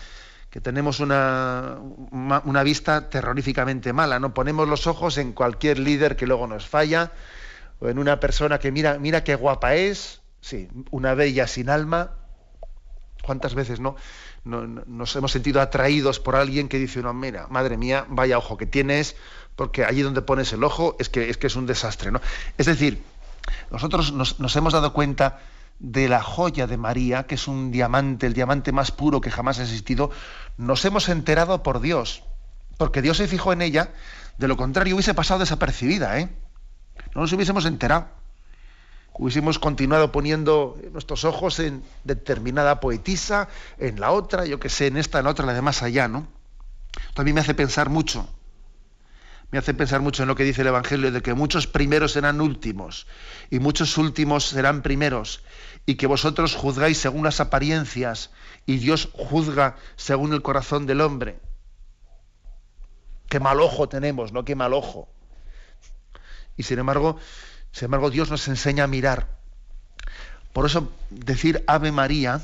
que 0.49 0.61
tenemos 0.61 0.99
una, 0.99 1.77
una, 2.11 2.63
vista 2.63 3.09
terroríficamente 3.09 3.93
mala, 3.93 4.17
¿no? 4.19 4.33
Ponemos 4.33 4.67
los 4.67 4.87
ojos 4.87 5.19
en 5.19 5.33
cualquier 5.33 5.77
líder 5.77 6.15
que 6.15 6.25
luego 6.25 6.47
nos 6.47 6.67
falla, 6.67 7.11
o 7.79 7.89
en 7.89 7.99
una 7.99 8.19
persona 8.19 8.59
que 8.59 8.71
mira, 8.71 8.99
mira 8.99 9.23
qué 9.23 9.35
guapa 9.35 9.75
es, 9.75 10.21
sí, 10.41 10.69
una 10.91 11.13
bella 11.13 11.47
sin 11.47 11.69
alma. 11.69 12.11
¿Cuántas 13.23 13.53
veces 13.53 13.79
no, 13.79 13.95
nos 14.43 15.15
hemos 15.15 15.31
sentido 15.31 15.61
atraídos 15.61 16.19
por 16.19 16.35
alguien 16.35 16.67
que 16.67 16.79
dice, 16.79 17.01
no, 17.01 17.13
mira, 17.13 17.47
madre 17.49 17.77
mía, 17.77 18.05
vaya 18.09 18.37
ojo 18.37 18.57
que 18.57 18.65
tienes, 18.65 19.15
porque 19.55 19.85
allí 19.85 20.01
donde 20.01 20.21
pones 20.21 20.51
el 20.53 20.63
ojo 20.63 20.95
es 20.99 21.09
que 21.09 21.29
es, 21.29 21.37
que 21.37 21.47
es 21.47 21.55
un 21.55 21.65
desastre, 21.65 22.11
¿no? 22.11 22.21
Es 22.57 22.65
decir, 22.65 23.03
nosotros 23.71 24.13
nos, 24.13 24.55
hemos 24.55 24.73
dado 24.73 24.93
cuenta 24.93 25.39
de 25.79 26.09
la 26.09 26.21
joya 26.21 26.67
de 26.67 26.77
María, 26.77 27.23
que 27.23 27.35
es 27.35 27.47
un 27.47 27.71
diamante, 27.71 28.27
el 28.27 28.33
diamante 28.33 28.71
más 28.71 28.91
puro 28.91 29.21
que 29.21 29.31
jamás 29.31 29.59
ha 29.59 29.63
existido, 29.63 30.11
nos 30.57 30.83
hemos 30.85 31.09
enterado 31.09 31.63
por 31.63 31.81
Dios, 31.81 32.23
porque 32.77 33.01
Dios 33.01 33.17
se 33.17 33.27
fijó 33.27 33.53
en 33.53 33.61
ella, 33.61 33.91
de 34.37 34.47
lo 34.47 34.57
contrario 34.57 34.95
hubiese 34.95 35.13
pasado 35.13 35.41
desapercibida, 35.41 36.19
¿eh? 36.19 36.29
No 37.15 37.21
nos 37.21 37.33
hubiésemos 37.33 37.65
enterado. 37.65 38.07
Hubiésemos 39.13 39.59
continuado 39.59 40.11
poniendo 40.11 40.79
nuestros 40.91 41.25
ojos 41.25 41.59
en 41.59 41.83
determinada 42.03 42.79
poetisa, 42.79 43.49
en 43.77 43.99
la 43.99 44.11
otra, 44.11 44.45
yo 44.45 44.59
que 44.59 44.69
sé, 44.69 44.87
en 44.87 44.97
esta, 44.97 45.19
en 45.19 45.25
la 45.25 45.31
otra, 45.31 45.45
la 45.45 45.53
de 45.53 45.61
más 45.61 45.83
allá, 45.83 46.07
¿no? 46.07 46.27
También 47.13 47.35
me 47.35 47.41
hace 47.41 47.53
pensar 47.53 47.89
mucho 47.89 48.29
me 49.51 49.57
hace 49.57 49.73
pensar 49.73 50.01
mucho 50.01 50.23
en 50.23 50.27
lo 50.27 50.35
que 50.35 50.43
dice 50.43 50.61
el 50.61 50.67
Evangelio 50.67 51.11
de 51.11 51.21
que 51.21 51.33
muchos 51.33 51.65
primeros 51.65 52.11
serán 52.11 52.39
últimos 52.39 53.07
y 53.49 53.59
muchos 53.59 53.97
últimos 53.97 54.45
serán 54.45 54.83
primeros 54.83 55.43
y 55.85 55.95
que 55.95 56.07
vosotros 56.07 56.55
juzgáis 56.55 56.99
según 56.99 57.23
las 57.23 57.39
apariencias 57.39 58.29
y 58.67 58.77
Dios 58.77 59.09
juzga 59.13 59.77
según 59.95 60.33
el 60.33 60.43
corazón 60.43 60.85
del 60.85 61.01
hombre. 61.01 61.39
Qué 63.27 63.39
mal 63.39 63.59
ojo 63.59 63.89
tenemos, 63.89 64.31
¿no? 64.33 64.45
Qué 64.45 64.55
mal 64.55 64.73
ojo. 64.73 65.07
Y 66.59 66.63
sin 66.63 66.77
embargo, 66.77 67.17
sin 67.71 67.85
embargo 67.85 68.11
Dios 68.11 68.29
nos 68.29 68.47
enseña 68.47 68.83
a 68.83 68.87
mirar. 68.87 69.39
Por 70.53 70.67
eso 70.67 70.91
decir 71.09 71.63
Ave 71.65 71.91
María, 71.91 72.41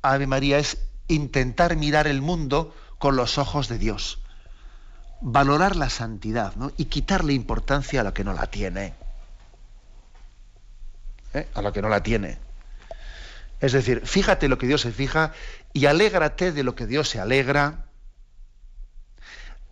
Ave 0.00 0.26
María 0.26 0.58
es 0.58 0.78
intentar 1.08 1.76
mirar 1.76 2.06
el 2.06 2.22
mundo 2.22 2.74
con 2.98 3.16
los 3.16 3.36
ojos 3.36 3.68
de 3.68 3.78
Dios 3.78 4.20
valorar 5.20 5.76
la 5.76 5.90
santidad 5.90 6.54
y 6.76 6.86
quitarle 6.86 7.32
importancia 7.32 8.00
a 8.00 8.04
la 8.04 8.14
que 8.14 8.24
no 8.24 8.32
la 8.32 8.46
tiene. 8.46 8.94
¿Eh? 11.34 11.48
A 11.54 11.62
la 11.62 11.72
que 11.72 11.82
no 11.82 11.88
la 11.88 12.02
tiene. 12.02 12.38
Es 13.60 13.72
decir, 13.72 14.06
fíjate 14.06 14.48
lo 14.48 14.58
que 14.58 14.68
Dios 14.68 14.82
se 14.82 14.92
fija 14.92 15.32
y 15.72 15.86
alégrate 15.86 16.52
de 16.52 16.62
lo 16.62 16.74
que 16.74 16.86
Dios 16.86 17.08
se 17.08 17.20
alegra 17.20 17.86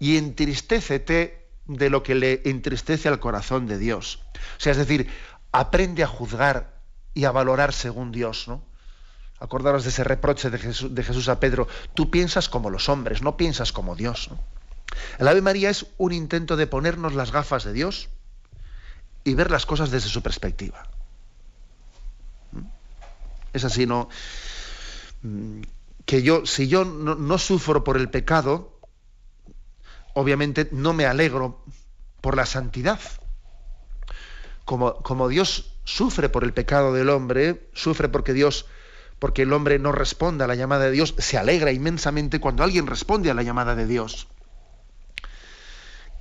y 0.00 0.16
entristécete 0.16 1.45
de 1.66 1.90
lo 1.90 2.02
que 2.02 2.14
le 2.14 2.42
entristece 2.44 3.08
al 3.08 3.20
corazón 3.20 3.66
de 3.66 3.78
Dios. 3.78 4.20
O 4.56 4.60
sea, 4.60 4.72
es 4.72 4.78
decir, 4.78 5.10
aprende 5.52 6.02
a 6.02 6.06
juzgar 6.06 6.80
y 7.14 7.24
a 7.24 7.32
valorar 7.32 7.72
según 7.72 8.12
Dios, 8.12 8.46
¿no? 8.48 8.62
Acordaros 9.38 9.84
de 9.84 9.90
ese 9.90 10.04
reproche 10.04 10.48
de 10.48 10.58
Jesús, 10.58 11.28
a 11.28 11.40
Pedro, 11.40 11.68
tú 11.92 12.10
piensas 12.10 12.48
como 12.48 12.70
los 12.70 12.88
hombres, 12.88 13.20
no 13.20 13.36
piensas 13.36 13.70
como 13.70 13.94
Dios. 13.94 14.28
¿no? 14.30 14.38
El 15.18 15.28
Ave 15.28 15.42
María 15.42 15.68
es 15.68 15.86
un 15.98 16.12
intento 16.12 16.56
de 16.56 16.66
ponernos 16.66 17.14
las 17.14 17.32
gafas 17.32 17.64
de 17.64 17.74
Dios 17.74 18.08
y 19.24 19.34
ver 19.34 19.50
las 19.50 19.66
cosas 19.66 19.90
desde 19.90 20.08
su 20.08 20.22
perspectiva. 20.22 20.88
¿Mm? 22.52 22.60
Es 23.52 23.64
así, 23.64 23.84
no. 23.84 24.08
Mm, 25.22 25.62
que 26.06 26.22
yo, 26.22 26.46
si 26.46 26.68
yo 26.68 26.84
no, 26.84 27.38
sufro 27.38 27.82
por 27.82 27.96
el 27.96 28.08
pecado, 28.08 28.75
obviamente 30.16 30.66
no 30.72 30.94
me 30.94 31.04
alegro 31.04 31.62
por 32.22 32.36
la 32.36 32.46
santidad. 32.46 32.98
Como, 34.64 35.28
Dios 35.28 35.74
sufre 35.84 36.30
por 36.30 36.42
el 36.42 36.54
pecado 36.54 36.94
del 36.94 37.10
hombre, 37.10 37.68
sufre 37.74 38.08
porque 38.08 38.32
Dios, 38.32 38.64
porque 39.18 39.42
el 39.42 39.52
hombre 39.52 39.78
no 39.78 39.92
responde 39.92 40.42
a 40.42 40.46
la 40.46 40.54
llamada 40.54 40.86
de 40.86 40.90
Dios, 40.90 41.14
se 41.18 41.36
alegra 41.36 41.70
inmensamente 41.70 42.40
cuando 42.40 42.64
alguien 42.64 42.86
responde 42.86 43.30
a 43.30 43.34
la 43.34 43.42
llamada 43.42 43.76
de 43.76 43.86
Dios. 43.86 44.26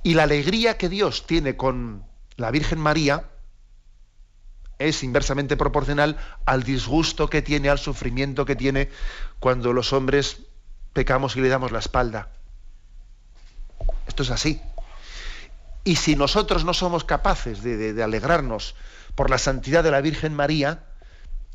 Y 0.02 0.12
la 0.12 0.24
alegría 0.24 0.76
que 0.76 0.90
Dios 0.90 1.26
tiene 1.26 1.56
con 1.56 2.04
la 2.36 2.50
Virgen 2.50 2.78
María 2.78 3.30
es 4.78 5.02
inversamente 5.04 5.56
proporcional 5.56 6.18
al 6.44 6.64
disgusto 6.64 7.30
que 7.30 7.40
tiene, 7.40 7.70
al 7.70 7.78
sufrimiento 7.78 8.44
que 8.44 8.56
tiene 8.56 8.90
cuando 9.40 9.72
los 9.72 9.94
hombres 9.94 10.42
pecamos 10.92 11.34
y 11.36 11.40
le 11.40 11.48
damos 11.48 11.72
la 11.72 11.78
espalda. 11.78 12.30
Esto 14.06 14.22
es 14.22 14.30
así. 14.30 14.60
Y 15.84 15.96
si 15.96 16.16
nosotros 16.16 16.64
no 16.64 16.74
somos 16.74 17.04
capaces 17.04 17.62
de, 17.62 18.02
alegrarnos 18.02 18.74
por 19.14 19.30
la 19.30 19.38
santidad 19.38 19.84
de 19.84 19.90
la 19.90 20.00
Virgen 20.00 20.34
María, 20.34 20.84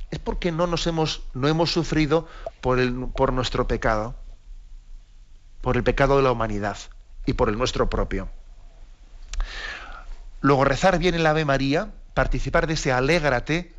es 0.10 0.20
porque 0.20 0.52
no 0.52 0.68
nos 0.68 0.88
hemos, 0.88 1.24
no 1.34 1.48
hemos 1.48 1.72
sufrido 1.72 2.28
por, 2.62 2.80
el, 2.80 3.08
por 3.16 3.34
nuestro 3.34 3.68
pecado, 3.68 4.16
por 5.62 5.76
el 5.76 5.84
pecado 5.84 6.18
de 6.18 6.24
la 6.24 6.32
humanidad 6.32 6.78
y 7.26 7.34
por 7.34 7.50
el 7.50 7.58
nuestro 7.58 7.90
propio. 7.90 8.30
Luego 10.42 10.66
rezar 10.66 10.98
bien 10.98 11.16
el 11.16 11.26
Ave 11.26 11.46
María 11.46 11.92
participar 12.14 12.68
de 12.68 12.74
ese 12.74 12.92
alégrate 12.92 13.74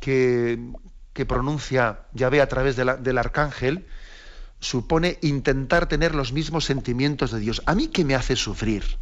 que, 0.00 0.58
que 1.12 1.24
pronuncia 1.24 2.00
Yahvé 2.12 2.40
a 2.40 2.48
través 2.48 2.76
del 2.76 3.18
arcángel, 3.18 3.86
supone 4.64 5.18
intentar 5.22 5.86
tener 5.86 6.14
los 6.14 6.32
mismos 6.32 6.64
sentimientos 6.64 7.30
de 7.30 7.40
Dios. 7.40 7.62
¿A 7.66 7.74
mí 7.74 7.88
qué 7.88 8.04
me 8.04 8.14
hace 8.14 8.34
sufrir? 8.34 8.98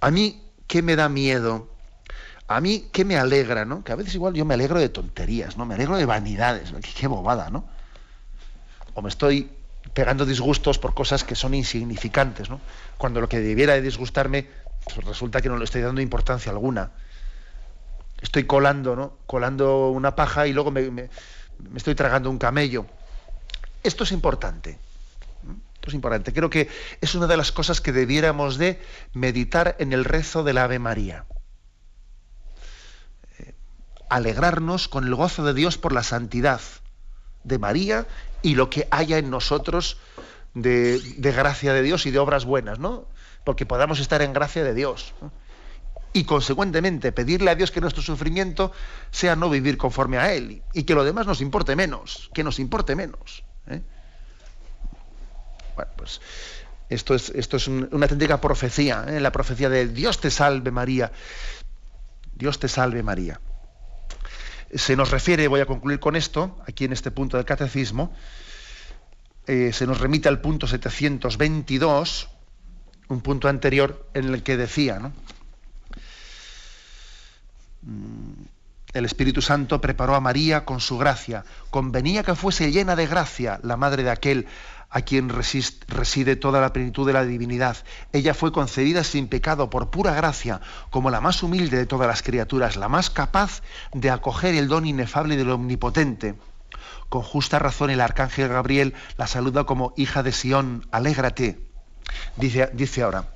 ¿A 0.00 0.10
mí 0.10 0.42
qué 0.66 0.82
me 0.82 0.96
da 0.96 1.08
miedo? 1.08 1.70
¿A 2.48 2.60
mí 2.60 2.88
qué 2.92 3.04
me 3.04 3.16
alegra? 3.16 3.64
¿no? 3.64 3.84
Que 3.84 3.92
a 3.92 3.96
veces 3.96 4.14
igual 4.14 4.34
yo 4.34 4.44
me 4.44 4.54
alegro 4.54 4.78
de 4.78 4.88
tonterías, 4.88 5.56
¿no? 5.56 5.64
Me 5.66 5.74
alegro 5.74 5.96
de 5.96 6.04
vanidades, 6.04 6.72
qué, 6.98 7.06
bobada, 7.06 7.48
¿no? 7.48 7.64
O 8.94 9.02
me 9.02 9.08
estoy 9.08 9.50
pegando 9.92 10.26
disgustos 10.26 10.78
por 10.78 10.94
cosas 10.94 11.24
que 11.24 11.34
son 11.34 11.54
insignificantes, 11.54 12.50
¿no? 12.50 12.60
Cuando 12.98 13.20
lo 13.20 13.28
que 13.28 13.40
debiera 13.40 13.74
de 13.74 13.82
disgustarme, 13.82 14.48
pues 14.84 14.96
resulta 15.06 15.40
que 15.40 15.48
no 15.48 15.56
le 15.56 15.64
estoy 15.64 15.80
dando 15.80 16.00
importancia 16.00 16.50
alguna 16.50 16.90
estoy 18.24 18.44
colando, 18.44 18.96
¿no? 18.96 19.18
Colando 19.26 19.90
una 19.90 20.16
paja 20.16 20.46
y 20.46 20.52
luego 20.52 20.70
me, 20.70 21.10
estoy 21.76 21.94
tragando 21.94 22.30
un 22.30 22.38
camello. 22.38 22.86
Esto 23.84 24.04
es 24.04 24.12
importante. 24.12 24.78
Esto 25.74 25.88
es 25.88 25.94
importante. 25.94 26.32
Creo 26.32 26.50
que 26.50 26.68
es 27.00 27.14
una 27.14 27.26
de 27.26 27.36
las 27.36 27.52
cosas 27.52 27.80
que 27.80 27.92
debiéramos 27.92 28.56
de 28.56 28.80
meditar 29.12 29.76
en 29.78 29.92
el 29.92 30.04
rezo 30.04 30.42
del 30.42 30.58
Ave 30.58 30.78
María. 30.78 31.26
Eh, 33.38 33.54
alegrarnos 34.08 34.88
con 34.88 35.04
el 35.04 35.14
gozo 35.14 35.44
de 35.44 35.54
Dios 35.54 35.76
por 35.76 35.92
la 35.92 36.02
santidad 36.02 36.62
de 37.44 37.58
María 37.58 38.06
y 38.40 38.54
lo 38.54 38.70
que 38.70 38.88
haya 38.90 39.18
en 39.18 39.28
nosotros 39.28 39.98
de, 40.54 41.00
gracia 41.18 41.74
de 41.74 41.82
Dios 41.82 42.06
y 42.06 42.10
de 42.10 42.18
obras 42.18 42.46
buenas, 42.46 42.78
¿no? 42.78 43.06
Porque 43.44 43.66
podamos 43.66 44.00
estar 44.00 44.22
en 44.22 44.32
gracia 44.32 44.64
de 44.64 44.72
Dios 44.72 45.12
y 46.14 46.24
consecuentemente 46.24 47.12
pedirle 47.12 47.50
a 47.50 47.54
Dios 47.54 47.70
que 47.70 47.80
nuestro 47.80 48.02
sufrimiento 48.02 48.72
sea 49.10 49.36
no 49.36 49.50
vivir 49.50 49.76
conforme 49.76 50.16
a 50.16 50.32
Él 50.32 50.62
y 50.72 50.84
que 50.84 50.94
lo 50.94 51.04
demás 51.04 51.26
nos 51.26 51.42
importe 51.42 51.76
menos, 51.76 52.30
que 52.32 52.44
nos 52.44 52.58
importe 52.58 52.96
menos. 52.96 53.43
¿Eh? 53.68 53.80
Bueno, 55.76 55.90
pues 55.96 56.20
esto 56.88 57.14
es, 57.14 57.30
esto 57.30 57.56
es 57.56 57.68
una 57.68 57.88
auténtica 57.90 58.40
profecía, 58.40 59.04
¿eh? 59.08 59.20
la 59.20 59.32
profecía 59.32 59.68
de 59.68 59.88
Dios 59.88 60.20
te 60.20 60.30
salve 60.30 60.70
María, 60.70 61.12
Dios 62.34 62.58
te 62.58 62.68
salve 62.68 63.02
María. 63.02 63.40
Se 64.74 64.96
nos 64.96 65.10
refiere, 65.10 65.48
voy 65.48 65.60
a 65.60 65.66
concluir 65.66 66.00
con 66.00 66.16
esto, 66.16 66.58
aquí 66.66 66.84
en 66.84 66.92
este 66.92 67.10
punto 67.10 67.36
del 67.36 67.46
catecismo, 67.46 68.14
eh, 69.46 69.72
se 69.72 69.86
nos 69.86 70.00
remite 70.00 70.28
al 70.28 70.40
punto 70.40 70.66
722, 70.66 72.28
un 73.08 73.20
punto 73.20 73.48
anterior 73.48 74.08
en 74.14 74.32
el 74.32 74.42
que 74.42 74.56
decía, 74.56 74.98
¿no? 74.98 75.12
El 78.94 79.04
Espíritu 79.04 79.42
Santo 79.42 79.80
preparó 79.80 80.14
a 80.14 80.20
María 80.20 80.64
con 80.64 80.80
su 80.80 80.96
gracia. 80.96 81.44
Convenía 81.70 82.22
que 82.22 82.36
fuese 82.36 82.70
llena 82.70 82.94
de 82.94 83.08
gracia 83.08 83.58
la 83.64 83.76
madre 83.76 84.04
de 84.04 84.10
aquel 84.10 84.46
a 84.88 85.00
quien 85.00 85.28
reside 85.28 86.36
toda 86.36 86.60
la 86.60 86.72
plenitud 86.72 87.04
de 87.04 87.12
la 87.12 87.24
divinidad. 87.24 87.76
Ella 88.12 88.32
fue 88.32 88.52
concebida 88.52 89.02
sin 89.02 89.26
pecado 89.26 89.68
por 89.68 89.90
pura 89.90 90.14
gracia, 90.14 90.60
como 90.90 91.10
la 91.10 91.20
más 91.20 91.42
humilde 91.42 91.76
de 91.76 91.86
todas 91.86 92.06
las 92.06 92.22
criaturas, 92.22 92.76
la 92.76 92.88
más 92.88 93.10
capaz 93.10 93.62
de 93.92 94.10
acoger 94.10 94.54
el 94.54 94.68
don 94.68 94.86
inefable 94.86 95.36
del 95.36 95.50
Omnipotente. 95.50 96.36
Con 97.08 97.22
justa 97.22 97.58
razón 97.58 97.90
el 97.90 98.00
arcángel 98.00 98.46
Gabriel 98.46 98.94
la 99.16 99.26
saluda 99.26 99.64
como 99.64 99.92
hija 99.96 100.22
de 100.22 100.30
Sión, 100.30 100.86
alégrate. 100.92 101.58
Dice 102.36 103.02
ahora, 103.02 103.34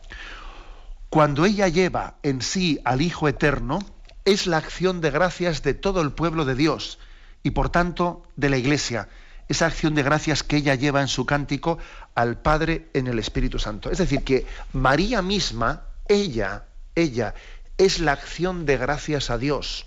cuando 1.10 1.44
ella 1.44 1.66
lleva 1.66 2.18
en 2.22 2.42
sí 2.42 2.78
al 2.84 3.02
Hijo 3.02 3.26
Eterno, 3.26 3.80
es 4.28 4.46
la 4.46 4.58
acción 4.58 5.00
de 5.00 5.10
gracias 5.10 5.62
de 5.62 5.72
todo 5.72 6.02
el 6.02 6.12
pueblo 6.12 6.44
de 6.44 6.54
Dios 6.54 6.98
y 7.42 7.52
por 7.52 7.70
tanto 7.70 8.24
de 8.36 8.50
la 8.50 8.58
Iglesia, 8.58 9.08
esa 9.48 9.64
acción 9.64 9.94
de 9.94 10.02
gracias 10.02 10.42
que 10.42 10.56
ella 10.56 10.74
lleva 10.74 11.00
en 11.00 11.08
su 11.08 11.24
cántico 11.24 11.78
al 12.14 12.38
Padre 12.38 12.90
en 12.92 13.06
el 13.06 13.18
Espíritu 13.18 13.58
Santo. 13.58 13.90
Es 13.90 13.96
decir, 13.96 14.22
que 14.24 14.44
María 14.74 15.22
misma, 15.22 15.84
ella, 16.08 16.66
ella, 16.94 17.34
es 17.78 18.00
la 18.00 18.12
acción 18.12 18.66
de 18.66 18.76
gracias 18.76 19.30
a 19.30 19.38
Dios. 19.38 19.86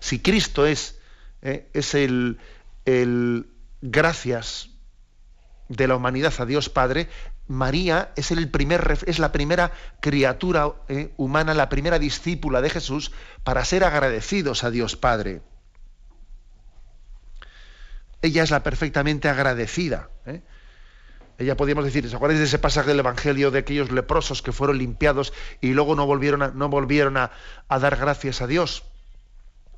Si 0.00 0.18
Cristo 0.18 0.66
es, 0.66 0.98
eh, 1.40 1.70
es 1.72 1.94
el, 1.94 2.38
el 2.84 3.46
gracias 3.80 4.68
de 5.70 5.88
la 5.88 5.96
humanidad 5.96 6.34
a 6.40 6.44
Dios 6.44 6.68
Padre, 6.68 7.08
María 7.48 8.12
es, 8.14 8.30
el 8.30 8.50
primer, 8.50 8.98
es 9.06 9.18
la 9.18 9.32
primera 9.32 9.72
criatura 10.00 10.72
eh, 10.88 11.12
humana, 11.16 11.54
la 11.54 11.70
primera 11.70 11.98
discípula 11.98 12.60
de 12.60 12.70
Jesús 12.70 13.10
para 13.42 13.64
ser 13.64 13.84
agradecidos 13.84 14.64
a 14.64 14.70
Dios 14.70 14.96
Padre. 14.96 15.40
Ella 18.20 18.42
es 18.42 18.50
la 18.50 18.62
perfectamente 18.62 19.28
agradecida. 19.30 20.10
¿eh? 20.26 20.42
Ella 21.38 21.56
podríamos 21.56 21.84
decir, 21.84 22.04
¿os 22.04 22.14
acordáis 22.14 22.40
de 22.40 22.46
ese 22.46 22.58
pasaje 22.58 22.88
del 22.88 22.98
Evangelio 22.98 23.50
de 23.50 23.60
aquellos 23.60 23.90
leprosos 23.92 24.42
que 24.42 24.52
fueron 24.52 24.76
limpiados 24.76 25.32
y 25.60 25.68
luego 25.72 25.94
no 25.94 26.04
volvieron 26.04 26.42
a, 26.42 26.48
no 26.48 26.68
volvieron 26.68 27.16
a, 27.16 27.30
dar 27.68 27.96
gracias 27.96 28.42
a 28.42 28.46
Dios? 28.46 28.84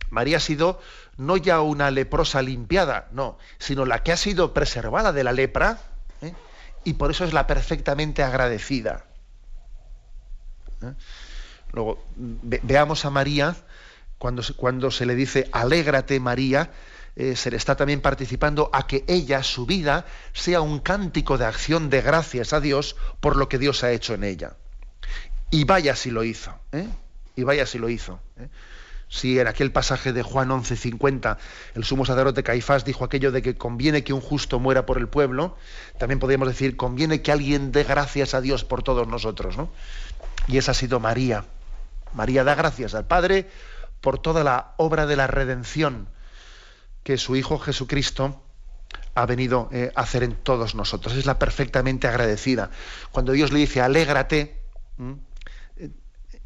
María 0.09 0.39
ha 0.39 0.41
sido 0.41 0.81
no 1.19 1.37
ya 1.37 1.61
una 1.61 1.93
leprosa 1.93 2.43
limpiada, 2.43 3.09
no, 3.13 3.39
sino 3.59 3.85
la 3.85 4.03
que 4.03 4.11
ha 4.11 4.17
sido 4.17 4.55
preservada 4.55 5.13
de 5.13 5.23
la 5.23 5.33
lepra. 5.33 5.79
¿eh? 6.23 6.35
Y 6.85 6.95
por 6.95 7.11
eso 7.11 7.25
es 7.25 7.33
la 7.33 7.47
perfectamente 7.47 8.23
agradecida. 8.23 9.05
¿Eh? 10.83 10.93
Luego, 11.73 12.05
veamos 12.17 13.05
a 13.05 13.11
María, 13.11 13.57
cuando, 14.19 14.43
cuando, 14.57 14.91
se 14.91 15.07
le 15.07 15.15
dice, 15.15 15.49
alégrate 15.53 16.19
María, 16.21 16.71
eh, 17.17 17.37
se 17.37 17.51
le 17.51 17.57
está 17.57 17.77
también 17.77 18.01
participando 18.01 18.71
a 18.73 18.87
que 18.87 19.05
ella, 19.07 19.43
su 19.43 19.67
vida, 19.67 20.07
sea 20.33 20.61
un 20.61 20.81
cántico 20.81 21.39
de 21.39 21.45
acción 21.45 21.91
de 21.91 22.03
gracias 22.03 22.53
a 22.53 22.61
Dios 22.61 22.97
por 23.21 23.37
lo 23.37 23.49
que 23.49 23.59
Dios 23.59 23.85
ha 23.85 23.93
hecho 23.93 24.15
en 24.15 24.25
ella. 24.25 24.57
Y 25.51 25.65
vaya 25.65 25.97
si 25.97 26.11
lo 26.11 26.25
hizo, 26.25 26.55
¿eh? 26.73 26.89
y 27.37 27.43
vaya 27.43 27.67
si 27.67 27.79
lo 27.79 27.89
hizo. 27.89 28.21
Si 29.11 29.41
en 29.41 29.49
aquel 29.49 29.73
pasaje 29.73 30.13
de 30.13 30.23
Juan 30.23 30.51
11:50 30.51 31.37
el 31.75 31.85
sumo 31.85 32.07
sacerdote 32.07 32.45
Caifás 32.45 32.85
dijo 32.85 33.05
aquello 33.05 33.33
de 33.33 33.43
que 33.43 33.57
conviene 33.57 34.05
que 34.05 34.13
un 34.13 34.21
justo 34.21 34.61
muera 34.61 34.87
por 34.87 34.99
el 34.99 35.09
pueblo, 35.09 35.57
también 35.99 36.21
podríamos 36.21 36.47
decir 36.47 36.77
conviene 36.77 37.21
que 37.21 37.33
alguien 37.33 37.73
dé 37.73 37.83
gracias 37.83 38.35
a 38.35 38.41
Dios 38.41 38.65
por 38.65 38.85
todos 38.85 39.09
nosotros, 39.09 39.57
¿no? 39.57 39.69
Y 40.47 40.59
esa 40.59 40.71
ha 40.71 40.75
sido 40.75 41.01
María. 41.01 41.45
María 42.15 42.45
da 42.45 42.55
gracias 42.55 42.95
al 42.95 43.05
Padre 43.05 43.51
por 44.01 44.21
toda 44.21 44.45
la 44.45 44.75
obra 44.77 45.07
de 45.07 45.17
la 45.17 45.27
redención 45.27 46.09
que 47.03 47.19
su 47.19 47.35
Hijo 47.35 47.59
Jesucristo 47.59 48.41
ha 49.17 49.27
venido 49.27 49.69
eh, 49.73 49.91
a 49.97 50.03
hacer 50.03 50.23
en 50.23 50.35
todos 50.35 50.77
nosotros. 50.77 51.17
Es 51.17 51.27
la 51.27 51.39
perfectamente 51.39 52.07
agradecida. 52.07 52.71
Cuando 53.11 53.33
Dios 53.33 53.53
le 53.53 53.59
dice 53.59 53.81
alégrate, 53.81 54.57
eh, 55.79 55.91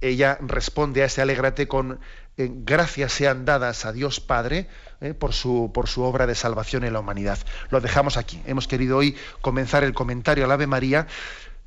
ella 0.01 0.39
responde 0.41 1.03
a 1.03 1.07
ese 1.07 1.21
alégrate 1.23 1.69
con 1.69 2.01
gracias 2.37 3.13
sean 3.13 3.45
dadas 3.45 3.85
a 3.85 3.93
Dios 3.93 4.21
Padre 4.21 4.69
eh, 5.01 5.15
por, 5.15 5.33
su, 5.33 5.71
por 5.73 5.89
su 5.89 6.03
obra 6.03 6.27
de 6.27 6.35
salvación 6.35 6.85
en 6.85 6.93
la 6.93 7.01
humanidad. 7.01 7.39
Lo 7.71 7.81
dejamos 7.81 8.17
aquí. 8.17 8.41
Hemos 8.47 8.69
querido 8.69 8.97
hoy 8.97 9.17
comenzar 9.41 9.85
el 9.85 9.95
comentario 9.95 10.45
al 10.45 10.53
Ave 10.53 10.67
María 10.67 11.07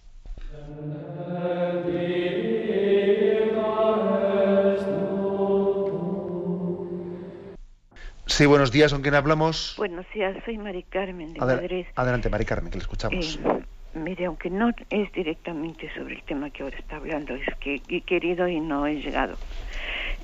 Sí, 8.29 8.45
buenos 8.47 8.71
días, 8.71 8.93
¿con 8.93 9.01
quién 9.03 9.15
hablamos? 9.15 9.75
Buenos 9.79 10.05
días, 10.13 10.37
soy 10.45 10.59
Mari 10.59 10.83
Carmen 10.85 11.33
de 11.33 11.41
Adel- 11.41 11.63
Madrid. 11.63 11.87
Adelante, 11.97 12.29
Mari 12.29 12.45
Carmen, 12.45 12.71
que 12.71 12.77
le 12.79 12.83
escuchamos. 12.83 13.41
Eh, 13.43 13.65
mire, 13.95 14.27
aunque 14.27 14.51
no 14.51 14.71
es 14.91 15.11
directamente 15.13 15.91
sobre 15.97 16.17
el 16.17 16.23
tema 16.25 16.51
que 16.51 16.63
ahora 16.63 16.77
está 16.79 16.97
hablando, 16.97 17.35
es 17.35 17.47
que 17.61 17.83
he 17.89 18.03
querido 18.03 18.47
y 18.47 18.61
no 18.61 18.87
he 18.87 18.97
llegado. 18.97 19.39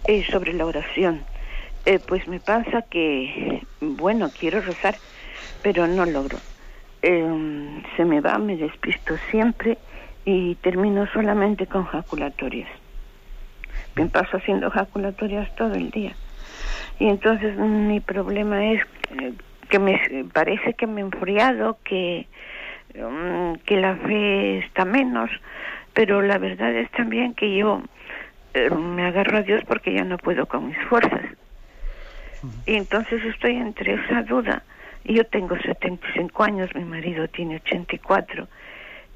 Es 0.07 0.27
sobre 0.29 0.53
la 0.53 0.67
oración. 0.67 1.25
Eh, 1.87 1.99
pues 1.99 2.29
me 2.29 2.41
pasa 2.41 2.83
que, 2.91 3.67
bueno, 3.81 4.33
quiero 4.39 4.61
rezar, 4.61 5.01
pero 5.63 5.87
no 5.87 6.05
logro. 6.05 6.43
Eh, 7.01 7.83
se 7.97 8.05
me 8.05 8.21
va, 8.21 8.39
me 8.39 8.57
despisto 8.57 9.17
siempre 9.31 9.79
y 10.27 10.57
termino 10.57 11.07
solamente 11.13 11.67
con 11.67 11.85
jaculatorias. 11.87 12.71
Me 13.97 14.07
paso 14.07 14.37
haciendo 14.37 14.71
jaculatorias 14.71 15.55
todo 15.57 15.75
el 15.75 15.91
día. 15.91 16.17
Y 16.99 17.09
entonces 17.09 17.57
mm, 17.57 17.87
mi 17.89 18.01
problema 18.01 18.73
es 18.73 18.83
eh, 19.21 19.33
que 19.69 19.79
me 19.79 19.99
parece 20.33 20.75
que 20.75 20.87
me 20.87 21.01
he 21.01 21.05
enfriado, 21.05 21.79
que, 21.85 22.27
mm, 22.95 23.55
que 23.65 23.77
la 23.77 23.97
fe 23.97 24.59
está 24.59 24.85
menos, 24.85 25.31
pero 25.93 26.23
la 26.23 26.39
verdad 26.39 26.75
es 26.75 26.91
también 26.93 27.35
que 27.35 27.57
yo 27.57 27.83
eh, 28.55 28.71
me 28.71 29.05
agarro 29.05 29.39
a 29.39 29.43
Dios 29.43 29.63
porque 29.67 29.93
ya 29.93 30.05
no 30.05 30.19
puedo 30.19 30.47
con 30.47 30.69
mis 30.69 30.79
fuerzas. 30.89 31.25
Y 32.67 32.75
entonces 32.75 33.25
estoy 33.25 33.57
entre 33.57 33.95
esa 33.95 34.23
duda. 34.23 34.63
Yo 35.05 35.25
tengo 35.25 35.57
75 35.59 36.43
años, 36.45 36.75
mi 36.75 36.85
marido 36.85 37.27
tiene 37.29 37.57
84 37.57 38.47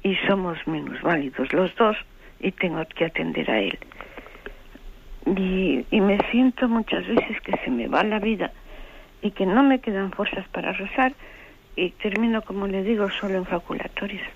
y 0.03 0.15
somos 0.27 0.57
menos 0.67 1.01
válidos 1.01 1.51
los 1.53 1.75
dos 1.75 1.97
y 2.39 2.51
tengo 2.51 2.83
que 2.95 3.05
atender 3.05 3.49
a 3.49 3.59
él. 3.59 3.77
Y, 5.37 5.85
me 6.01 6.17
siento 6.31 6.67
muchas 6.67 7.05
veces 7.07 7.39
que 7.41 7.53
se 7.63 7.69
me 7.69 7.87
va 7.87 8.03
la 8.03 8.19
vida 8.19 8.51
y 9.21 9.31
que 9.31 9.45
no 9.45 9.61
me 9.63 9.79
quedan 9.79 10.11
fuerzas 10.11 10.47
para 10.49 10.71
rezar 10.73 11.13
y 11.75 11.91
termino, 11.91 12.41
como 12.41 12.67
le 12.67 12.83
digo, 12.83 13.09
solo 13.11 13.37
en 13.37 13.45
faculatorias. 13.45 14.27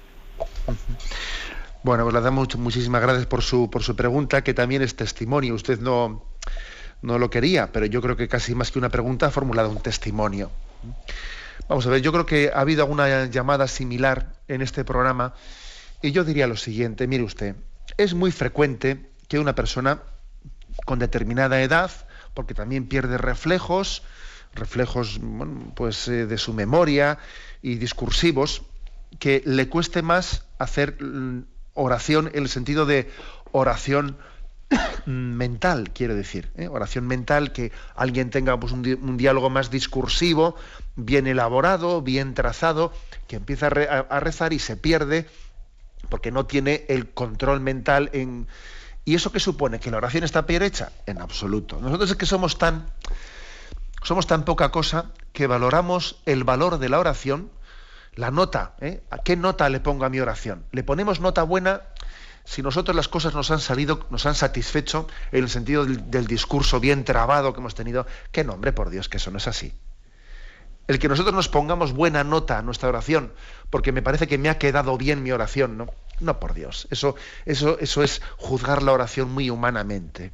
Bueno, 1.81 2.03
pues 2.03 2.13
le 2.13 2.21
damos 2.21 2.47
much- 2.47 2.57
muchísimas 2.57 3.01
gracias 3.01 3.25
por 3.25 3.41
su, 3.41 3.69
por 3.69 3.83
su 3.83 3.95
pregunta, 3.95 4.43
que 4.43 4.53
también 4.53 4.81
es 4.81 4.95
testimonio. 4.95 5.55
Usted 5.55 5.79
no, 5.79 6.23
no 7.01 7.17
lo 7.17 7.29
quería, 7.29 7.71
pero 7.71 7.85
yo 7.85 8.01
creo 8.01 8.15
que 8.15 8.27
casi 8.27 8.53
más 8.55 8.71
que 8.71 8.79
una 8.79 8.89
pregunta 8.89 9.27
ha 9.27 9.31
formulado 9.31 9.69
un 9.69 9.81
testimonio. 9.81 10.51
Vamos 11.67 11.87
a 11.87 11.89
ver, 11.89 12.01
yo 12.01 12.11
creo 12.11 12.25
que 12.25 12.51
ha 12.53 12.59
habido 12.59 12.83
alguna 12.83 13.25
llamada 13.25 13.67
similar 13.67 14.33
en 14.47 14.61
este 14.61 14.83
programa 14.83 15.33
y 16.01 16.11
yo 16.11 16.23
diría 16.23 16.47
lo 16.47 16.57
siguiente, 16.57 17.07
mire 17.07 17.23
usted, 17.23 17.55
es 17.97 18.13
muy 18.13 18.31
frecuente 18.31 19.09
que 19.27 19.39
una 19.39 19.55
persona 19.55 20.01
con 20.85 20.99
determinada 20.99 21.61
edad, 21.61 21.91
porque 22.33 22.53
también 22.53 22.87
pierde 22.87 23.17
reflejos, 23.17 24.03
reflejos 24.53 25.19
pues, 25.75 26.07
eh, 26.07 26.25
de 26.25 26.37
su 26.37 26.53
memoria 26.53 27.17
y 27.61 27.75
discursivos, 27.75 28.63
que 29.19 29.41
le 29.45 29.69
cueste 29.69 30.01
más 30.01 30.45
hacer 30.59 31.01
mm, 31.01 31.45
oración 31.73 32.29
en 32.33 32.43
el 32.43 32.49
sentido 32.49 32.85
de 32.85 33.09
oración 33.51 34.17
mental, 35.05 35.91
quiero 35.93 36.15
decir, 36.15 36.51
¿eh? 36.57 36.67
oración 36.67 37.05
mental, 37.07 37.51
que 37.51 37.71
alguien 37.95 38.29
tenga 38.29 38.59
pues, 38.59 38.71
un, 38.73 38.81
di- 38.81 38.93
un 38.93 39.17
diálogo 39.17 39.49
más 39.49 39.69
discursivo, 39.69 40.55
bien 40.95 41.27
elaborado, 41.27 42.01
bien 42.01 42.33
trazado, 42.33 42.91
que 43.27 43.35
empieza 43.35 43.67
a- 43.67 43.69
a 44.09 44.19
rezar 44.19 44.53
y 44.53 44.59
se 44.59 44.77
pierde 44.77 45.27
porque 46.09 46.31
no 46.31 46.45
tiene 46.45 46.85
el 46.89 47.09
control 47.11 47.59
mental 47.61 48.09
en... 48.13 48.47
¿Y 49.05 49.15
eso 49.15 49.31
qué 49.31 49.39
supone? 49.39 49.79
¿Que 49.79 49.91
la 49.91 49.97
oración 49.97 50.23
está 50.23 50.45
peor 50.45 50.63
hecha? 50.63 50.91
En 51.05 51.19
absoluto. 51.19 51.79
Nosotros 51.81 52.11
es 52.11 52.15
que 52.15 52.25
somos 52.25 52.57
tan, 52.57 52.85
somos 54.01 54.27
tan 54.27 54.45
poca 54.45 54.71
cosa 54.71 55.11
que 55.33 55.47
valoramos 55.47 56.21
el 56.25 56.43
valor 56.43 56.77
de 56.77 56.89
la 56.89 56.99
oración, 56.99 57.51
la 58.15 58.31
nota, 58.31 58.75
¿eh? 58.79 59.03
¿A 59.09 59.17
qué 59.17 59.35
nota 59.35 59.67
le 59.69 59.79
pongo 59.79 60.05
a 60.05 60.09
mi 60.09 60.19
oración? 60.19 60.65
¿Le 60.71 60.83
ponemos 60.83 61.19
nota 61.19 61.43
buena 61.43 61.81
si 62.45 62.61
nosotros 62.61 62.95
las 62.95 63.07
cosas 63.07 63.33
nos 63.33 63.51
han 63.51 63.59
salido, 63.59 64.05
nos 64.09 64.25
han 64.25 64.35
satisfecho 64.35 65.07
en 65.31 65.43
el 65.43 65.49
sentido 65.49 65.85
del, 65.85 66.09
del 66.09 66.27
discurso 66.27 66.79
bien 66.79 67.03
trabado 67.03 67.53
que 67.53 67.59
hemos 67.59 67.75
tenido? 67.75 68.05
¡Qué 68.31 68.43
nombre, 68.43 68.71
por 68.71 68.89
Dios, 68.89 69.09
que 69.09 69.17
eso 69.17 69.31
no 69.31 69.37
es 69.37 69.47
así! 69.47 69.73
El 70.87 70.99
que 70.99 71.07
nosotros 71.07 71.33
nos 71.33 71.49
pongamos 71.49 71.93
buena 71.93 72.23
nota 72.23 72.57
a 72.57 72.61
nuestra 72.61 72.89
oración, 72.89 73.33
porque 73.69 73.91
me 73.91 74.01
parece 74.01 74.27
que 74.27 74.37
me 74.37 74.49
ha 74.49 74.57
quedado 74.57 74.97
bien 74.97 75.23
mi 75.23 75.31
oración, 75.31 75.77
¿no? 75.77 75.87
No, 76.19 76.39
por 76.39 76.53
Dios. 76.53 76.87
Eso, 76.91 77.15
eso, 77.45 77.79
eso 77.79 78.03
es 78.03 78.21
juzgar 78.37 78.83
la 78.83 78.91
oración 78.91 79.31
muy 79.31 79.49
humanamente. 79.49 80.33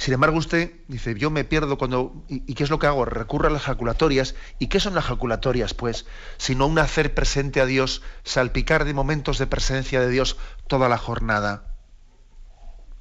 Sin 0.00 0.14
embargo, 0.14 0.38
usted 0.38 0.72
dice, 0.88 1.14
yo 1.14 1.30
me 1.30 1.44
pierdo 1.44 1.76
cuando... 1.76 2.24
¿Y, 2.26 2.54
qué 2.54 2.64
es 2.64 2.70
lo 2.70 2.78
que 2.78 2.86
hago? 2.86 3.04
Recurro 3.04 3.48
a 3.48 3.50
las 3.50 3.64
jaculatorias. 3.64 4.34
¿Y 4.58 4.68
qué 4.68 4.80
son 4.80 4.94
las 4.94 5.04
jaculatorias, 5.04 5.74
pues? 5.74 6.06
Sino 6.38 6.66
un 6.66 6.78
hacer 6.78 7.14
presente 7.14 7.60
a 7.60 7.66
Dios, 7.66 8.00
salpicar 8.24 8.86
de 8.86 8.94
momentos 8.94 9.36
de 9.38 9.46
presencia 9.46 10.00
de 10.00 10.08
Dios 10.08 10.38
toda 10.68 10.88
la 10.88 10.96
jornada. 10.96 11.64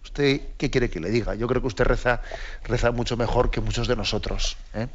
¿Usted 0.03 0.41
qué 0.57 0.69
quiere 0.69 0.89
que 0.89 0.99
le 0.99 1.09
diga? 1.09 1.35
Yo 1.35 1.47
creo 1.47 1.61
que 1.61 1.67
usted 1.67 1.85
reza, 1.85 2.21
reza 2.65 2.91
mucho 2.91 3.15
mejor 3.15 3.49
que 3.49 3.61
muchos 3.61 3.87
de 3.87 3.95
nosotros. 3.95 4.57
¿eh? 4.73 4.89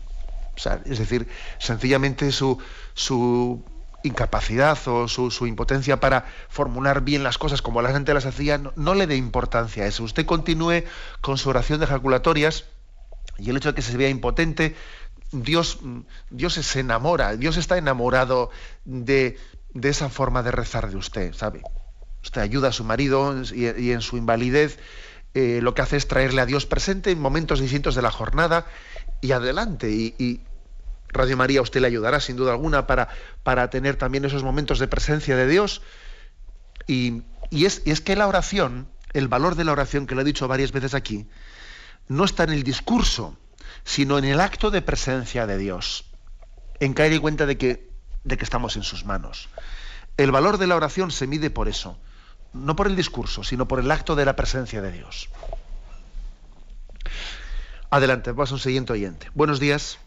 Es 0.56 0.98
decir, 0.98 1.28
sencillamente 1.58 2.30
su, 2.32 2.58
su 2.94 3.64
incapacidad 4.02 4.78
o 4.86 5.08
su, 5.08 5.30
su 5.30 5.46
impotencia 5.46 5.98
para 5.98 6.26
formular 6.48 7.02
bien 7.02 7.22
las 7.22 7.38
cosas 7.38 7.62
como 7.62 7.82
la 7.82 7.90
gente 7.90 8.14
las 8.14 8.26
hacía, 8.26 8.58
no, 8.58 8.72
no 8.76 8.94
le 8.94 9.06
dé 9.06 9.16
importancia 9.16 9.84
a 9.84 9.86
eso. 9.86 10.04
Usted 10.04 10.26
continúe 10.26 10.84
con 11.20 11.38
su 11.38 11.48
oración 11.48 11.80
de 11.80 11.86
ejaculatorias 11.86 12.66
y 13.38 13.50
el 13.50 13.56
hecho 13.56 13.70
de 13.70 13.74
que 13.74 13.82
se 13.82 13.96
vea 13.96 14.08
impotente, 14.08 14.76
Dios, 15.32 15.80
Dios 16.30 16.54
se 16.54 16.80
enamora, 16.80 17.36
Dios 17.36 17.56
está 17.56 17.78
enamorado 17.78 18.50
de, 18.84 19.38
de 19.72 19.88
esa 19.88 20.08
forma 20.08 20.42
de 20.42 20.52
rezar 20.52 20.90
de 20.90 20.96
usted, 20.96 21.34
¿sabe? 21.34 21.62
Usted 22.22 22.40
ayuda 22.40 22.68
a 22.68 22.72
su 22.72 22.84
marido 22.84 23.34
y, 23.52 23.66
y 23.66 23.92
en 23.92 24.00
su 24.00 24.16
invalidez 24.16 24.78
eh, 25.34 25.58
lo 25.60 25.74
que 25.74 25.82
hace 25.82 25.96
es 25.96 26.06
traerle 26.06 26.40
a 26.42 26.46
Dios 26.46 26.64
presente 26.64 27.10
en 27.10 27.20
momentos 27.20 27.58
distintos 27.58 27.96
de 27.96 28.02
la 28.02 28.12
jornada 28.12 28.66
y 29.24 29.32
adelante. 29.32 29.90
Y, 29.90 30.40
Radio 31.08 31.36
María 31.36 31.62
usted 31.62 31.80
le 31.80 31.86
ayudará 31.86 32.18
sin 32.18 32.36
duda 32.36 32.50
alguna 32.50 32.88
para, 32.88 33.08
para 33.44 33.70
tener 33.70 33.94
también 33.94 34.24
esos 34.24 34.42
momentos 34.42 34.80
de 34.80 34.88
presencia 34.88 35.36
de 35.36 35.46
Dios. 35.46 35.80
Y, 36.88 37.22
y 37.50 37.66
es, 37.66 37.82
y 37.84 37.92
es 37.92 38.00
que 38.00 38.16
la 38.16 38.26
oración, 38.26 38.88
el 39.12 39.28
valor 39.28 39.54
de 39.54 39.62
la 39.62 39.70
oración, 39.70 40.08
que 40.08 40.16
lo 40.16 40.22
he 40.22 40.24
dicho 40.24 40.48
varias 40.48 40.72
veces 40.72 40.92
aquí, 40.92 41.28
no 42.08 42.24
está 42.24 42.42
en 42.42 42.50
el 42.50 42.64
discurso, 42.64 43.38
sino 43.84 44.18
en 44.18 44.24
el 44.24 44.40
acto 44.40 44.72
de 44.72 44.82
presencia 44.82 45.46
de 45.46 45.56
Dios, 45.56 46.04
en 46.80 46.94
caer 46.94 47.12
en 47.12 47.20
cuenta 47.20 47.46
de 47.46 47.56
que, 47.56 47.88
de 48.24 48.36
que 48.36 48.44
estamos 48.44 48.74
en 48.76 48.82
sus 48.82 49.04
manos. 49.04 49.48
El 50.16 50.32
valor 50.32 50.58
de 50.58 50.66
la 50.66 50.74
oración 50.74 51.12
se 51.12 51.28
mide 51.28 51.48
por 51.48 51.68
eso, 51.68 51.96
no 52.52 52.74
por 52.74 52.88
el 52.88 52.96
discurso, 52.96 53.44
sino 53.44 53.68
por 53.68 53.78
el 53.78 53.90
acto 53.92 54.16
de 54.16 54.24
la 54.24 54.34
presencia 54.34 54.82
de 54.82 54.90
Dios. 54.90 55.28
Adelante, 57.94 58.32
vamos 58.32 58.50
a 58.50 58.54
un 58.54 58.58
siguiente 58.58 58.92
oyente. 58.92 59.28
Buenos 59.34 59.60
días. 59.60 60.00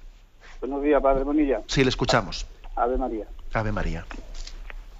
Buenos 0.59 0.83
días, 0.83 1.01
Padre 1.01 1.23
Bonilla. 1.23 1.61
Sí, 1.67 1.85
le 1.85 1.89
escuchamos. 1.89 2.45
Ave 2.75 2.97
María. 2.97 3.25
Ave 3.53 3.71
María. 3.71 4.05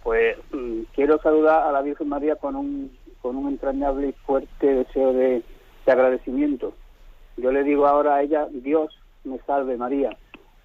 Pues 0.04 0.38
mm, 0.54 0.84
quiero 0.96 1.22
saludar 1.22 1.68
a 1.68 1.74
la 1.74 1.82
Virgen 1.82 2.08
María 2.08 2.38
con 2.38 2.56
un, 2.56 2.98
con 3.22 3.36
un 3.36 3.50
entrañable 3.50 4.08
y 4.08 4.14
fuerte 4.14 4.74
deseo 4.74 5.12
de, 5.12 5.44
de 5.86 5.92
agradecimiento. 5.92 6.76
Yo 7.36 7.52
le 7.52 7.66
digo 7.66 7.88
ahora 7.88 8.16
a 8.16 8.22
ella, 8.24 8.48
Dios 8.54 8.98
me 9.26 9.38
salve 9.40 9.76
María, 9.76 10.16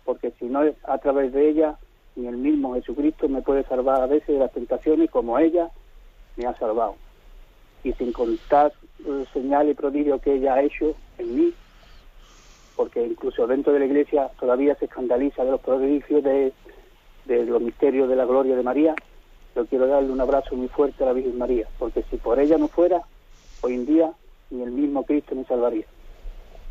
porque 0.04 0.32
si 0.38 0.44
no 0.44 0.62
es 0.62 0.76
a 0.84 0.98
través 0.98 1.32
de 1.32 1.48
ella, 1.48 1.76
ni 2.14 2.28
el 2.28 2.36
mismo 2.36 2.74
Jesucristo 2.74 3.28
me 3.28 3.42
puede 3.42 3.64
salvar 3.64 4.00
a 4.00 4.06
veces 4.06 4.28
de 4.28 4.38
las 4.38 4.52
tentaciones 4.52 5.10
como 5.10 5.40
ella 5.40 5.70
me 6.36 6.46
ha 6.46 6.56
salvado. 6.56 6.94
Y 7.82 7.92
sin 7.94 8.12
contar 8.12 8.72
el 9.04 9.26
señal 9.32 9.68
y 9.68 9.74
prodigio 9.74 10.20
que 10.20 10.34
ella 10.34 10.54
ha 10.54 10.62
hecho 10.62 10.94
en 11.18 11.34
mí, 11.34 11.54
porque 12.82 13.06
incluso 13.06 13.46
dentro 13.46 13.72
de 13.72 13.78
la 13.78 13.84
iglesia 13.84 14.28
todavía 14.40 14.74
se 14.74 14.86
escandaliza 14.86 15.44
de 15.44 15.52
los 15.52 15.60
prodigios 15.60 16.20
de, 16.24 16.52
de 17.26 17.46
los 17.46 17.62
misterios 17.62 18.08
de 18.08 18.16
la 18.16 18.24
gloria 18.24 18.56
de 18.56 18.62
María, 18.64 18.96
yo 19.54 19.64
quiero 19.66 19.86
darle 19.86 20.10
un 20.10 20.20
abrazo 20.20 20.56
muy 20.56 20.66
fuerte 20.66 21.04
a 21.04 21.06
la 21.06 21.12
Virgen 21.12 21.38
María, 21.38 21.68
porque 21.78 22.04
si 22.10 22.16
por 22.16 22.40
ella 22.40 22.58
no 22.58 22.66
fuera, 22.66 23.00
hoy 23.60 23.74
en 23.74 23.86
día 23.86 24.10
ni 24.50 24.64
el 24.64 24.72
mismo 24.72 25.06
Cristo 25.06 25.36
me 25.36 25.44
salvaría. 25.44 25.84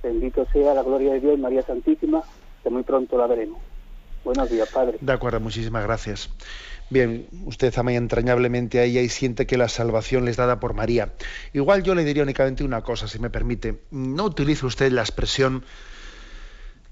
Bendito 0.04 0.46
sea 0.52 0.74
la 0.74 0.84
gloria 0.84 1.14
de 1.14 1.22
Dios, 1.22 1.40
María 1.40 1.62
Santísima, 1.62 2.22
que 2.62 2.70
muy 2.70 2.84
pronto 2.84 3.18
la 3.18 3.28
veremos. 3.28 3.62
Buenos 4.26 4.50
días, 4.50 4.68
padre. 4.68 4.98
De 5.00 5.14
acuerdo, 5.14 5.40
muchísimas 5.40 5.84
gracias. 5.84 6.30
Bien, 6.92 7.26
usted 7.46 7.74
ama 7.78 7.94
entrañablemente 7.94 8.80
a 8.80 8.84
ella 8.84 9.00
y 9.00 9.08
siente 9.08 9.48
que 9.48 9.56
la 9.56 9.70
salvación 9.70 10.26
le 10.26 10.32
es 10.32 10.36
dada 10.36 10.60
por 10.60 10.74
María. 10.74 11.14
Igual 11.54 11.84
yo 11.84 11.96
le 11.96 12.04
diría 12.04 12.24
únicamente 12.24 12.66
una 12.66 12.82
cosa, 12.82 13.08
si 13.08 13.18
me 13.18 13.30
permite. 13.30 13.80
No 13.92 14.26
utilice 14.26 14.66
usted 14.66 14.92
la 14.92 15.00
expresión 15.00 15.64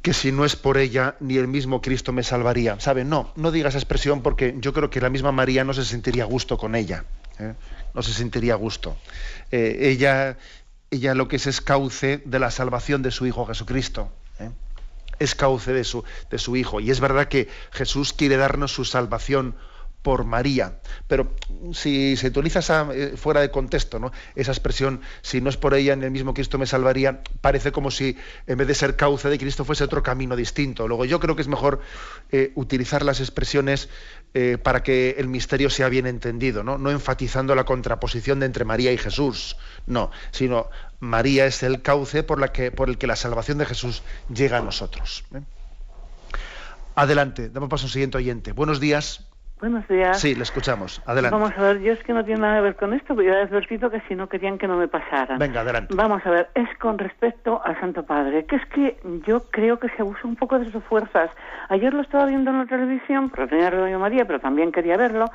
que 0.01 0.13
si 0.13 0.31
no 0.31 0.45
es 0.45 0.55
por 0.55 0.77
ella, 0.77 1.15
ni 1.19 1.37
el 1.37 1.47
mismo 1.47 1.81
Cristo 1.81 2.13
me 2.13 2.23
salvaría. 2.23 2.79
¿Sabe? 2.79 3.03
No, 3.03 3.31
no 3.35 3.51
diga 3.51 3.69
esa 3.69 3.77
expresión 3.77 4.21
porque 4.21 4.55
yo 4.59 4.73
creo 4.73 4.89
que 4.89 5.01
la 5.01 5.09
misma 5.09 5.31
María 5.31 5.63
no 5.63 5.73
se 5.73 5.83
sentiría 5.83 6.23
a 6.23 6.27
gusto 6.27 6.57
con 6.57 6.75
ella. 6.75 7.03
¿eh? 7.39 7.53
No 7.93 8.01
se 8.01 8.13
sentiría 8.13 8.53
a 8.53 8.57
gusto. 8.57 8.97
Eh, 9.51 9.77
ella, 9.81 10.37
ella 10.89 11.15
lo 11.15 11.27
que 11.27 11.35
es 11.35 11.47
es 11.47 11.61
cauce 11.61 12.21
de 12.25 12.39
la 12.39 12.51
salvación 12.51 13.01
de 13.01 13.11
su 13.11 13.25
Hijo 13.25 13.45
Jesucristo. 13.45 14.11
¿eh? 14.39 14.49
Es 15.19 15.35
cauce 15.35 15.73
de 15.73 15.83
su, 15.83 16.05
de 16.29 16.37
su 16.37 16.55
Hijo. 16.55 16.79
Y 16.79 16.91
es 16.91 17.01
verdad 17.01 17.27
que 17.27 17.49
Jesús 17.71 18.13
quiere 18.13 18.37
darnos 18.37 18.71
su 18.71 18.85
salvación 18.85 19.55
por 20.01 20.23
María. 20.23 20.79
Pero 21.07 21.33
si 21.73 22.15
se 22.15 22.27
utiliza 22.27 22.87
eh, 22.93 23.13
fuera 23.15 23.41
de 23.41 23.51
contexto, 23.51 23.99
¿no? 23.99 24.11
esa 24.35 24.51
expresión, 24.51 25.01
si 25.21 25.41
no 25.41 25.49
es 25.49 25.57
por 25.57 25.73
ella, 25.73 25.93
en 25.93 26.03
el 26.03 26.11
mismo 26.11 26.33
Cristo 26.33 26.57
me 26.57 26.65
salvaría, 26.65 27.21
parece 27.41 27.71
como 27.71 27.91
si 27.91 28.17
en 28.47 28.57
vez 28.57 28.67
de 28.67 28.75
ser 28.75 28.95
cauce 28.95 29.29
de 29.29 29.37
Cristo 29.37 29.65
fuese 29.65 29.83
otro 29.83 30.01
camino 30.03 30.35
distinto. 30.35 30.87
Luego 30.87 31.05
yo 31.05 31.19
creo 31.19 31.35
que 31.35 31.41
es 31.41 31.47
mejor 31.47 31.81
eh, 32.31 32.51
utilizar 32.55 33.03
las 33.03 33.19
expresiones 33.19 33.89
eh, 34.33 34.57
para 34.61 34.83
que 34.83 35.15
el 35.17 35.27
misterio 35.27 35.69
sea 35.69 35.89
bien 35.89 36.05
entendido, 36.05 36.63
¿no? 36.63 36.89
enfatizando 36.91 37.55
la 37.55 37.65
contraposición 37.65 38.39
de 38.39 38.45
entre 38.45 38.63
María 38.65 38.91
y 38.91 38.97
Jesús, 38.97 39.57
no, 39.85 40.11
sino 40.31 40.69
María 40.99 41.45
es 41.45 41.63
el 41.63 41.81
cauce 41.81 42.23
por, 42.23 42.39
por 42.75 42.89
el 42.89 42.97
que 42.97 43.07
la 43.07 43.15
salvación 43.15 43.57
de 43.57 43.65
Jesús 43.65 44.03
llega 44.33 44.59
a 44.59 44.61
nosotros. 44.61 45.23
Adelante, 46.95 47.49
damos 47.49 47.69
paso 47.69 47.85
al 47.85 47.91
siguiente 47.91 48.17
oyente. 48.17 48.51
Buenos 48.51 48.79
días. 48.79 49.28
Buenos 49.60 49.86
días. 49.89 50.22
Sí, 50.22 50.36
le 50.36 50.43
escuchamos. 50.43 51.01
Adelante. 51.05 51.36
Vamos 51.36 51.51
a 51.57 51.62
ver, 51.62 51.82
yo 51.82 51.91
es 51.91 52.01
que 52.03 52.14
no 52.14 52.24
tiene 52.24 52.39
nada 52.39 52.55
que 52.57 52.62
ver 52.62 52.76
con 52.78 52.93
esto, 52.93 53.14
pero 53.14 53.24
yo 53.28 53.34
he 53.34 53.41
advertido 53.41 53.89
que 53.89 53.99
si 54.07 54.16
no 54.16 54.30
querían 54.30 54.57
que 54.57 54.68
no 54.68 54.78
me 54.78 54.88
pasara. 54.88 55.38
Venga, 55.38 55.62
adelante. 55.62 55.93
Vamos 55.95 56.26
a 56.26 56.30
ver, 56.30 56.49
es 56.55 56.70
con 56.78 56.97
respecto 56.97 57.62
al 57.66 57.78
Santo 57.82 58.03
Padre, 58.03 58.45
que 58.45 58.55
es 58.55 58.66
que 58.68 58.97
yo 59.28 59.41
creo 59.51 59.78
que 59.78 59.89
se 59.89 60.01
abusa 60.01 60.22
un 60.24 60.38
poco 60.38 60.60
de 60.60 60.72
sus 60.72 60.82
fuerzas. 60.86 61.30
Ayer 61.68 61.93
lo 61.93 62.01
estaba 62.01 62.26
viendo 62.26 62.51
en 62.51 62.60
la 62.60 62.66
televisión, 62.68 63.30
pero 63.30 63.49
tenía 63.49 63.70
Radio 63.70 63.99
María, 63.99 64.24
pero 64.26 64.39
también 64.39 64.72
quería 64.72 64.95
verlo, 64.95 65.26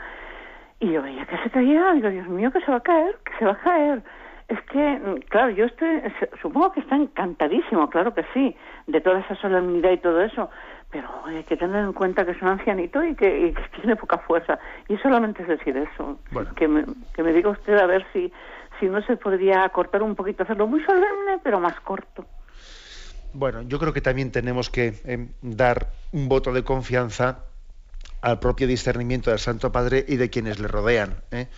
y 0.81 0.91
yo 0.91 1.03
veía 1.03 1.27
que 1.27 1.37
se 1.39 1.51
caía, 1.51 1.93
digo, 1.93 2.09
Dios 2.09 2.29
mío, 2.29 2.51
que 2.51 2.61
se 2.63 2.71
va 2.71 2.79
a 2.79 2.83
caer, 2.83 3.19
que 3.27 3.39
se 3.39 3.45
va 3.45 3.53
a 3.53 3.59
caer. 3.59 4.03
Es 4.49 4.61
que, 4.71 5.25
claro, 5.31 5.51
yo 5.51 5.65
estoy, 5.65 6.03
supongo 6.43 6.73
que 6.73 6.81
está 6.81 6.97
encantadísimo, 6.97 7.89
claro 7.89 8.13
que 8.15 8.25
sí, 8.35 8.55
de 8.87 9.01
toda 9.01 9.21
esa 9.21 9.35
solemnidad 9.37 9.93
y 9.93 9.99
todo 9.99 10.21
eso, 10.23 10.51
pero 10.95 11.09
hay 11.25 11.43
que 11.43 11.57
tener 11.57 11.85
en 11.85 11.93
cuenta 11.93 12.25
que 12.25 12.31
es 12.31 12.41
un 12.41 12.47
ancianito 12.47 13.03
y 13.03 13.17
que, 13.17 13.53
tiene 13.81 13.97
poca 13.97 14.19
fuerza. 14.19 14.61
Y 14.89 14.97
solamente 14.99 15.43
es 15.43 15.49
decir 15.49 15.77
eso. 15.77 16.21
Que, 16.55 16.69
me, 16.69 16.85
que 17.13 17.25
me 17.25 17.33
diga 17.33 17.51
usted 17.51 17.77
a 17.77 17.87
ver 17.87 18.07
si, 18.13 18.33
si 18.79 18.87
no 18.87 19.03
se 19.03 19.17
podría 19.17 19.69
cortar 19.71 20.05
un 20.05 20.15
poquito, 20.15 20.45
hacerlo 20.45 20.69
muy 20.69 20.81
solemne, 20.85 21.41
pero 21.43 21.59
más 21.59 21.79
corto. 21.81 22.25
Bueno, 23.33 23.63
yo 23.63 23.81
creo 23.81 23.93
que 23.93 24.01
también 24.01 24.31
tenemos 24.31 24.71
que 24.71 24.95
em, 25.05 25.31
dar 25.43 25.89
un 26.13 26.29
voto 26.29 26.53
de 26.53 26.63
confianza 26.63 27.41
al 28.23 28.39
propio 28.39 28.69
discernimiento 28.69 29.31
del 29.31 29.41
Santo 29.41 29.73
Padre 29.73 30.05
y 30.07 30.15
de 30.17 30.31
quienes 30.31 30.61
le 30.61 30.69
rodean. 30.69 31.17
¿eh? 31.33 31.49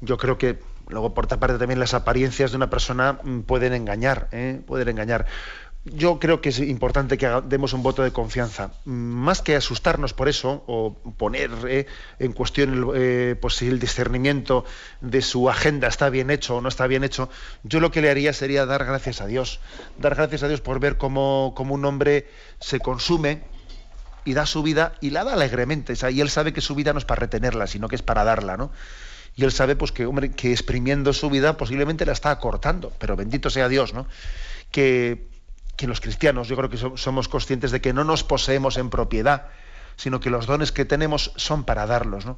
Yo 0.00 0.16
creo 0.16 0.38
que 0.38 0.58
luego 0.88 1.12
por 1.12 1.26
otra 1.26 1.38
parte 1.38 1.58
también 1.58 1.80
las 1.80 1.92
apariencias 1.92 2.52
de 2.52 2.56
una 2.56 2.70
persona 2.70 3.18
mm, 3.22 3.40
pueden 3.40 3.74
engañar, 3.74 4.28
¿eh? 4.32 4.62
pueden 4.66 4.88
engañar 4.88 5.26
yo 5.94 6.18
creo 6.18 6.40
que 6.40 6.48
es 6.50 6.58
importante 6.58 7.18
que 7.18 7.28
demos 7.44 7.72
un 7.72 7.82
voto 7.82 8.02
de 8.02 8.12
confianza. 8.12 8.72
Más 8.84 9.42
que 9.42 9.56
asustarnos 9.56 10.12
por 10.12 10.28
eso 10.28 10.64
o 10.66 10.94
poner 11.16 11.50
eh, 11.68 11.86
en 12.18 12.32
cuestión 12.32 12.92
eh, 12.94 13.36
pues 13.40 13.54
si 13.56 13.68
el 13.68 13.78
discernimiento 13.78 14.64
de 15.00 15.22
su 15.22 15.48
agenda 15.50 15.88
está 15.88 16.10
bien 16.10 16.30
hecho 16.30 16.56
o 16.56 16.60
no 16.60 16.68
está 16.68 16.86
bien 16.86 17.04
hecho, 17.04 17.28
yo 17.62 17.80
lo 17.80 17.90
que 17.90 18.02
le 18.02 18.10
haría 18.10 18.32
sería 18.32 18.66
dar 18.66 18.84
gracias 18.84 19.20
a 19.20 19.26
Dios. 19.26 19.60
Dar 19.98 20.14
gracias 20.14 20.42
a 20.42 20.48
Dios 20.48 20.60
por 20.60 20.80
ver 20.80 20.96
cómo, 20.96 21.54
un 21.56 21.84
hombre 21.84 22.28
se 22.60 22.80
consume 22.80 23.42
y 24.24 24.34
da 24.34 24.46
su 24.46 24.62
vida 24.62 24.94
y 25.00 25.10
la 25.10 25.24
da 25.24 25.34
alegremente. 25.34 25.94
y 26.10 26.20
él 26.20 26.30
sabe 26.30 26.52
que 26.52 26.60
su 26.60 26.74
vida 26.74 26.92
no 26.92 26.98
es 26.98 27.04
para 27.04 27.20
retenerla, 27.20 27.66
sino 27.66 27.88
que 27.88 27.96
es 27.96 28.02
para 28.02 28.24
darla, 28.24 28.56
¿no? 28.56 28.70
Y 29.36 29.44
él 29.44 29.52
sabe 29.52 29.76
pues 29.76 29.92
que, 29.92 30.04
hombre, 30.04 30.32
que 30.32 30.50
exprimiendo 30.50 31.12
su 31.12 31.30
vida 31.30 31.56
posiblemente 31.56 32.04
la 32.04 32.12
está 32.12 32.32
acortando, 32.32 32.92
pero 32.98 33.14
bendito 33.14 33.50
sea 33.50 33.68
Dios, 33.68 33.94
¿no? 33.94 34.06
Que 34.72 35.37
que 35.78 35.86
los 35.86 36.00
cristianos 36.00 36.48
yo 36.48 36.56
creo 36.56 36.68
que 36.68 36.76
somos 36.76 37.28
conscientes 37.28 37.70
de 37.70 37.80
que 37.80 37.92
no 37.92 38.02
nos 38.02 38.24
poseemos 38.24 38.76
en 38.76 38.90
propiedad, 38.90 39.46
sino 39.96 40.18
que 40.18 40.28
los 40.28 40.46
dones 40.46 40.72
que 40.72 40.84
tenemos 40.84 41.32
son 41.36 41.62
para 41.62 41.86
darlos. 41.86 42.26
¿no? 42.26 42.36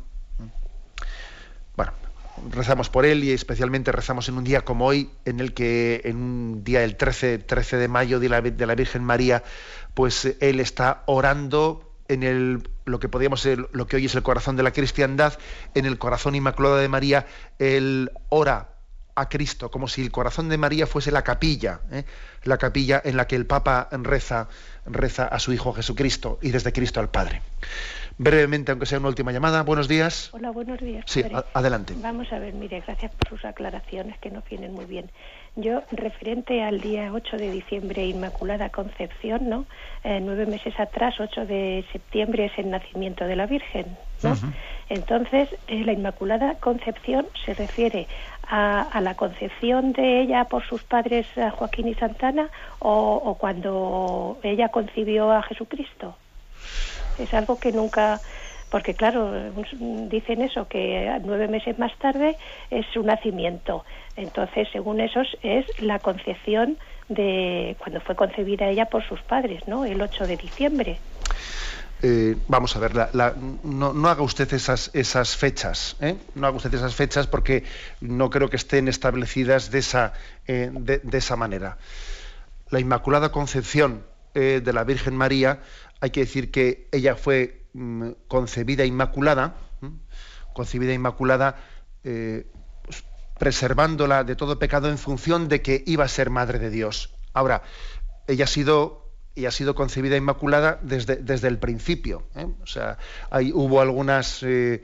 Bueno, 1.75 1.93
rezamos 2.51 2.91
por 2.91 3.07
él 3.07 3.25
y 3.25 3.33
especialmente 3.33 3.93
rezamos 3.93 4.29
en 4.29 4.37
un 4.37 4.45
día 4.45 4.61
como 4.61 4.85
hoy, 4.85 5.11
en 5.25 5.41
el 5.41 5.55
que 5.55 6.03
en 6.05 6.17
un 6.19 6.65
día 6.65 6.81
del 6.81 6.97
13, 6.97 7.39
13 7.39 7.79
de 7.79 7.89
mayo 7.89 8.21
de 8.21 8.29
la, 8.29 8.43
de 8.43 8.67
la 8.67 8.75
Virgen 8.75 9.03
María, 9.03 9.43
pues 9.95 10.37
él 10.41 10.61
está 10.61 11.03
orando 11.07 11.95
en 12.09 12.23
el, 12.23 12.69
lo 12.85 13.01
que 13.01 13.09
podríamos 13.09 13.49
lo 13.73 13.87
que 13.87 13.97
hoy 13.97 14.05
es 14.05 14.15
el 14.15 14.23
corazón 14.23 14.57
de 14.57 14.65
la 14.65 14.73
cristiandad, 14.73 15.39
en 15.75 15.87
el 15.87 15.97
corazón 15.97 16.35
inmaculado 16.35 16.77
de 16.77 16.89
María, 16.89 17.27
él 17.59 18.11
ora 18.29 18.70
a 19.21 19.29
Cristo, 19.29 19.71
como 19.71 19.89
si 19.89 20.03
el 20.03 20.11
corazón 20.11 20.49
de 20.49 20.59
María 20.59 20.87
fuese 20.87 21.11
la 21.11 21.23
capilla, 21.23 21.81
¿eh? 21.93 22.05
la 22.45 22.59
capilla 22.59 23.01
en 23.05 23.17
la 23.17 23.27
que 23.27 23.37
el 23.37 23.47
Papa 23.47 23.89
reza, 23.91 24.49
reza 24.87 25.27
a 25.27 25.39
su 25.39 25.53
Hijo 25.53 25.73
Jesucristo 25.73 26.39
y 26.43 26.51
desde 26.51 26.73
Cristo 26.73 27.01
al 27.01 27.09
Padre. 27.09 27.43
Brevemente, 28.19 28.71
aunque 28.71 28.85
sea 28.85 28.99
una 28.99 29.09
última 29.09 29.33
llamada, 29.33 29.63
buenos 29.63 29.89
días. 29.89 30.29
Hola, 30.35 30.51
buenos 30.51 30.79
días. 30.79 31.05
Sí, 31.07 31.25
adelante. 31.55 31.95
Vamos 31.97 32.31
a 32.35 32.39
ver, 32.39 32.53
mire, 32.53 32.83
gracias 32.87 33.11
por 33.13 33.31
sus 33.31 33.47
aclaraciones 33.47 34.19
que 34.19 34.31
nos 34.31 34.45
vienen 34.45 34.75
muy 34.75 34.85
bien. 34.85 35.11
Yo, 35.57 35.83
referente 35.91 36.63
al 36.63 36.83
día 36.83 37.11
8 37.15 37.39
de 37.39 37.51
diciembre, 37.51 38.07
Inmaculada 38.07 38.69
Concepción, 38.69 39.49
¿no? 39.49 39.65
Eh, 40.05 40.21
nueve 40.23 40.45
meses 40.45 40.79
atrás, 40.79 41.15
8 41.19 41.47
de 41.47 41.85
septiembre, 41.93 42.45
es 42.45 42.59
el 42.59 42.71
nacimiento 42.71 43.25
de 43.25 43.37
la 43.37 43.47
Virgen, 43.47 43.97
¿no? 44.23 44.37
Entonces, 44.91 45.49
eh, 45.69 45.83
la 45.85 45.93
Inmaculada 45.93 46.57
Concepción 46.57 47.27
se 47.47 47.55
refiere 47.55 48.07
a, 48.51 49.01
la 49.01 49.15
concepción 49.15 49.93
de 49.93 50.23
ella 50.23 50.45
por 50.45 50.67
sus 50.67 50.83
padres 50.83 51.27
Joaquín 51.53 51.89
y 51.89 51.95
Santana 51.95 52.51
o, 52.81 53.37
cuando 53.39 54.39
ella 54.43 54.69
concibió 54.69 55.31
a 55.33 55.43
Jesucristo. 55.43 56.17
Es 57.19 57.33
algo 57.33 57.61
que 57.61 57.71
nunca, 57.71 58.21
porque 58.71 58.95
claro, 58.95 59.33
dicen 60.09 60.43
eso, 60.43 60.67
que 60.67 61.17
nueve 61.25 61.47
meses 61.47 61.79
más 61.79 61.97
tarde 61.99 62.37
es 62.71 62.85
su 62.93 63.03
nacimiento. 63.03 63.85
Entonces, 64.17 64.69
según 64.73 65.01
eso, 65.01 65.23
es 65.43 65.67
la 65.81 66.01
concepción 66.01 66.77
de 67.09 67.77
cuando 67.79 68.01
fue 68.01 68.17
concebida 68.17 68.69
ella 68.69 68.87
por 68.87 69.07
sus 69.07 69.21
padres, 69.23 69.67
¿no? 69.69 69.85
El 69.85 70.03
8 70.03 70.27
de 70.27 70.37
diciembre. 70.37 70.99
Eh, 72.03 72.37
vamos 72.49 72.75
a 72.77 72.79
ver, 72.79 72.95
no, 73.63 74.09
haga 74.09 74.23
usted 74.23 74.51
esas, 74.55 74.91
esas 74.95 75.37
fechas, 75.37 75.97
¿eh? 76.01 76.17
no 76.35 76.47
haga 76.47 76.57
usted 76.57 76.73
esas 76.73 76.95
fechas 76.95 77.27
porque 77.27 77.65
no 78.01 78.31
creo 78.31 78.49
que 78.49 78.57
estén 78.57 78.89
establecidas 78.89 79.71
de 79.71 79.81
esa, 79.81 80.15
eh, 80.47 80.71
de, 80.73 81.19
esa 81.19 81.37
manera. 81.37 81.77
La 82.71 82.81
Inmaculada 82.81 83.33
Concepción 83.33 84.05
de 84.33 84.73
la 84.73 84.85
Virgen 84.85 85.17
María, 85.17 85.61
hay 86.01 86.11
que 86.11 86.21
decir 86.21 86.53
que 86.53 86.89
ella 86.93 87.17
fue 87.17 87.67
mm, 87.75 88.11
concebida 88.29 88.85
inmaculada, 88.85 89.57
concebida 90.55 90.95
inmaculada, 90.95 91.57
pues, 92.03 93.05
preservándola 93.39 94.23
de 94.25 94.37
todo 94.37 94.59
pecado 94.59 94.89
en 94.89 94.99
función 94.99 95.49
de 95.49 95.63
que 95.63 95.83
iba 95.85 96.05
a 96.05 96.09
ser 96.09 96.31
madre 96.31 96.61
de 96.61 96.71
Dios. 96.71 97.13
Ahora, 97.35 97.63
ella 98.29 98.45
ha 98.45 98.49
sido 98.49 99.00
y 99.41 99.47
ha 99.47 99.51
sido 99.51 99.75
concebida 99.75 100.17
inmaculada 100.17 100.79
desde, 100.83 101.17
desde 101.17 101.49
el 101.49 101.59
principio. 101.59 102.23
¿eh? 102.37 102.47
O 102.63 102.67
sea, 102.67 102.99
hay, 103.31 103.53
hubo 103.53 103.81
algunas, 103.81 104.43
eh, 104.43 104.83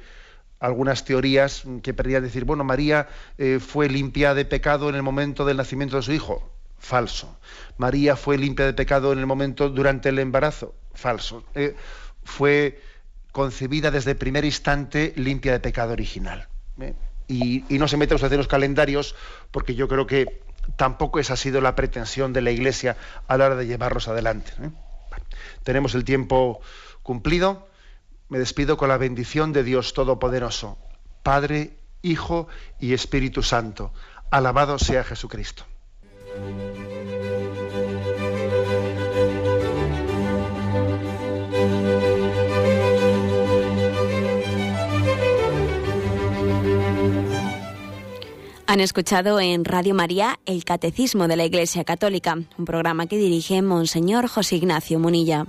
algunas 0.59 1.05
teorías 1.05 1.65
que 1.83 1.95
querían 1.95 2.23
decir, 2.23 2.45
bueno, 2.45 2.65
María 2.65 3.09
eh, 3.39 3.61
fue 3.61 3.89
limpia 3.89 4.35
de 4.35 4.45
pecado 4.45 4.89
en 4.89 4.95
el 4.95 5.03
momento 5.03 5.45
del 5.45 5.59
nacimiento 5.59 5.97
de 5.97 6.03
su 6.03 6.13
hijo. 6.13 6.51
Falso. 6.79 7.39
María 7.77 8.17
fue 8.17 8.39
limpia 8.39 8.67
de 8.67 8.73
pecado 8.73 9.13
en 9.13 9.19
el 9.19 9.27
momento 9.27 9.69
durante 9.69 10.09
el 10.09 10.19
embarazo. 10.19 10.75
Falso. 10.95 11.45
fue 12.25 12.81
concebida 13.33 13.91
desde 13.91 14.13
el 14.13 14.17
primer 14.17 14.47
instante 14.47 15.13
limpia 15.17 15.53
de 15.53 15.61
pecado 15.61 15.93
original. 15.93 16.49
Y, 17.29 17.65
no 17.71 17.89
se 17.89 17.97
mete 17.97 18.15
usted 18.15 18.33
en 18.33 18.39
los 18.39 18.49
calendarios 18.49 19.15
porque 19.51 19.75
yo 19.75 19.89
creo 19.89 20.07
que 20.07 20.41
tampoco 20.77 21.19
esa 21.21 21.35
ha 21.35 21.37
sido 21.37 21.61
la 21.61 21.75
pretensión 21.77 22.33
de 22.33 22.43
la 22.43 22.51
Iglesia 22.51 22.97
a 23.29 23.37
la 23.37 23.47
hora 23.47 23.57
de 23.57 23.67
llevarlos 23.67 24.09
adelante. 24.09 24.53
¿eh? 24.61 24.71
tenemos 25.63 25.95
el 25.95 26.05
tiempo 26.05 26.61
cumplido. 27.03 27.69
Me 28.29 28.39
despido 28.39 28.77
con 28.77 28.89
la 28.89 28.97
bendición 28.97 29.53
de 29.53 29.63
Dios 29.63 29.93
Todopoderoso, 29.95 30.79
Padre, 31.23 31.77
Hijo 32.03 32.49
y 32.81 32.93
Espíritu 32.93 33.43
Santo. 33.43 33.93
Alabado 34.31 34.79
sea 34.79 35.05
Jesucristo. 35.05 35.65
Han 48.77 48.83
escuchado 48.83 49.41
en 49.41 49.65
Radio 49.65 49.95
María 49.95 50.39
el 50.45 50.67
Catecismo 50.67 51.29
de 51.29 51.37
la 51.37 51.47
Iglesia 51.47 51.83
Católica, 51.83 52.37
un 52.59 52.65
programa 52.67 53.07
que 53.07 53.17
dirige 53.17 53.63
Monseñor 53.63 54.29
José 54.29 54.57
Ignacio 54.57 54.99
Munilla. 54.99 55.47